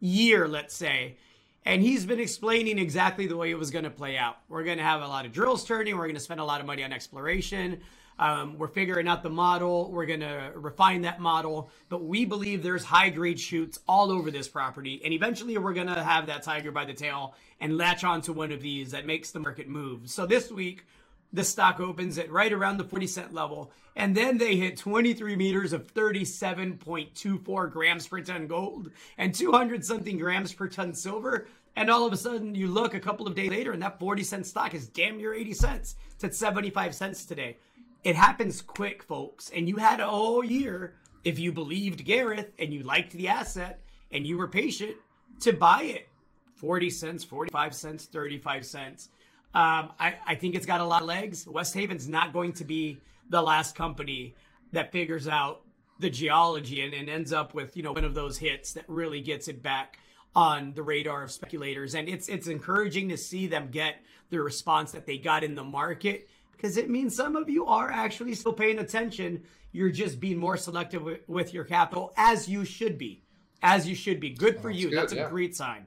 year, 0.00 0.48
let's 0.48 0.74
say. 0.74 1.16
And 1.64 1.80
he's 1.80 2.04
been 2.04 2.18
explaining 2.18 2.78
exactly 2.78 3.28
the 3.28 3.36
way 3.36 3.52
it 3.52 3.58
was 3.58 3.70
going 3.70 3.84
to 3.84 3.90
play 3.90 4.16
out. 4.16 4.38
We're 4.48 4.64
going 4.64 4.78
to 4.78 4.84
have 4.84 5.00
a 5.00 5.06
lot 5.06 5.26
of 5.26 5.32
drills 5.32 5.64
turning. 5.64 5.96
We're 5.96 6.04
going 6.04 6.14
to 6.14 6.20
spend 6.20 6.40
a 6.40 6.44
lot 6.44 6.60
of 6.60 6.66
money 6.66 6.82
on 6.82 6.92
exploration. 6.92 7.82
Um, 8.18 8.58
we're 8.58 8.68
figuring 8.68 9.08
out 9.08 9.22
the 9.22 9.30
model. 9.30 9.90
We're 9.90 10.06
going 10.06 10.20
to 10.20 10.52
refine 10.54 11.02
that 11.02 11.20
model. 11.20 11.70
But 11.88 12.04
we 12.04 12.24
believe 12.24 12.62
there's 12.62 12.84
high 12.84 13.10
grade 13.10 13.40
shoots 13.40 13.78
all 13.88 14.10
over 14.10 14.30
this 14.30 14.48
property. 14.48 15.00
And 15.04 15.12
eventually 15.12 15.56
we're 15.58 15.72
going 15.72 15.88
to 15.88 16.02
have 16.02 16.26
that 16.26 16.42
tiger 16.42 16.72
by 16.72 16.84
the 16.84 16.94
tail 16.94 17.34
and 17.60 17.76
latch 17.76 18.04
onto 18.04 18.32
one 18.32 18.52
of 18.52 18.60
these 18.60 18.90
that 18.92 19.06
makes 19.06 19.30
the 19.30 19.40
market 19.40 19.68
move. 19.68 20.10
So 20.10 20.26
this 20.26 20.50
week, 20.50 20.84
the 21.32 21.44
stock 21.44 21.80
opens 21.80 22.18
at 22.18 22.30
right 22.30 22.52
around 22.52 22.76
the 22.76 22.84
40 22.84 23.06
cent 23.06 23.34
level. 23.34 23.72
And 23.96 24.14
then 24.14 24.38
they 24.38 24.56
hit 24.56 24.76
23 24.76 25.36
meters 25.36 25.72
of 25.72 25.92
37.24 25.92 27.70
grams 27.70 28.06
per 28.06 28.20
ton 28.20 28.46
gold 28.46 28.90
and 29.18 29.34
200 29.34 29.84
something 29.84 30.18
grams 30.18 30.52
per 30.52 30.68
ton 30.68 30.94
silver. 30.94 31.46
And 31.74 31.90
all 31.90 32.06
of 32.06 32.12
a 32.12 32.16
sudden, 32.16 32.54
you 32.54 32.68
look 32.68 32.92
a 32.94 33.00
couple 33.00 33.26
of 33.26 33.34
days 33.34 33.50
later, 33.50 33.72
and 33.72 33.82
that 33.82 33.98
40 33.98 34.22
cent 34.24 34.46
stock 34.46 34.74
is 34.74 34.88
damn 34.88 35.16
near 35.16 35.32
80 35.32 35.54
cents. 35.54 35.96
It's 36.14 36.24
at 36.24 36.34
75 36.34 36.94
cents 36.94 37.24
today. 37.24 37.56
It 38.04 38.16
happens 38.16 38.60
quick, 38.60 39.02
folks. 39.02 39.50
And 39.50 39.68
you 39.68 39.76
had 39.76 40.00
a 40.00 40.08
whole 40.08 40.44
year, 40.44 40.94
if 41.24 41.38
you 41.38 41.52
believed 41.52 42.04
Gareth 42.04 42.52
and 42.58 42.72
you 42.72 42.82
liked 42.82 43.12
the 43.12 43.28
asset 43.28 43.80
and 44.10 44.26
you 44.26 44.36
were 44.36 44.48
patient, 44.48 44.96
to 45.40 45.52
buy 45.52 45.82
it 45.82 46.08
40 46.56 46.90
cents, 46.90 47.24
45 47.24 47.74
cents, 47.74 48.04
35 48.06 48.66
cents. 48.66 49.08
Um, 49.54 49.90
I, 50.00 50.14
I 50.26 50.34
think 50.34 50.54
it's 50.54 50.66
got 50.66 50.80
a 50.80 50.84
lot 50.84 51.02
of 51.02 51.08
legs. 51.08 51.46
Westhaven's 51.46 52.08
not 52.08 52.32
going 52.32 52.52
to 52.54 52.64
be 52.64 52.98
the 53.28 53.42
last 53.42 53.74
company 53.74 54.34
that 54.72 54.90
figures 54.90 55.28
out 55.28 55.62
the 55.98 56.10
geology 56.10 56.82
and, 56.82 56.94
and 56.94 57.08
ends 57.08 57.32
up 57.32 57.54
with 57.54 57.76
you 57.76 57.82
know 57.82 57.92
one 57.92 58.04
of 58.04 58.14
those 58.14 58.38
hits 58.38 58.72
that 58.72 58.84
really 58.88 59.20
gets 59.20 59.46
it 59.46 59.62
back 59.62 59.98
on 60.34 60.72
the 60.74 60.82
radar 60.82 61.22
of 61.22 61.30
speculators. 61.30 61.94
And 61.94 62.08
it's 62.08 62.28
it's 62.28 62.46
encouraging 62.46 63.10
to 63.10 63.16
see 63.16 63.46
them 63.46 63.68
get 63.70 63.96
the 64.30 64.40
response 64.40 64.92
that 64.92 65.06
they 65.06 65.18
got 65.18 65.44
in 65.44 65.54
the 65.54 65.64
market 65.64 66.28
because 66.62 66.76
it 66.76 66.88
means 66.88 67.14
some 67.14 67.34
of 67.34 67.50
you 67.50 67.66
are 67.66 67.90
actually 67.90 68.34
still 68.34 68.52
paying 68.52 68.78
attention. 68.78 69.42
You're 69.72 69.90
just 69.90 70.20
being 70.20 70.38
more 70.38 70.56
selective 70.56 71.02
with, 71.02 71.20
with 71.26 71.52
your 71.52 71.64
capital, 71.64 72.12
as 72.16 72.48
you 72.48 72.64
should 72.64 72.98
be. 72.98 73.24
As 73.64 73.88
you 73.88 73.96
should 73.96 74.20
be. 74.20 74.30
Good 74.30 74.60
for 74.60 74.68
That's 74.68 74.80
you. 74.80 74.90
good, 74.90 74.98
That's 74.98 75.12
a 75.12 75.16
yeah. 75.16 75.28
great 75.28 75.56
sign. 75.56 75.86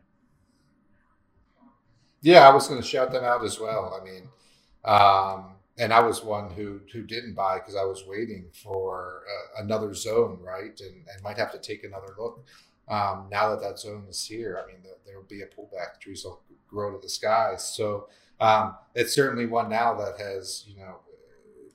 Yeah, 2.21 2.47
I 2.47 2.53
was 2.53 2.67
going 2.67 2.81
to 2.81 2.87
shout 2.87 3.11
them 3.11 3.23
out 3.23 3.43
as 3.45 3.57
well. 3.57 3.97
I 3.99 4.03
mean, 4.03 4.27
um, 4.83 5.55
and 5.77 5.93
I 5.93 6.01
was 6.01 6.23
one 6.23 6.49
who 6.49 6.81
who 6.91 7.03
didn't 7.03 7.35
buy 7.35 7.59
because 7.59 7.75
I 7.75 7.83
was 7.83 8.03
waiting 8.07 8.47
for 8.63 9.23
uh, 9.29 9.63
another 9.63 9.93
zone, 9.93 10.39
right? 10.41 10.77
And 10.79 11.05
and 11.07 11.23
might 11.23 11.37
have 11.37 11.51
to 11.51 11.59
take 11.59 11.83
another 11.83 12.15
look. 12.17 12.43
Um, 12.87 13.27
now 13.31 13.49
that 13.49 13.61
that 13.61 13.79
zone 13.79 14.05
is 14.09 14.25
here, 14.25 14.61
I 14.63 14.67
mean, 14.67 14.81
there, 14.83 14.93
there 15.05 15.17
will 15.17 15.27
be 15.27 15.41
a 15.41 15.45
pullback. 15.45 15.99
Trees 15.99 16.23
will 16.23 16.41
grow 16.67 16.91
to 16.91 16.99
the 17.01 17.09
sky. 17.09 17.55
So 17.57 18.07
um, 18.39 18.75
it's 18.93 19.13
certainly 19.13 19.45
one 19.45 19.69
now 19.69 19.93
that 19.95 20.19
has 20.19 20.65
you 20.67 20.77
know 20.77 20.99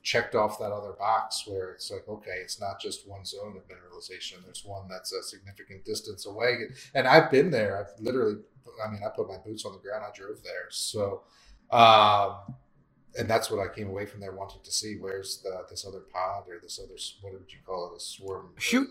checked 0.03 0.35
off 0.35 0.59
that 0.59 0.71
other 0.71 0.93
box 0.93 1.43
where 1.45 1.71
it's 1.71 1.91
like, 1.91 2.07
okay, 2.07 2.39
it's 2.41 2.59
not 2.59 2.79
just 2.79 3.07
one 3.07 3.23
zone 3.23 3.55
of 3.55 3.63
mineralization. 3.67 4.43
There's 4.43 4.65
one 4.65 4.87
that's 4.89 5.11
a 5.11 5.21
significant 5.21 5.85
distance 5.85 6.25
away. 6.25 6.69
And 6.95 7.07
I've 7.07 7.29
been 7.29 7.51
there. 7.51 7.79
I've 7.79 8.03
literally, 8.03 8.37
I 8.83 8.89
mean, 8.89 9.01
I 9.05 9.09
put 9.09 9.27
my 9.27 9.37
boots 9.37 9.65
on 9.65 9.73
the 9.73 9.79
ground. 9.79 10.03
I 10.07 10.15
drove 10.15 10.43
there. 10.43 10.69
So, 10.69 11.21
um, 11.69 12.55
and 13.17 13.29
that's 13.29 13.51
what 13.51 13.59
I 13.59 13.73
came 13.73 13.89
away 13.89 14.05
from 14.05 14.21
there 14.21 14.31
wanting 14.31 14.61
to 14.63 14.71
see. 14.71 14.95
Where's 14.97 15.41
the 15.43 15.65
this 15.69 15.85
other 15.85 15.99
pod 15.99 16.45
or 16.47 16.59
this 16.61 16.79
other 16.79 16.95
what 17.21 17.33
would 17.33 17.51
you 17.51 17.59
call 17.65 17.91
it? 17.91 17.97
A 17.97 17.99
swarm 17.99 18.51
Shoot. 18.57 18.89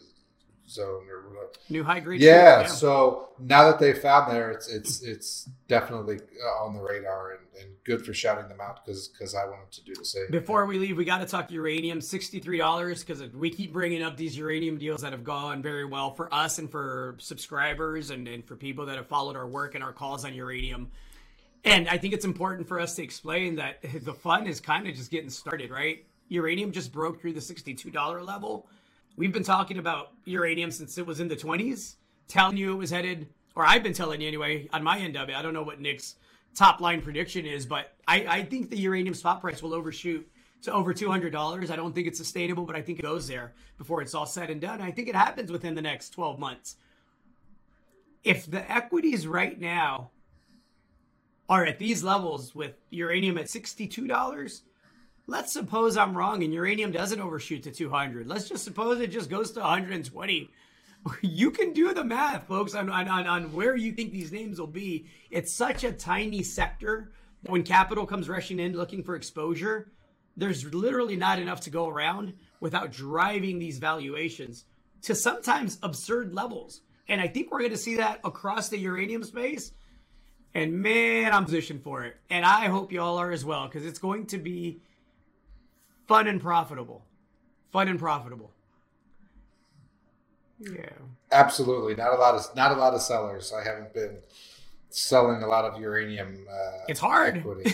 Zone 0.71 1.07
or 1.11 1.29
whatever. 1.29 1.51
New 1.69 1.85
high 1.85 2.01
grade. 2.01 2.21
Yeah, 2.21 2.63
shoot, 2.65 2.73
So 2.73 3.29
now 3.39 3.71
that 3.71 3.79
they've 3.79 3.99
found 3.99 4.33
there, 4.33 4.51
it's 4.51 4.69
it's 4.69 5.03
it's 5.03 5.49
definitely 5.69 6.19
uh, 6.45 6.65
on 6.65 6.75
the 6.75 6.81
radar 6.81 7.33
and, 7.33 7.41
and 7.61 7.75
good 7.85 8.05
for 8.05 8.15
shouting 8.15 8.49
them 8.49 8.61
out 8.61 8.85
because 8.85 9.09
because 9.09 9.35
I 9.35 9.45
wanted 9.45 9.73
to 9.73 9.85
do 9.85 9.95
the 9.95 10.05
same. 10.05 10.27
Before 10.31 10.67
we 10.67 10.79
leave, 10.79 10.97
we 10.97 11.05
got 11.05 11.19
to 11.19 11.27
talk 11.27 11.51
uranium. 11.51 12.01
Sixty-three 12.01 12.59
dollars 12.59 13.05
because 13.05 13.23
we 13.33 13.51
keep 13.51 13.73
bringing 13.73 14.03
up 14.03 14.17
these 14.17 14.37
uranium 14.37 14.79
deals 14.79 15.03
that 15.03 15.13
have 15.13 15.25
gone 15.25 15.63
very 15.63 15.85
well 15.85 16.15
for 16.15 16.33
us 16.33 16.59
and 16.59 16.71
for 16.71 17.17
subscribers 17.19 18.11
and, 18.11 18.29
and 18.29 18.45
for 18.45 18.57
people 18.57 18.87
that 18.87 18.97
have 18.97 19.09
followed 19.09 19.37
our 19.37 19.47
work 19.47 19.75
and 19.75 19.85
our 19.85 19.93
calls 19.93 20.25
on 20.25 20.35
uranium. 20.35 20.91
And 21.65 21.89
I 21.89 21.99
think 21.99 22.15
it's 22.15 22.25
important 22.25 22.69
for 22.69 22.81
us 22.81 22.95
to 22.97 23.03
explain 23.03 23.57
that 23.57 23.85
the 24.03 24.15
fun 24.15 24.47
is 24.47 24.61
kind 24.61 24.87
of 24.87 24.95
just 24.95 25.11
getting 25.11 25.31
started, 25.31 25.71
right? 25.71 26.05
Uranium 26.29 26.73
just 26.73 26.93
broke 26.93 27.21
through 27.21 27.35
the 27.35 27.41
sixty-two 27.41 27.91
dollar 27.91 28.23
level. 28.23 28.67
We've 29.17 29.33
been 29.33 29.45
talking 29.45 29.79
about 29.79 30.13
uranium 30.25 30.71
since 30.71 30.97
it 30.99 31.07
was 31.07 31.21
in 31.21 31.29
the 31.29 31.37
twenties, 31.37 31.97
telling 32.29 32.57
you 32.57 32.73
it 32.73 32.77
was 32.77 32.91
headed, 32.91 33.29
or 33.55 33.67
I've 33.67 33.83
been 33.83 33.93
telling 33.93 34.21
you 34.21 34.29
anyway 34.29 34.69
on 34.73 34.83
my 34.83 34.99
end 34.99 35.17
of 35.17 35.29
it. 35.29 35.35
I 35.35 35.43
don't 35.43 35.55
know 35.55 35.63
what 35.63 35.81
Nick's 35.81 36.17
top 36.55 36.81
line 36.81 37.03
prediction 37.03 37.47
is, 37.47 37.67
but 37.67 37.95
I, 38.09 38.27
I 38.29 38.43
think 38.45 38.71
the 38.71 38.79
uranium 38.79 39.15
spot 39.15 39.41
price 39.41 39.63
will 39.63 39.75
overshoot 39.75 40.29
to 40.63 40.73
over 40.73 40.93
$200. 40.93 41.71
I 41.71 41.77
don't 41.77 41.95
think 41.95 42.07
it's 42.07 42.19
sustainable, 42.19 42.65
but 42.65 42.77
I 42.77 42.83
think 42.83 42.99
it 42.99 43.03
goes 43.03 43.29
there 43.29 43.55
before 43.79 44.03
it's 44.03 44.15
all 44.15 44.27
said 44.27 44.51
and 44.51 44.61
done. 44.61 44.81
I 44.81 44.91
think 44.91 45.09
it 45.09 45.15
happens 45.15 45.51
within 45.51 45.75
the 45.75 45.83
next 45.83 46.11
12 46.11 46.39
months. 46.39 46.77
If 48.23 48.51
the 48.51 48.71
equities 48.71 49.27
right 49.27 49.59
now 49.59 50.11
are 51.49 51.65
at 51.65 51.79
these 51.79 52.05
levels 52.05 52.55
with 52.55 52.75
uranium 52.91 53.39
at 53.39 53.47
$62, 53.47 54.61
let's 55.31 55.53
suppose 55.53 55.97
I'm 55.97 56.17
wrong 56.17 56.43
and 56.43 56.53
uranium 56.53 56.93
doesn't 56.93 57.21
overshoot 57.21 57.63
to 57.63 57.71
200. 57.71 58.27
Let's 58.27 58.49
just 58.49 58.65
suppose 58.65 59.01
it 59.01 59.09
just 59.13 59.31
goes 59.31 59.53
to 59.53 59.61
120 59.61 60.51
you 61.23 61.51
can 61.51 61.73
do 61.73 61.95
the 61.95 62.05
math, 62.05 62.47
folks, 62.47 62.75
on, 62.75 62.91
on, 62.91 63.09
on 63.09 63.53
where 63.53 63.77
you 63.77 63.93
think 63.93 64.13
these 64.13 64.33
names 64.33 64.61
will 64.61 64.67
be. 64.67 65.07
It's 65.31 65.53
such 65.53 65.85
a 65.85 65.93
tiny 65.93 66.43
sector. 66.43 67.13
When 67.47 67.63
capital 67.63 68.07
comes 68.07 68.29
rushing 68.29 68.59
in 68.61 68.75
looking 68.75 69.03
for 69.03 69.15
exposure, 69.15 69.91
there's 70.37 70.65
literally 70.75 71.17
not 71.17 71.39
enough 71.39 71.63
to 71.63 71.71
go 71.71 71.89
around 71.89 72.35
without 72.61 72.93
driving 72.93 73.59
these 73.59 73.79
valuations 73.79 74.65
to 75.03 75.15
sometimes 75.15 75.79
absurd 75.83 76.35
levels. 76.35 76.83
And 77.09 77.21
I 77.21 77.29
think 77.29 77.51
we're 77.51 77.61
going 77.61 77.71
to 77.71 77.79
see 77.79 77.97
that 77.97 78.21
across 78.25 78.69
the 78.69 78.79
uranium 78.79 79.25
space. 79.25 79.73
And 80.53 80.83
man, 80.83 81.33
I'm 81.33 81.45
positioned 81.45 81.83
for 81.83 82.05
it. 82.05 82.17
And 82.29 82.45
I 82.45 82.67
hope 82.67 82.93
you 82.93 83.01
all 83.01 83.19
are 83.19 83.31
as 83.31 83.45
well, 83.45 83.67
because 83.67 83.87
it's 83.87 83.99
going 83.99 84.27
to 84.27 84.39
be 84.39 84.83
fun 86.11 86.27
and 86.27 86.41
profitable. 86.41 87.05
Fun 87.73 87.87
and 87.89 87.99
profitable. 87.99 88.51
Yeah. 90.59 90.91
Absolutely, 91.33 91.95
not 91.95 92.13
a 92.13 92.17
lot 92.17 92.35
of 92.35 92.45
not 92.57 92.73
a 92.73 92.75
lot 92.75 92.93
of 92.95 93.01
sellers. 93.01 93.53
I 93.53 93.63
haven't 93.65 93.95
been 93.95 94.19
selling 94.91 95.43
a 95.43 95.47
lot 95.47 95.65
of 95.65 95.81
uranium. 95.81 96.47
Uh, 96.51 96.85
It's 96.89 96.99
hard. 97.01 97.39
equity 97.39 97.73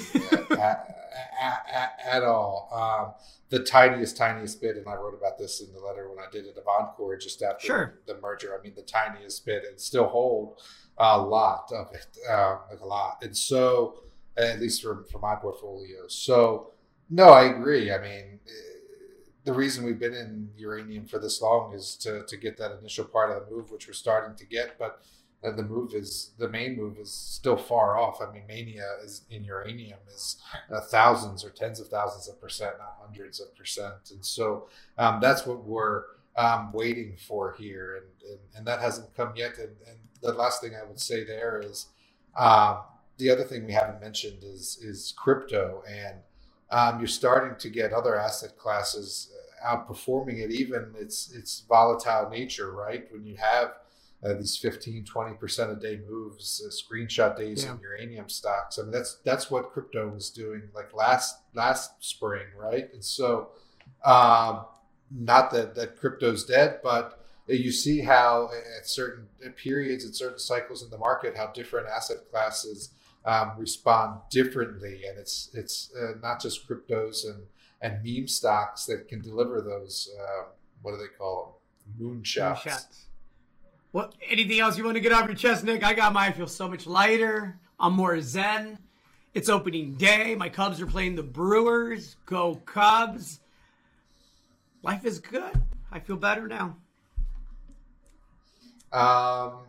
at, 0.53 1.09
at, 1.41 1.67
at, 1.73 1.93
at 2.07 2.23
all. 2.23 2.69
Um, 2.73 3.15
the 3.49 3.61
tiniest, 3.65 4.17
tiniest 4.19 4.61
bit, 4.61 4.77
and 4.77 4.87
I 4.87 4.95
wrote 4.97 5.15
about 5.15 5.39
this 5.39 5.61
in 5.63 5.73
the 5.73 5.81
letter 5.81 6.11
when 6.11 6.19
I 6.19 6.29
did 6.31 6.45
it 6.45 6.59
of 6.59 6.65
Encore 6.69 7.17
just 7.17 7.43
after 7.43 7.67
Sure. 7.67 7.99
the 8.07 8.19
merger. 8.21 8.55
I 8.59 8.63
mean, 8.63 8.75
the 8.77 8.83
tiniest 8.83 9.47
bit, 9.47 9.65
and 9.69 9.81
still 9.81 10.09
hold 10.09 10.61
a 10.99 11.19
lot 11.19 11.71
of 11.73 11.93
it, 11.95 12.07
uh, 12.31 12.59
like 12.71 12.81
a 12.81 12.87
lot. 12.87 13.19
And 13.23 13.35
so, 13.37 14.01
at 14.37 14.61
least 14.61 14.83
for 14.83 15.05
for 15.11 15.19
my 15.19 15.35
portfolio. 15.37 16.07
So, 16.09 16.73
no, 17.11 17.29
I 17.31 17.45
agree. 17.45 17.93
I 17.93 17.99
mean. 17.99 18.41
The 19.45 19.53
reason 19.53 19.85
we've 19.85 20.01
been 20.01 20.13
in 20.13 20.51
uranium 20.57 21.07
for 21.07 21.21
this 21.21 21.41
long 21.41 21.73
is 21.73 21.95
to, 21.99 22.27
to 22.27 22.37
get 22.37 22.57
that 22.59 22.73
initial 22.81 23.05
part 23.05 23.31
of 23.31 23.49
the 23.49 23.55
move, 23.55 23.71
which 23.71 23.87
we're 23.87 23.93
starting 23.95 24.37
to 24.39 24.45
get. 24.45 24.77
But 24.77 25.01
uh, 25.45 25.53
the 25.53 25.63
move 25.63 25.95
is 25.95 26.33
the 26.39 26.49
main 26.49 26.77
move 26.77 26.99
is 26.99 27.13
still 27.13 27.57
far 27.57 27.97
off. 27.97 28.21
I 28.21 28.33
mean, 28.33 28.45
mania 28.49 28.85
is 29.05 29.23
in 29.31 29.45
uranium 29.45 30.01
is 30.09 30.43
uh, 30.73 30.81
thousands 30.81 31.45
or 31.45 31.51
tens 31.51 31.79
of 31.79 31.87
thousands 31.89 32.29
of 32.29 32.41
percent, 32.41 32.73
not 32.79 32.97
hundreds 33.01 33.41
of 33.41 33.55
percent. 33.55 34.11
And 34.11 34.25
so 34.25 34.69
um, 34.99 35.21
that's 35.21 35.47
what 35.47 35.65
we're 35.65 36.03
um, 36.37 36.73
waiting 36.73 37.17
for 37.17 37.55
here, 37.57 37.97
and, 37.97 38.31
and 38.31 38.41
and 38.57 38.67
that 38.67 38.81
hasn't 38.81 39.15
come 39.15 39.33
yet. 39.37 39.59
And, 39.59 39.77
and 39.89 39.99
the 40.23 40.33
last 40.33 40.61
thing 40.61 40.73
I 40.75 40.85
would 40.85 41.01
say 41.01 41.23
there 41.23 41.63
is 41.65 41.87
um, 42.37 42.79
the 43.19 43.31
other 43.31 43.45
thing 43.45 43.65
we 43.65 43.73
haven't 43.73 44.01
mentioned 44.01 44.43
is 44.43 44.79
is 44.83 45.15
crypto, 45.17 45.85
and 45.89 46.17
um, 46.71 46.99
you're 46.99 47.09
starting 47.09 47.59
to 47.59 47.69
get 47.69 47.93
other 47.93 48.17
asset 48.19 48.57
classes 48.59 49.31
outperforming 49.65 50.39
it, 50.39 50.51
even 50.51 50.93
its 50.99 51.33
its 51.33 51.65
volatile 51.69 52.29
nature, 52.31 52.73
right? 52.73 53.05
When 53.13 53.25
you 53.25 53.37
have 53.37 53.73
uh, 54.25 54.33
these 54.35 54.57
15 54.57 55.05
20% 55.05 55.77
a 55.77 55.81
day 55.81 56.01
moves 56.09 56.63
uh, 56.65 56.71
screenshot 56.71 57.37
days 57.37 57.65
Yeah. 57.65 57.73
in 57.75 57.81
uranium 57.81 58.29
stocks 58.31 58.79
i 58.79 58.83
mean 58.83 58.91
that's 58.91 59.19
that's 59.25 59.51
what 59.51 59.71
crypto 59.73 60.09
was 60.09 60.31
doing 60.31 60.63
like 60.75 60.95
last 60.95 61.37
last 61.55 61.93
spring 62.03 62.47
right 62.57 62.89
and 62.95 63.05
so 63.05 63.51
um 64.05 64.65
not 65.11 65.51
that 65.53 65.75
that 65.75 65.99
crypto's 66.01 66.47
dead 66.47 66.81
but 66.83 67.27
you 67.47 67.71
see 67.71 68.01
how 68.01 68.49
at 68.79 68.89
certain 68.89 69.27
periods 69.55 70.05
at 70.07 70.15
certain 70.15 70.39
cycles 70.39 70.83
in 70.83 70.89
the 70.91 70.99
market 70.99 71.37
how 71.37 71.47
different 71.49 71.87
asset 71.87 72.19
classes 72.31 72.95
um, 73.27 73.53
respond 73.59 74.21
differently 74.31 75.03
and 75.09 75.19
it's 75.19 75.51
it's 75.53 75.93
uh, 76.01 76.13
not 76.23 76.41
just 76.41 76.69
cryptos 76.69 77.27
and 77.27 77.43
and 77.83 78.03
meme 78.05 78.29
stocks 78.29 78.87
that 78.87 79.09
can 79.09 79.21
deliver 79.21 79.61
those 79.61 80.11
uh, 80.19 80.45
what 80.83 80.93
do 80.93 80.99
they 80.99 81.13
call 81.19 81.61
them 81.99 82.17
moonshots 82.23 82.63
Shots. 82.63 83.07
What? 83.97 84.15
Anything 84.29 84.61
else 84.61 84.77
you 84.77 84.85
want 84.85 84.97
to 84.97 85.01
get 85.01 85.13
off 85.13 85.27
your 85.27 85.35
chest, 85.35 85.65
Nick? 85.65 85.83
I 85.83 85.95
got 85.95 86.13
mine. 86.13 86.29
I 86.29 86.33
feel 86.33 86.47
so 86.47 86.69
much 86.69 86.87
lighter. 86.87 87.59
I'm 87.81 87.95
more 87.95 88.21
zen. 88.21 88.79
It's 89.33 89.49
opening 89.49 89.95
day. 89.95 90.35
My 90.35 90.51
Cubs 90.51 90.83
are 90.83 90.87
playing 90.87 91.15
the 91.15 91.23
Brewers. 91.23 92.17
Go 92.27 92.57
Cubs. 92.67 93.41
Life 94.83 95.07
is 95.07 95.19
good. 95.19 95.63
I 95.91 96.01
feel 96.01 96.17
better 96.17 96.47
now. 96.47 96.77
Um, 98.93 99.61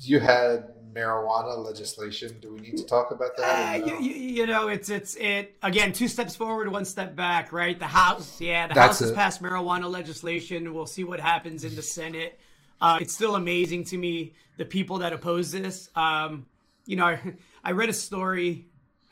you 0.00 0.20
had 0.20 0.74
marijuana 0.94 1.64
legislation. 1.64 2.36
Do 2.40 2.54
we 2.54 2.60
need 2.60 2.76
to 2.76 2.84
talk 2.84 3.10
about 3.10 3.36
that? 3.36 3.82
Uh, 3.82 3.86
no? 3.86 3.98
you, 3.98 4.12
you, 4.12 4.46
know, 4.46 4.68
it's 4.68 4.90
it's 4.90 5.16
it 5.16 5.56
again. 5.62 5.92
Two 5.92 6.08
steps 6.08 6.36
forward, 6.36 6.70
one 6.70 6.84
step 6.84 7.16
back. 7.16 7.52
Right? 7.52 7.78
The 7.78 7.86
House, 7.86 8.40
yeah, 8.40 8.66
the 8.66 8.74
That's 8.74 8.98
House 8.98 9.00
has 9.00 9.12
passed 9.12 9.42
marijuana 9.42 9.90
legislation. 9.90 10.74
We'll 10.74 10.86
see 10.86 11.04
what 11.04 11.20
happens 11.20 11.64
in 11.64 11.74
the 11.74 11.82
Senate. 11.82 12.38
Uh, 12.80 12.98
it's 13.00 13.14
still 13.14 13.36
amazing 13.36 13.84
to 13.84 13.96
me 13.96 14.34
the 14.56 14.64
people 14.64 14.98
that 14.98 15.12
oppose 15.12 15.52
this. 15.52 15.88
Um, 15.94 16.46
you 16.86 16.96
know, 16.96 17.06
I, 17.06 17.20
I 17.64 17.72
read 17.72 17.88
a 17.88 17.94
story. 17.94 18.66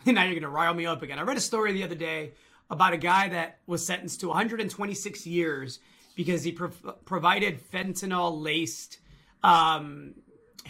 And 0.06 0.14
now 0.14 0.24
you're 0.24 0.32
going 0.32 0.42
to 0.42 0.48
rile 0.48 0.74
me 0.74 0.86
up 0.86 1.02
again. 1.02 1.18
I 1.18 1.22
read 1.22 1.36
a 1.36 1.40
story 1.40 1.72
the 1.72 1.84
other 1.84 1.94
day 1.94 2.32
about 2.70 2.92
a 2.92 2.96
guy 2.96 3.28
that 3.28 3.58
was 3.66 3.84
sentenced 3.84 4.20
to 4.20 4.28
126 4.28 5.26
years 5.26 5.80
because 6.14 6.42
he 6.42 6.52
provided 6.52 7.60
fentanyl 7.70 8.40
laced 8.42 8.98
um, 9.42 10.14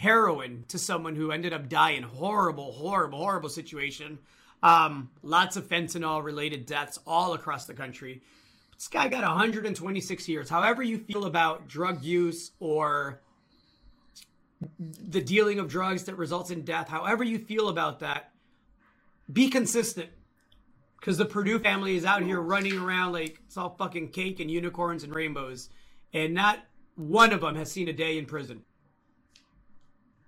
heroin 0.01 0.65
to 0.67 0.79
someone 0.79 1.15
who 1.15 1.31
ended 1.31 1.53
up 1.53 1.69
dying. 1.69 2.01
Horrible, 2.01 2.71
horrible, 2.71 3.19
horrible 3.19 3.49
situation. 3.49 4.17
Um, 4.63 5.11
lots 5.21 5.57
of 5.57 5.67
fentanyl 5.67 6.23
related 6.23 6.65
deaths 6.65 6.97
all 7.05 7.33
across 7.33 7.67
the 7.67 7.75
country. 7.75 8.23
This 8.75 8.87
guy 8.87 9.07
got 9.09 9.21
126 9.21 10.27
years. 10.27 10.49
However, 10.49 10.81
you 10.81 10.97
feel 10.97 11.25
about 11.25 11.67
drug 11.67 12.03
use 12.03 12.49
or 12.59 13.21
the 14.79 15.21
dealing 15.21 15.59
of 15.59 15.67
drugs 15.67 16.05
that 16.05 16.17
results 16.17 16.49
in 16.49 16.63
death, 16.63 16.87
however 16.87 17.23
you 17.23 17.37
feel 17.37 17.69
about 17.69 17.99
that, 17.99 18.31
be 19.31 19.49
consistent. 19.49 20.09
Because 20.99 21.19
the 21.19 21.25
Purdue 21.25 21.59
family 21.59 21.95
is 21.95 22.05
out 22.05 22.23
here 22.23 22.41
running 22.41 22.77
around 22.77 23.11
like 23.11 23.39
it's 23.45 23.57
all 23.57 23.75
fucking 23.77 24.09
cake 24.09 24.39
and 24.39 24.49
unicorns 24.49 25.03
and 25.03 25.13
rainbows. 25.13 25.69
And 26.11 26.33
not 26.33 26.59
one 26.95 27.33
of 27.33 27.41
them 27.41 27.55
has 27.55 27.71
seen 27.71 27.87
a 27.87 27.93
day 27.93 28.17
in 28.17 28.25
prison. 28.25 28.63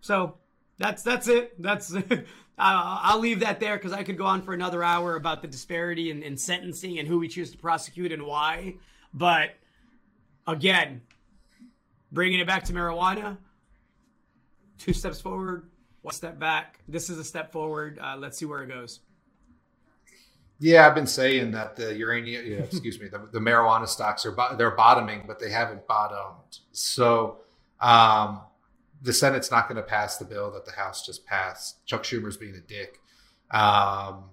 So 0.03 0.35
that's 0.77 1.01
that's 1.01 1.29
it. 1.29 1.59
That's 1.61 1.95
I'll 2.57 3.19
leave 3.19 3.39
that 3.39 3.61
there 3.61 3.77
because 3.77 3.93
I 3.93 4.03
could 4.03 4.17
go 4.17 4.25
on 4.25 4.41
for 4.41 4.53
another 4.53 4.83
hour 4.83 5.15
about 5.15 5.41
the 5.41 5.47
disparity 5.47 6.11
in, 6.11 6.21
in 6.21 6.35
sentencing 6.35 6.99
and 6.99 7.07
who 7.07 7.19
we 7.19 7.29
choose 7.29 7.51
to 7.51 7.57
prosecute 7.57 8.11
and 8.11 8.23
why. 8.23 8.75
But 9.13 9.51
again, 10.45 11.01
bringing 12.11 12.39
it 12.39 12.47
back 12.47 12.65
to 12.65 12.73
marijuana, 12.73 13.37
two 14.77 14.91
steps 14.91 15.21
forward, 15.21 15.69
one 16.01 16.13
step 16.13 16.37
back. 16.37 16.79
This 16.85 17.09
is 17.09 17.17
a 17.17 17.23
step 17.23 17.53
forward. 17.53 17.97
Uh, 17.97 18.17
let's 18.19 18.37
see 18.37 18.45
where 18.45 18.61
it 18.61 18.67
goes. 18.67 18.99
Yeah, 20.59 20.85
I've 20.85 20.95
been 20.95 21.07
saying 21.07 21.51
that 21.51 21.77
the 21.77 21.95
uranium, 21.95 22.45
yeah, 22.45 22.57
excuse 22.57 22.99
me, 22.99 23.07
the, 23.07 23.29
the, 23.31 23.39
marijuana 23.39 23.87
stocks 23.87 24.25
are 24.25 24.35
they're 24.57 24.75
bottoming, 24.75 25.23
but 25.25 25.39
they 25.39 25.49
haven't 25.49 25.87
bottomed. 25.87 26.59
So 26.73 27.37
um, 27.79 28.41
the 29.03 29.13
Senate's 29.13 29.51
not 29.51 29.67
going 29.67 29.75
to 29.75 29.83
pass 29.83 30.17
the 30.17 30.25
bill 30.25 30.49
that 30.51 30.65
the 30.65 30.71
House 30.71 31.05
just 31.05 31.25
passed. 31.25 31.85
Chuck 31.85 32.03
Schumer's 32.03 32.37
being 32.37 32.55
a 32.55 32.61
dick. 32.61 33.01
Um, 33.51 34.29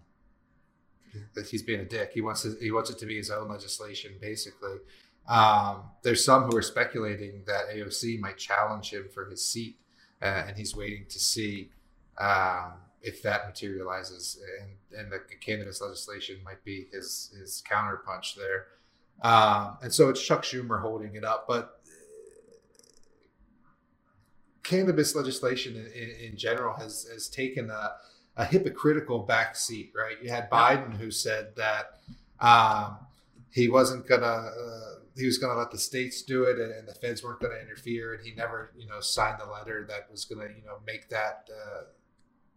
he's 1.50 1.62
being 1.62 1.80
a 1.80 1.84
dick. 1.84 2.12
He 2.14 2.20
wants 2.20 2.42
to, 2.42 2.56
he 2.60 2.70
wants 2.70 2.88
it 2.88 2.98
to 2.98 3.06
be 3.06 3.16
his 3.16 3.30
own 3.30 3.48
legislation, 3.48 4.12
basically. 4.20 4.76
Um, 5.28 5.82
there's 6.02 6.24
some 6.24 6.44
who 6.44 6.56
are 6.56 6.62
speculating 6.62 7.42
that 7.46 7.68
AOC 7.74 8.20
might 8.20 8.38
challenge 8.38 8.92
him 8.92 9.08
for 9.12 9.28
his 9.28 9.44
seat, 9.44 9.76
uh, 10.22 10.44
and 10.46 10.56
he's 10.56 10.74
waiting 10.74 11.06
to 11.08 11.18
see 11.18 11.70
um, 12.18 12.74
if 13.02 13.22
that 13.22 13.46
materializes. 13.46 14.40
And, 14.60 15.00
and 15.00 15.12
the 15.12 15.20
cannabis 15.40 15.80
legislation 15.80 16.36
might 16.44 16.64
be 16.64 16.86
his 16.92 17.34
his 17.38 17.62
counterpunch 17.68 18.36
there. 18.36 18.66
Um, 19.22 19.78
and 19.82 19.92
so 19.92 20.08
it's 20.08 20.22
Chuck 20.22 20.42
Schumer 20.42 20.80
holding 20.80 21.14
it 21.14 21.24
up, 21.24 21.46
but 21.46 21.79
cannabis 24.70 25.16
legislation 25.16 25.74
in, 25.74 25.86
in, 25.86 26.30
in 26.30 26.36
general 26.36 26.74
has 26.76 27.06
has 27.12 27.28
taken 27.28 27.70
a, 27.70 27.92
a 28.36 28.44
hypocritical 28.44 29.26
backseat, 29.26 29.90
right? 29.94 30.16
You 30.22 30.30
had 30.30 30.48
Biden 30.48 30.96
who 30.96 31.10
said 31.10 31.56
that 31.56 31.98
um, 32.38 32.98
he 33.50 33.68
wasn't 33.68 34.08
gonna 34.08 34.24
uh, 34.26 34.94
he 35.16 35.26
was 35.26 35.38
gonna 35.38 35.58
let 35.58 35.72
the 35.72 35.78
states 35.78 36.22
do 36.22 36.44
it, 36.44 36.58
and, 36.58 36.72
and 36.72 36.86
the 36.86 36.94
feds 36.94 37.24
weren't 37.24 37.40
gonna 37.40 37.60
interfere, 37.60 38.14
and 38.14 38.24
he 38.24 38.32
never 38.34 38.70
you 38.78 38.86
know 38.86 39.00
signed 39.00 39.40
the 39.40 39.50
letter 39.50 39.84
that 39.88 40.08
was 40.10 40.24
gonna 40.24 40.46
you 40.46 40.64
know 40.64 40.78
make 40.86 41.08
that. 41.08 41.48
Uh, 41.50 41.82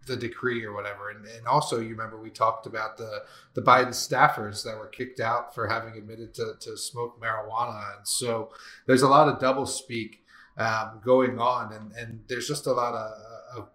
the 0.05 0.17
decree 0.17 0.65
or 0.65 0.73
whatever. 0.73 1.11
And, 1.11 1.25
and 1.25 1.47
also, 1.47 1.79
you 1.79 1.87
remember 1.87 2.19
we 2.19 2.29
talked 2.29 2.65
about 2.65 2.97
the 2.97 3.23
the 3.53 3.61
Biden 3.61 3.93
staffers 3.93 4.61
that 4.65 4.77
were 4.77 4.87
kicked 4.87 5.21
out 5.21 5.55
for 5.55 5.65
having 5.65 5.93
admitted 5.93 6.33
to, 6.33 6.55
to 6.59 6.75
smoke 6.75 7.21
marijuana. 7.21 7.95
And 7.95 8.05
so 8.05 8.49
there's 8.85 9.01
a 9.01 9.07
lot 9.07 9.29
of 9.29 9.39
double 9.39 9.65
speak 9.65 10.22
um, 10.57 11.01
going 11.03 11.39
on, 11.39 11.73
and 11.73 11.91
and 11.93 12.23
there's 12.27 12.47
just 12.47 12.67
a 12.67 12.71
lot 12.71 12.93
of, 12.93 13.11
of 13.57 13.69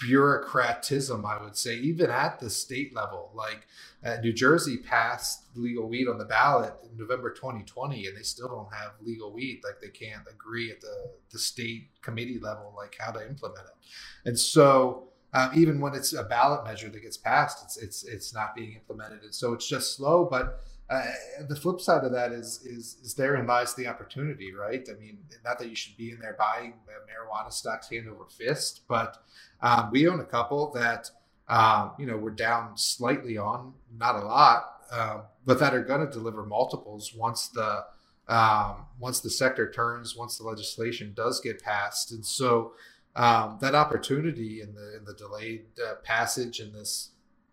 bureaucratism, 0.00 1.24
I 1.24 1.42
would 1.42 1.56
say, 1.56 1.76
even 1.76 2.10
at 2.10 2.40
the 2.40 2.48
state 2.48 2.94
level. 2.94 3.30
Like 3.34 3.66
uh, 4.04 4.16
New 4.22 4.32
Jersey 4.32 4.78
passed 4.78 5.44
legal 5.54 5.88
weed 5.88 6.08
on 6.08 6.18
the 6.18 6.24
ballot 6.24 6.74
in 6.82 6.96
November 6.96 7.30
2020, 7.30 8.06
and 8.06 8.16
they 8.16 8.22
still 8.22 8.48
don't 8.48 8.72
have 8.72 8.92
legal 9.02 9.32
weed. 9.32 9.60
Like 9.64 9.80
they 9.80 9.88
can't 9.88 10.22
agree 10.30 10.70
at 10.70 10.80
the 10.80 11.10
the 11.30 11.38
state 11.38 11.88
committee 12.02 12.38
level, 12.38 12.72
like 12.76 12.96
how 12.98 13.12
to 13.12 13.26
implement 13.26 13.66
it. 13.66 14.28
And 14.28 14.38
so, 14.38 15.08
um, 15.32 15.50
even 15.54 15.80
when 15.80 15.94
it's 15.94 16.12
a 16.12 16.24
ballot 16.24 16.64
measure 16.64 16.88
that 16.88 17.00
gets 17.00 17.16
passed, 17.16 17.64
it's 17.64 17.76
it's 17.76 18.04
it's 18.04 18.34
not 18.34 18.54
being 18.54 18.72
implemented, 18.72 19.22
and 19.22 19.34
so 19.34 19.52
it's 19.52 19.68
just 19.68 19.96
slow. 19.96 20.26
But 20.30 20.62
uh, 20.90 21.04
the 21.48 21.54
flip 21.54 21.80
side 21.80 22.02
of 22.02 22.10
that 22.10 22.32
is 22.32 22.60
is 22.66 22.96
is 23.04 23.14
therein 23.14 23.46
lies 23.46 23.74
the 23.74 23.86
opportunity, 23.86 24.52
right? 24.52 24.86
I 24.90 24.98
mean, 24.98 25.18
not 25.44 25.60
that 25.60 25.68
you 25.68 25.76
should 25.76 25.96
be 25.96 26.10
in 26.10 26.18
there 26.18 26.36
buying 26.36 26.74
marijuana 27.08 27.52
stocks 27.52 27.88
hand 27.88 28.08
over 28.08 28.26
fist, 28.26 28.82
but 28.88 29.22
um, 29.62 29.90
we 29.92 30.08
own 30.08 30.18
a 30.18 30.24
couple 30.24 30.72
that 30.72 31.08
um, 31.48 31.92
you 31.96 32.06
know 32.06 32.16
we're 32.16 32.30
down 32.30 32.76
slightly 32.76 33.38
on, 33.38 33.72
not 33.96 34.16
a 34.16 34.26
lot, 34.26 34.64
uh, 34.90 35.20
but 35.46 35.60
that 35.60 35.74
are 35.74 35.84
going 35.84 36.04
to 36.04 36.12
deliver 36.12 36.44
multiples 36.44 37.14
once 37.14 37.46
the 37.48 37.84
um, 38.26 38.86
once 38.98 39.20
the 39.20 39.30
sector 39.30 39.70
turns, 39.70 40.16
once 40.16 40.38
the 40.38 40.44
legislation 40.44 41.12
does 41.14 41.40
get 41.40 41.62
passed, 41.62 42.10
and 42.10 42.26
so 42.26 42.72
um, 43.14 43.58
that 43.60 43.76
opportunity 43.76 44.60
in 44.60 44.74
the 44.74 44.96
in 44.96 45.04
the 45.04 45.14
delayed 45.14 45.66
uh, 45.86 45.94
passage 46.02 46.58
in 46.58 46.72
this 46.72 47.10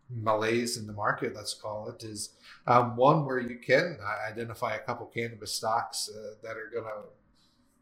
malaise 0.09 0.77
in 0.77 0.87
the 0.87 0.93
market, 0.93 1.35
let's 1.35 1.53
call 1.53 1.89
it, 1.89 2.03
is 2.03 2.29
um, 2.65 2.95
one 2.95 3.25
where 3.25 3.39
you 3.39 3.57
can 3.57 3.97
identify 4.29 4.75
a 4.75 4.79
couple 4.79 5.05
cannabis 5.07 5.53
stocks 5.53 6.09
uh, 6.09 6.35
that 6.43 6.57
are 6.57 6.69
going 6.71 6.85
to 6.85 7.09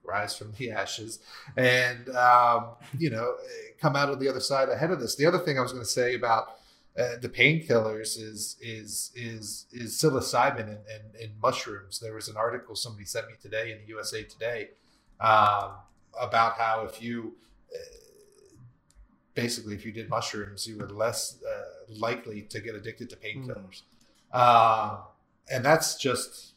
rise 0.03 0.37
from 0.37 0.53
the 0.57 0.71
ashes 0.71 1.19
and 1.57 2.09
um, 2.09 2.67
you 2.97 3.09
know 3.09 3.33
come 3.81 3.95
out 3.95 4.09
of 4.09 4.19
the 4.19 4.29
other 4.29 4.39
side 4.39 4.69
ahead 4.69 4.91
of 4.91 4.99
this. 4.99 5.15
The 5.15 5.25
other 5.25 5.39
thing 5.39 5.57
I 5.57 5.61
was 5.61 5.71
going 5.71 5.83
to 5.83 5.89
say 5.89 6.15
about 6.15 6.57
uh, 6.97 7.17
the 7.21 7.29
painkillers 7.29 8.17
is 8.17 8.55
is 8.61 9.11
is 9.15 9.65
is 9.71 9.99
psilocybin 9.99 10.61
and, 10.61 10.69
and, 10.69 11.15
and, 11.21 11.31
mushrooms. 11.41 11.99
There 11.99 12.13
was 12.13 12.29
an 12.29 12.37
article 12.37 12.75
somebody 12.75 13.05
sent 13.05 13.27
me 13.27 13.33
today 13.41 13.71
in 13.71 13.79
the 13.79 13.87
USA 13.87 14.23
Today 14.23 14.69
um, 15.19 15.71
about 16.19 16.53
how 16.53 16.87
if 16.89 17.01
you 17.01 17.35
uh, 17.73 17.77
basically 19.35 19.75
if 19.75 19.85
you 19.85 19.91
did 19.91 20.09
mushrooms, 20.09 20.65
you 20.65 20.77
were 20.77 20.89
less 20.89 21.37
uh, 21.45 21.93
likely 21.99 22.41
to 22.41 22.59
get 22.59 22.73
addicted 22.73 23.09
to 23.11 23.15
painkillers. 23.15 23.81
Mm. 23.81 23.83
Uh, 24.31 24.97
and 25.51 25.63
that's 25.63 25.95
just 25.95 26.53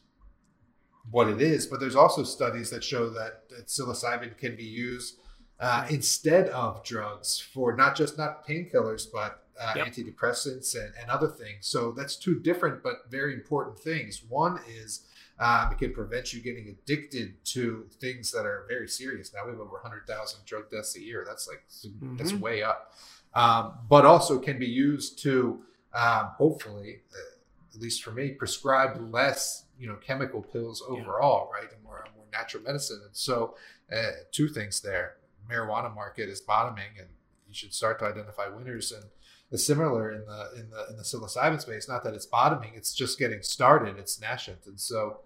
what 1.11 1.27
it 1.27 1.41
is. 1.41 1.67
But 1.67 1.79
there's 1.79 1.95
also 1.95 2.23
studies 2.23 2.69
that 2.71 2.83
show 2.83 3.09
that, 3.11 3.49
that 3.49 3.67
psilocybin 3.67 4.37
can 4.37 4.55
be 4.55 4.63
used 4.63 5.19
uh, 5.59 5.85
instead 5.89 6.49
of 6.49 6.83
drugs 6.83 7.39
for 7.39 7.75
not 7.75 7.95
just 7.95 8.17
not 8.17 8.47
painkillers, 8.47 9.05
but 9.11 9.43
uh, 9.59 9.73
yep. 9.75 9.87
antidepressants 9.87 10.73
and, 10.75 10.93
and, 10.99 11.09
other 11.09 11.27
things. 11.27 11.67
So 11.67 11.91
that's 11.91 12.15
two 12.15 12.39
different 12.39 12.81
but 12.81 13.09
very 13.09 13.33
important 13.33 13.77
things. 13.77 14.23
One 14.27 14.59
is 14.69 15.05
um, 15.39 15.71
it 15.71 15.77
can 15.77 15.93
prevent 15.93 16.33
you 16.33 16.41
getting 16.41 16.67
addicted 16.67 17.43
to 17.45 17.87
things 17.99 18.31
that 18.31 18.45
are 18.45 18.65
very 18.67 18.87
serious. 18.87 19.33
Now 19.33 19.45
we 19.45 19.51
have 19.51 19.59
over 19.59 19.71
100,000 19.73 20.45
drug 20.45 20.69
deaths 20.69 20.95
a 20.97 21.01
year. 21.01 21.23
That's 21.27 21.47
like 21.47 21.63
mm-hmm. 21.85 22.17
that's 22.17 22.33
way 22.33 22.61
up. 22.61 22.93
Um, 23.33 23.73
but 23.89 24.05
also 24.05 24.39
can 24.39 24.59
be 24.59 24.67
used 24.67 25.19
to 25.23 25.61
um, 25.93 26.31
hopefully. 26.37 27.01
Uh, 27.13 27.35
at 27.73 27.81
least 27.81 28.03
for 28.03 28.11
me, 28.11 28.31
prescribe 28.31 28.99
less, 29.13 29.65
you 29.77 29.87
know, 29.87 29.95
chemical 29.95 30.41
pills 30.41 30.83
overall, 30.87 31.49
yeah. 31.51 31.61
right, 31.61 31.71
and 31.71 31.83
more 31.83 32.05
more 32.15 32.25
natural 32.31 32.63
medicine. 32.63 32.99
And 33.05 33.15
so, 33.15 33.55
uh, 33.95 34.11
two 34.31 34.47
things 34.47 34.81
there: 34.81 35.17
marijuana 35.49 35.93
market 35.93 36.29
is 36.29 36.41
bottoming, 36.41 36.97
and 36.97 37.07
you 37.47 37.53
should 37.53 37.73
start 37.73 37.99
to 37.99 38.05
identify 38.05 38.47
winners. 38.47 38.91
And 38.91 39.05
the 39.51 39.57
similar 39.57 40.11
in 40.11 40.25
the 40.25 40.59
in 40.59 40.69
the 40.69 40.87
in 40.89 40.97
the 40.97 41.03
psilocybin 41.03 41.61
space, 41.61 41.87
not 41.87 42.03
that 42.03 42.13
it's 42.13 42.25
bottoming, 42.25 42.71
it's 42.75 42.93
just 42.93 43.19
getting 43.19 43.41
started. 43.41 43.97
It's 43.97 44.19
nascent, 44.19 44.65
and 44.65 44.79
so 44.79 45.21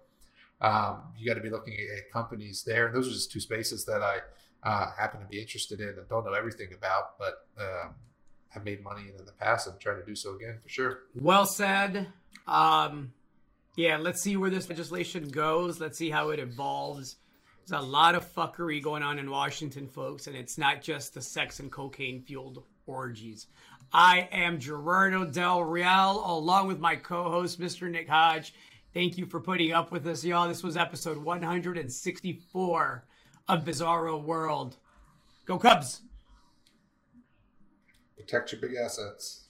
um, 0.64 1.02
you 1.18 1.26
got 1.26 1.34
to 1.34 1.40
be 1.40 1.50
looking 1.50 1.74
at 1.74 2.10
companies 2.12 2.62
there. 2.64 2.86
And 2.86 2.96
those 2.96 3.08
are 3.08 3.12
just 3.12 3.30
two 3.30 3.40
spaces 3.40 3.84
that 3.84 4.02
I 4.02 4.18
uh, 4.62 4.92
happen 4.96 5.20
to 5.20 5.26
be 5.26 5.40
interested 5.40 5.80
in 5.80 5.88
and 5.88 6.08
don't 6.08 6.24
know 6.24 6.32
everything 6.32 6.68
about, 6.76 7.18
but. 7.18 7.46
Um, 7.58 7.94
have 8.54 8.64
made 8.64 8.82
money 8.82 9.02
in 9.18 9.26
the 9.26 9.32
past 9.32 9.66
and 9.66 9.78
trying 9.80 9.98
to 9.98 10.06
do 10.06 10.14
so 10.14 10.36
again 10.36 10.58
for 10.62 10.68
sure. 10.68 11.00
Well 11.20 11.44
said. 11.44 12.06
Um, 12.46 13.12
yeah, 13.76 13.96
let's 13.96 14.22
see 14.22 14.36
where 14.36 14.50
this 14.50 14.68
legislation 14.68 15.28
goes. 15.28 15.80
Let's 15.80 15.98
see 15.98 16.10
how 16.10 16.30
it 16.30 16.38
evolves. 16.38 17.16
There's 17.66 17.82
a 17.82 17.84
lot 17.84 18.14
of 18.14 18.32
fuckery 18.32 18.82
going 18.82 19.02
on 19.02 19.18
in 19.18 19.30
Washington, 19.30 19.88
folks, 19.88 20.26
and 20.26 20.36
it's 20.36 20.58
not 20.58 20.82
just 20.82 21.14
the 21.14 21.20
sex 21.20 21.60
and 21.60 21.72
cocaine 21.72 22.22
fueled 22.22 22.62
orgies. 22.86 23.46
I 23.92 24.28
am 24.30 24.60
Gerardo 24.60 25.24
Del 25.24 25.62
Real, 25.62 26.22
along 26.24 26.68
with 26.68 26.78
my 26.78 26.96
co 26.96 27.30
host, 27.30 27.60
Mr. 27.60 27.90
Nick 27.90 28.08
Hodge. 28.08 28.54
Thank 28.94 29.18
you 29.18 29.26
for 29.26 29.40
putting 29.40 29.72
up 29.72 29.90
with 29.90 30.06
us, 30.06 30.24
y'all. 30.24 30.46
This 30.46 30.62
was 30.62 30.76
episode 30.76 31.18
164 31.18 33.04
of 33.48 33.64
Bizarro 33.64 34.22
World. 34.22 34.76
Go 35.46 35.58
Cubs! 35.58 36.02
Protect 38.16 38.52
your 38.52 38.60
big 38.60 38.76
assets. 38.76 39.43